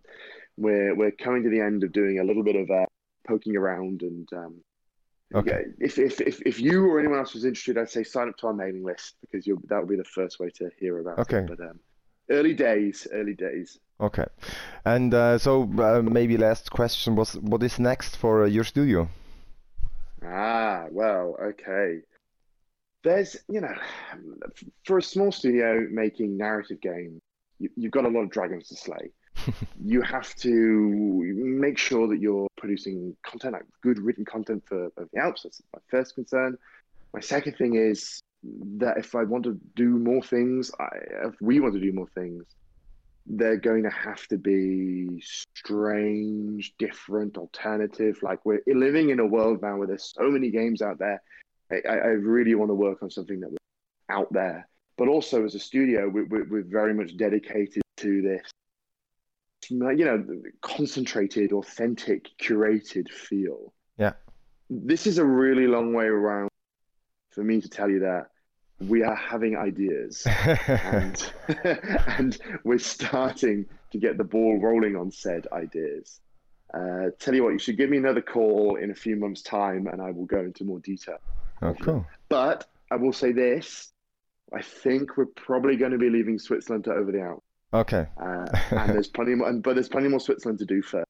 we're 0.57 0.93
we're 0.93 1.09
coming 1.09 1.41
to 1.41 1.49
the 1.49 1.59
end 1.59 1.83
of 1.83 1.91
doing 1.91 2.19
a 2.19 2.23
little 2.23 2.43
bit 2.43 2.55
of 2.55 2.69
uh, 2.69 2.85
poking 3.27 3.57
around 3.57 4.03
and 4.03 4.27
um, 4.33 4.61
okay. 5.33 5.65
if, 5.79 5.97
if 5.97 6.21
if 6.21 6.41
if 6.41 6.59
you 6.59 6.85
or 6.85 6.99
anyone 6.99 7.19
else 7.19 7.33
was 7.33 7.45
interested, 7.45 7.77
I'd 7.77 7.89
say 7.89 8.03
sign 8.03 8.29
up 8.29 8.37
to 8.37 8.47
our 8.47 8.53
mailing 8.53 8.83
list 8.83 9.15
because 9.21 9.45
that 9.45 9.79
would 9.79 9.89
be 9.89 9.95
the 9.95 10.03
first 10.03 10.39
way 10.39 10.49
to 10.51 10.69
hear 10.79 10.99
about 10.99 11.19
okay. 11.19 11.39
it. 11.39 11.47
But 11.47 11.59
um, 11.59 11.79
early 12.29 12.53
days, 12.53 13.07
early 13.11 13.33
days. 13.33 13.79
Okay, 13.99 14.25
and 14.85 15.13
uh, 15.13 15.37
so 15.37 15.63
uh, 15.79 16.01
maybe 16.01 16.37
last 16.37 16.71
question 16.71 17.15
was 17.15 17.35
what 17.37 17.63
is 17.63 17.79
next 17.79 18.17
for 18.17 18.43
uh, 18.43 18.47
your 18.47 18.63
studio? 18.63 19.09
Ah, 20.25 20.85
well, 20.91 21.35
okay 21.41 22.01
there's 23.03 23.35
you 23.49 23.61
know 23.61 23.75
for 24.85 24.97
a 24.97 25.03
small 25.03 25.31
studio 25.31 25.85
making 25.91 26.37
narrative 26.37 26.81
games 26.81 27.21
you, 27.59 27.69
have 27.83 27.91
got 27.91 28.05
a 28.05 28.09
lot 28.09 28.21
of 28.21 28.29
dragons 28.29 28.67
to 28.67 28.75
slay 28.75 29.11
you 29.83 30.01
have 30.01 30.35
to 30.35 31.33
make 31.35 31.77
sure 31.77 32.07
that 32.07 32.19
you're 32.19 32.47
producing 32.57 33.15
content 33.23 33.53
like 33.53 33.65
good 33.81 33.99
written 33.99 34.25
content 34.25 34.63
for, 34.65 34.89
for 34.95 35.07
the 35.11 35.19
alps. 35.19 35.43
That's 35.43 35.61
my 35.73 35.79
first 35.89 36.15
concern. 36.15 36.57
My 37.13 37.19
second 37.19 37.57
thing 37.57 37.75
is 37.75 38.19
that 38.75 38.97
if 38.97 39.15
i 39.15 39.23
want 39.23 39.45
to 39.45 39.57
do 39.73 39.87
more 39.87 40.21
things 40.21 40.69
I, 40.77 40.89
if 41.27 41.35
we 41.39 41.61
want 41.61 41.75
to 41.75 41.79
do 41.79 41.93
more 41.93 42.09
things 42.13 42.43
they're 43.25 43.57
going 43.57 43.83
to 43.83 43.89
have 43.89 44.27
to 44.27 44.37
be 44.37 45.21
strange 45.55 46.73
different 46.77 47.37
alternative. 47.37 48.19
Like 48.21 48.45
we're 48.45 48.61
living 48.67 49.09
in 49.09 49.19
a 49.19 49.25
world 49.25 49.61
now 49.61 49.77
where 49.77 49.87
there's 49.87 50.13
so 50.13 50.29
many 50.29 50.49
games 50.49 50.81
out 50.81 50.99
there. 50.99 51.21
I, 51.71 51.77
I 51.87 52.07
really 52.07 52.55
want 52.55 52.69
to 52.69 52.75
work 52.75 53.01
on 53.01 53.09
something 53.09 53.39
that 53.39 53.49
was 53.49 53.57
out 54.09 54.31
there. 54.31 54.67
But 54.97 55.07
also 55.07 55.43
as 55.45 55.55
a 55.55 55.59
studio, 55.59 56.07
we, 56.07 56.23
we, 56.23 56.43
we're 56.43 56.63
very 56.63 56.93
much 56.93 57.17
dedicated 57.17 57.81
to 57.97 58.21
this, 58.21 58.41
you 59.69 60.05
know, 60.05 60.25
concentrated, 60.61 61.51
authentic, 61.51 62.29
curated 62.41 63.09
feel. 63.09 63.73
Yeah. 63.97 64.13
This 64.69 65.07
is 65.07 65.17
a 65.17 65.25
really 65.25 65.67
long 65.67 65.93
way 65.93 66.05
around 66.05 66.49
for 67.31 67.43
me 67.43 67.61
to 67.61 67.69
tell 67.69 67.89
you 67.89 67.99
that 67.99 68.27
we 68.79 69.03
are 69.03 69.15
having 69.15 69.55
ideas 69.55 70.25
and, 70.67 71.31
and 72.07 72.37
we're 72.63 72.79
starting 72.79 73.65
to 73.91 73.97
get 73.97 74.17
the 74.17 74.23
ball 74.23 74.59
rolling 74.59 74.95
on 74.95 75.11
said 75.11 75.47
ideas. 75.51 76.19
Uh, 76.73 77.09
tell 77.19 77.35
you 77.35 77.43
what, 77.43 77.53
you 77.53 77.59
should 77.59 77.77
give 77.77 77.89
me 77.89 77.97
another 77.97 78.21
call 78.21 78.77
in 78.77 78.89
a 78.89 78.95
few 78.95 79.15
months' 79.15 79.43
time 79.43 79.87
and 79.87 80.01
I 80.01 80.11
will 80.11 80.25
go 80.25 80.39
into 80.39 80.63
more 80.63 80.79
detail. 80.79 81.19
Oh, 81.61 81.75
cool. 81.75 82.05
But 82.29 82.67
I 82.91 82.95
will 82.95 83.13
say 83.13 83.31
this: 83.31 83.91
I 84.51 84.61
think 84.61 85.17
we're 85.17 85.25
probably 85.25 85.77
going 85.77 85.91
to 85.91 85.97
be 85.97 86.09
leaving 86.09 86.39
Switzerland 86.39 86.85
to 86.85 86.93
over 86.93 87.11
the 87.11 87.21
Alps. 87.21 87.45
Okay. 87.73 88.07
Uh, 88.21 88.45
and 88.71 88.89
there's 88.93 89.07
plenty 89.15 89.35
more, 89.35 89.51
but 89.53 89.73
there's 89.75 89.89
plenty 89.89 90.07
more 90.07 90.19
Switzerland 90.19 90.59
to 90.59 90.65
do 90.65 90.81
first. 90.81 91.07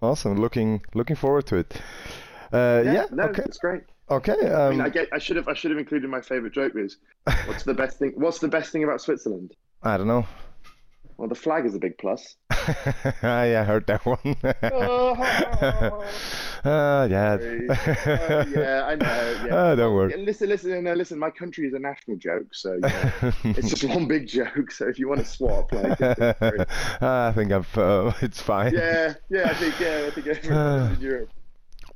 Awesome. 0.00 0.36
Looking 0.36 0.82
looking 0.94 1.16
forward 1.16 1.46
to 1.46 1.56
it. 1.56 1.74
Uh, 2.52 2.82
yeah, 2.84 2.92
yeah. 2.92 3.06
No, 3.10 3.24
okay. 3.24 3.42
it's 3.44 3.58
great. 3.58 3.82
Okay. 4.10 4.32
Um... 4.32 4.60
I 4.60 4.70
mean, 4.70 4.80
I 4.80 4.84
um, 4.84 4.90
get. 4.90 5.08
I 5.12 5.18
should 5.18 5.36
have. 5.36 5.48
I 5.48 5.54
should 5.54 5.70
have 5.70 5.78
included 5.78 6.08
my 6.08 6.20
favorite 6.20 6.52
joke. 6.52 6.72
Is 6.76 6.98
what's 7.46 7.64
the 7.64 7.74
best 7.74 7.98
thing? 7.98 8.12
What's 8.14 8.38
the 8.38 8.48
best 8.48 8.70
thing 8.70 8.84
about 8.84 9.00
Switzerland? 9.00 9.54
I 9.82 9.96
don't 9.96 10.06
know. 10.06 10.26
Well, 11.18 11.28
the 11.28 11.34
flag 11.34 11.66
is 11.66 11.74
a 11.74 11.80
big 11.80 11.98
plus. 11.98 12.36
yeah, 13.22 13.60
I 13.60 13.64
heard 13.64 13.88
that 13.88 14.06
one. 14.06 14.18
oh, 14.72 16.04
uh, 16.64 17.08
yeah. 17.10 17.32
uh, 17.32 18.44
yeah, 18.48 18.84
I 18.86 18.94
know. 18.94 19.44
Yeah. 19.44 19.54
Uh, 19.54 19.74
don't 19.74 19.94
worry. 19.94 20.16
Listen, 20.16 20.48
listen, 20.48 20.84
no, 20.84 20.94
listen. 20.94 21.18
My 21.18 21.30
country 21.30 21.66
is 21.66 21.74
a 21.74 21.80
national 21.80 22.18
joke, 22.18 22.54
so 22.54 22.74
you 22.74 22.80
know, 22.80 23.32
it's 23.42 23.68
just 23.68 23.82
one 23.82 24.06
big 24.06 24.28
joke. 24.28 24.70
So 24.70 24.86
if 24.86 25.00
you 25.00 25.08
want 25.08 25.18
to 25.18 25.26
swap, 25.26 25.72
like, 25.72 26.00
I 26.00 27.32
think 27.34 27.50
I've, 27.50 27.76
uh, 27.76 28.12
it's 28.22 28.40
fine. 28.40 28.72
Yeah, 28.72 29.14
yeah, 29.28 29.50
I 29.50 29.54
think, 29.54 29.80
yeah, 29.80 30.04
I 30.06 30.10
think 30.10 30.26
everyone's 30.28 30.98
in 30.98 31.02
Europe. 31.02 31.30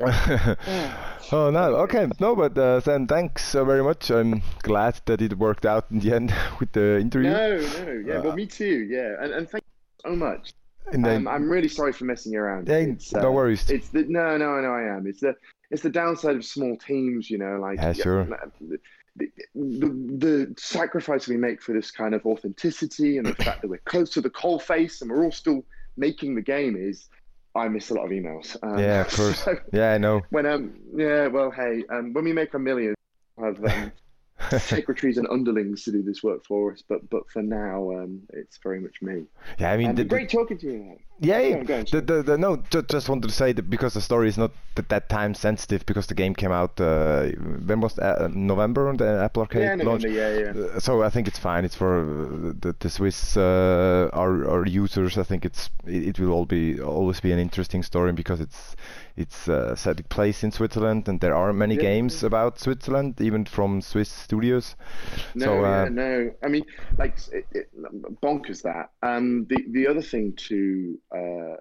oh 1.32 1.50
no, 1.50 1.76
okay, 1.76 2.08
no, 2.18 2.34
but 2.34 2.56
uh, 2.58 2.80
then 2.80 3.06
thanks 3.06 3.54
uh, 3.54 3.64
very 3.64 3.82
much. 3.82 4.10
I'm 4.10 4.42
glad 4.62 5.00
that 5.06 5.22
it 5.22 5.38
worked 5.38 5.64
out 5.64 5.86
in 5.90 6.00
the 6.00 6.12
end 6.12 6.34
with 6.60 6.72
the 6.72 6.98
interview. 6.98 7.30
No, 7.30 7.60
no, 7.60 8.02
yeah, 8.04 8.20
well, 8.20 8.34
me 8.34 8.46
too, 8.46 8.86
yeah, 8.90 9.14
and, 9.20 9.32
and 9.32 9.48
thank 9.48 9.64
you 9.64 10.10
so 10.10 10.16
much. 10.16 10.54
And 10.90 11.04
then, 11.04 11.16
um, 11.18 11.28
I'm 11.28 11.48
really 11.48 11.68
sorry 11.68 11.92
for 11.92 12.04
messing 12.04 12.34
around. 12.34 12.68
Yeah, 12.68 12.78
it's, 12.78 13.12
no 13.12 13.28
uh, 13.28 13.30
worries. 13.30 13.70
It's 13.70 13.88
the 13.90 14.04
no, 14.08 14.36
no, 14.36 14.60
no, 14.60 14.70
I 14.70 14.96
am. 14.96 15.06
It's 15.06 15.20
the 15.20 15.36
it's 15.70 15.82
the 15.82 15.90
downside 15.90 16.36
of 16.36 16.44
small 16.44 16.76
teams, 16.76 17.30
you 17.30 17.38
know, 17.38 17.58
like 17.60 17.78
yeah, 17.78 17.92
sure. 17.92 18.24
The, 19.14 19.28
the, 19.54 19.88
the, 20.18 20.54
sacrifice 20.56 21.28
we 21.28 21.36
make 21.36 21.62
for 21.62 21.74
this 21.74 21.90
kind 21.90 22.14
of 22.14 22.24
authenticity 22.24 23.18
and 23.18 23.26
the 23.26 23.34
fact 23.44 23.62
that 23.62 23.68
we're 23.68 23.78
close 23.78 24.10
to 24.10 24.20
the 24.20 24.30
coal 24.30 24.58
face 24.58 25.02
and 25.02 25.10
we're 25.10 25.24
all 25.24 25.32
still 25.32 25.64
making 25.96 26.34
the 26.34 26.40
game 26.40 26.76
is 26.76 27.08
I 27.54 27.68
miss 27.68 27.90
a 27.90 27.94
lot 27.94 28.04
of 28.04 28.10
emails. 28.10 28.56
Um, 28.62 28.78
yeah, 28.78 29.02
of 29.02 29.08
course. 29.12 29.42
So 29.44 29.56
yeah, 29.72 29.92
I 29.92 29.98
know. 29.98 30.22
When 30.30 30.46
um, 30.46 30.74
yeah, 30.94 31.26
well, 31.26 31.50
hey, 31.50 31.84
um, 31.90 32.12
when 32.12 32.24
we 32.24 32.32
make 32.32 32.54
a 32.54 32.58
million, 32.58 32.94
I've 33.42 33.62
um, 33.64 33.92
secretaries 34.58 35.18
and 35.18 35.26
underlings 35.28 35.84
to 35.84 35.92
do 35.92 36.02
this 36.02 36.22
work 36.22 36.44
for 36.44 36.72
us. 36.72 36.82
But 36.86 37.08
but 37.10 37.28
for 37.30 37.42
now, 37.42 37.92
um, 37.92 38.22
it's 38.32 38.58
very 38.62 38.80
much 38.80 39.02
me. 39.02 39.24
Yeah, 39.58 39.72
I 39.72 39.76
mean, 39.76 39.94
the, 39.94 40.04
great 40.04 40.30
talking 40.30 40.58
to 40.58 40.66
you. 40.66 40.98
Yeah, 41.20 41.40
yeah. 41.40 41.62
the, 41.62 42.00
the, 42.00 42.22
the, 42.24 42.38
no, 42.38 42.56
just, 42.70 42.88
just 42.88 43.08
wanted 43.08 43.28
to 43.28 43.34
say 43.34 43.52
that 43.52 43.70
because 43.70 43.94
the 43.94 44.00
story 44.00 44.28
is 44.28 44.36
not 44.36 44.50
that, 44.74 44.88
that 44.88 45.08
time 45.08 45.34
sensitive 45.34 45.86
because 45.86 46.08
the 46.08 46.14
game 46.14 46.34
came 46.34 46.50
out 46.50 46.80
uh, 46.80 47.28
when 47.64 47.80
was 47.80 47.96
uh, 48.00 48.28
November 48.32 48.92
the 48.96 49.22
Apple 49.22 49.42
Arcade 49.42 49.78
yeah, 49.78 49.84
launch. 49.84 50.04
Yeah, 50.04 50.36
yeah. 50.36 50.50
Uh, 50.50 50.80
so 50.80 51.02
I 51.04 51.10
think 51.10 51.28
it's 51.28 51.38
fine. 51.38 51.64
It's 51.64 51.76
for 51.76 52.54
the, 52.60 52.74
the 52.76 52.90
Swiss 52.90 53.36
uh, 53.36 54.10
our, 54.12 54.48
our 54.50 54.66
users. 54.66 55.16
I 55.16 55.22
think 55.22 55.44
it's 55.44 55.70
it, 55.86 56.08
it, 56.08 56.18
will 56.18 56.32
all 56.32 56.44
be 56.44 56.80
always 56.80 57.20
be 57.20 57.30
an 57.30 57.38
interesting 57.38 57.84
story 57.84 58.12
because 58.12 58.40
it's 58.40 58.74
it's 59.16 59.48
uh, 59.48 59.76
set 59.76 60.08
place 60.08 60.42
in 60.42 60.50
Switzerland 60.50 61.08
and 61.08 61.20
there 61.20 61.34
are 61.34 61.52
many 61.52 61.74
yeah, 61.76 61.82
games 61.82 62.22
about 62.22 62.58
Switzerland 62.58 63.20
even 63.20 63.44
from 63.44 63.80
Swiss 63.80 64.26
studios. 64.32 64.76
No, 65.34 65.46
so, 65.46 65.60
yeah, 65.60 65.82
uh, 65.82 65.88
no. 65.90 66.30
I 66.42 66.48
mean, 66.48 66.64
like 66.98 67.18
it, 67.32 67.46
it, 67.52 67.70
bonkers 68.22 68.62
that. 68.62 68.90
Um, 69.02 69.46
the 69.48 69.58
the 69.72 69.86
other 69.86 70.02
thing 70.02 70.32
to 70.48 70.98
uh, 71.14 71.56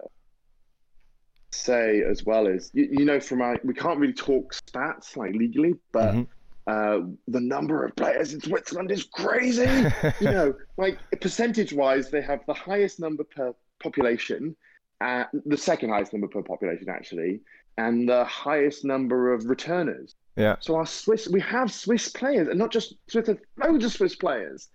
say 1.52 2.02
as 2.10 2.24
well 2.24 2.48
is 2.48 2.72
you, 2.74 2.88
you 3.00 3.06
know 3.06 3.20
from 3.20 3.42
our 3.42 3.60
we 3.64 3.74
can't 3.74 4.00
really 4.00 4.14
talk 4.14 4.54
stats 4.54 5.18
like 5.18 5.34
legally, 5.34 5.76
but 5.92 6.14
mm-hmm. 6.14 6.24
uh, 6.68 7.08
the 7.28 7.42
number 7.42 7.84
of 7.84 7.94
players 7.98 8.34
in 8.34 8.40
Switzerland 8.42 8.90
is 8.90 9.04
crazy. 9.04 9.70
you 10.22 10.32
know, 10.32 10.54
like 10.78 10.98
percentage 11.20 11.74
wise, 11.74 12.10
they 12.10 12.22
have 12.22 12.40
the 12.48 12.54
highest 12.54 13.02
number 13.02 13.26
per 13.26 13.54
population, 13.84 14.56
uh, 15.02 15.26
the 15.46 15.58
second 15.58 15.90
highest 15.90 16.14
number 16.14 16.28
per 16.28 16.44
population 16.44 16.88
actually, 16.88 17.42
and 17.78 18.08
the 18.08 18.24
highest 18.26 18.86
number 18.86 19.34
of 19.34 19.46
returners. 19.46 20.16
Yeah. 20.36 20.56
So 20.60 20.76
our 20.76 20.86
Swiss, 20.86 21.28
we 21.28 21.42
have 21.42 21.72
Swiss 21.72 22.10
players, 22.10 22.48
and 22.48 22.58
not 22.58 22.72
just 22.72 22.96
Swiss, 23.08 23.30
loads 23.58 23.86
of 23.86 23.92
Swiss 23.92 24.16
players. 24.16 24.70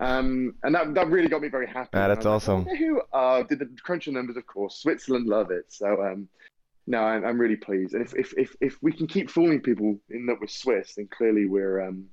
Um, 0.00 0.54
and 0.62 0.74
that, 0.74 0.92
that 0.94 1.08
really 1.08 1.28
got 1.28 1.40
me 1.40 1.48
very 1.48 1.68
happy. 1.68 1.90
Yeah, 1.94 2.08
that's 2.08 2.26
awesome. 2.26 2.64
Like, 2.64 2.78
who 2.78 3.00
uh, 3.12 3.44
did 3.44 3.60
the 3.60 3.68
cruncher 3.82 4.10
numbers? 4.10 4.36
Of 4.36 4.46
course, 4.46 4.76
Switzerland 4.76 5.26
love 5.26 5.50
it. 5.50 5.66
So 5.68 6.02
um, 6.02 6.28
no, 6.86 7.00
I'm, 7.00 7.24
I'm 7.24 7.38
really 7.38 7.56
pleased. 7.56 7.94
And 7.94 8.04
if, 8.04 8.14
if 8.14 8.34
if 8.36 8.56
if 8.60 8.82
we 8.82 8.92
can 8.92 9.06
keep 9.06 9.30
fooling 9.30 9.60
people 9.60 9.98
in 10.10 10.26
that 10.26 10.36
we're 10.40 10.48
Swiss, 10.48 10.96
then 10.96 11.08
clearly 11.16 11.46
we're 11.46 11.80
um 11.80 12.06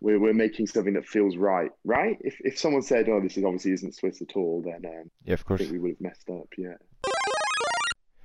we're 0.00 0.18
we're 0.18 0.34
making 0.34 0.66
something 0.66 0.94
that 0.94 1.06
feels 1.06 1.36
right, 1.36 1.70
right? 1.84 2.18
If 2.20 2.36
if 2.40 2.58
someone 2.58 2.82
said, 2.82 3.08
"Oh, 3.08 3.20
this 3.20 3.36
is 3.36 3.44
obviously 3.44 3.72
isn't 3.72 3.94
Swiss 3.94 4.22
at 4.22 4.36
all," 4.36 4.62
then 4.62 4.84
um, 4.84 5.10
yeah, 5.24 5.34
of 5.34 5.44
course, 5.44 5.60
we 5.60 5.78
would 5.78 5.92
have 5.92 6.00
messed 6.00 6.28
up. 6.30 6.48
Yeah. 6.56 6.74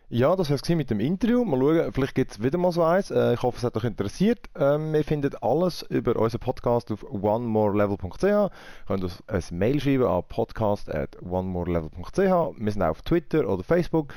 Ja, 0.10 0.36
das 0.36 0.50
war 0.52 0.58
es 0.62 0.70
mit 0.70 0.92
dem 0.92 1.00
Interview. 1.00 1.44
Mal 1.44 1.60
schauen, 1.60 1.94
vielleicht 1.94 2.16
gibt 2.16 2.32
es 2.32 2.44
wieder 2.44 2.60
mal 2.60 2.72
so 2.72 2.84
eins. 2.84 3.10
Äh, 3.10 3.34
ich 3.34 3.42
hoffe, 3.42 3.58
es 3.58 3.64
hat 3.64 3.76
euch 3.76 3.86
interessiert. 3.86 4.40
Ähm, 4.56 4.94
ihr 4.94 5.04
findet 5.04 5.42
alles 5.42 5.82
über 5.84 6.16
unseren 6.16 6.42
Podcast 6.42 6.92
auf 6.92 7.04
onemorelevel.ch. 7.04 8.24
Ihr 8.24 8.52
könnt 8.88 9.04
uns 9.04 9.24
ein 9.28 9.58
Mail 9.58 9.80
schreiben 9.80 10.06
an 10.06 10.24
podcast 10.30 10.94
at 10.94 11.18
onemorelevel.ch. 11.24 12.18
Wir 12.18 12.72
sind 12.72 12.84
auch 12.84 12.90
auf 12.90 13.02
Twitter 13.02 13.50
oder 13.50 13.64
Facebook. 13.64 14.14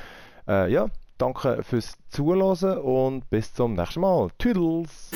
Äh, 0.47 0.71
ja, 0.71 0.87
danke 1.17 1.63
fürs 1.63 1.93
Zuhören 2.09 2.77
und 2.77 3.29
bis 3.31 3.53
zum 3.53 3.73
nächsten 3.73 4.01
Mal. 4.01 4.29
Tüdels! 4.37 5.11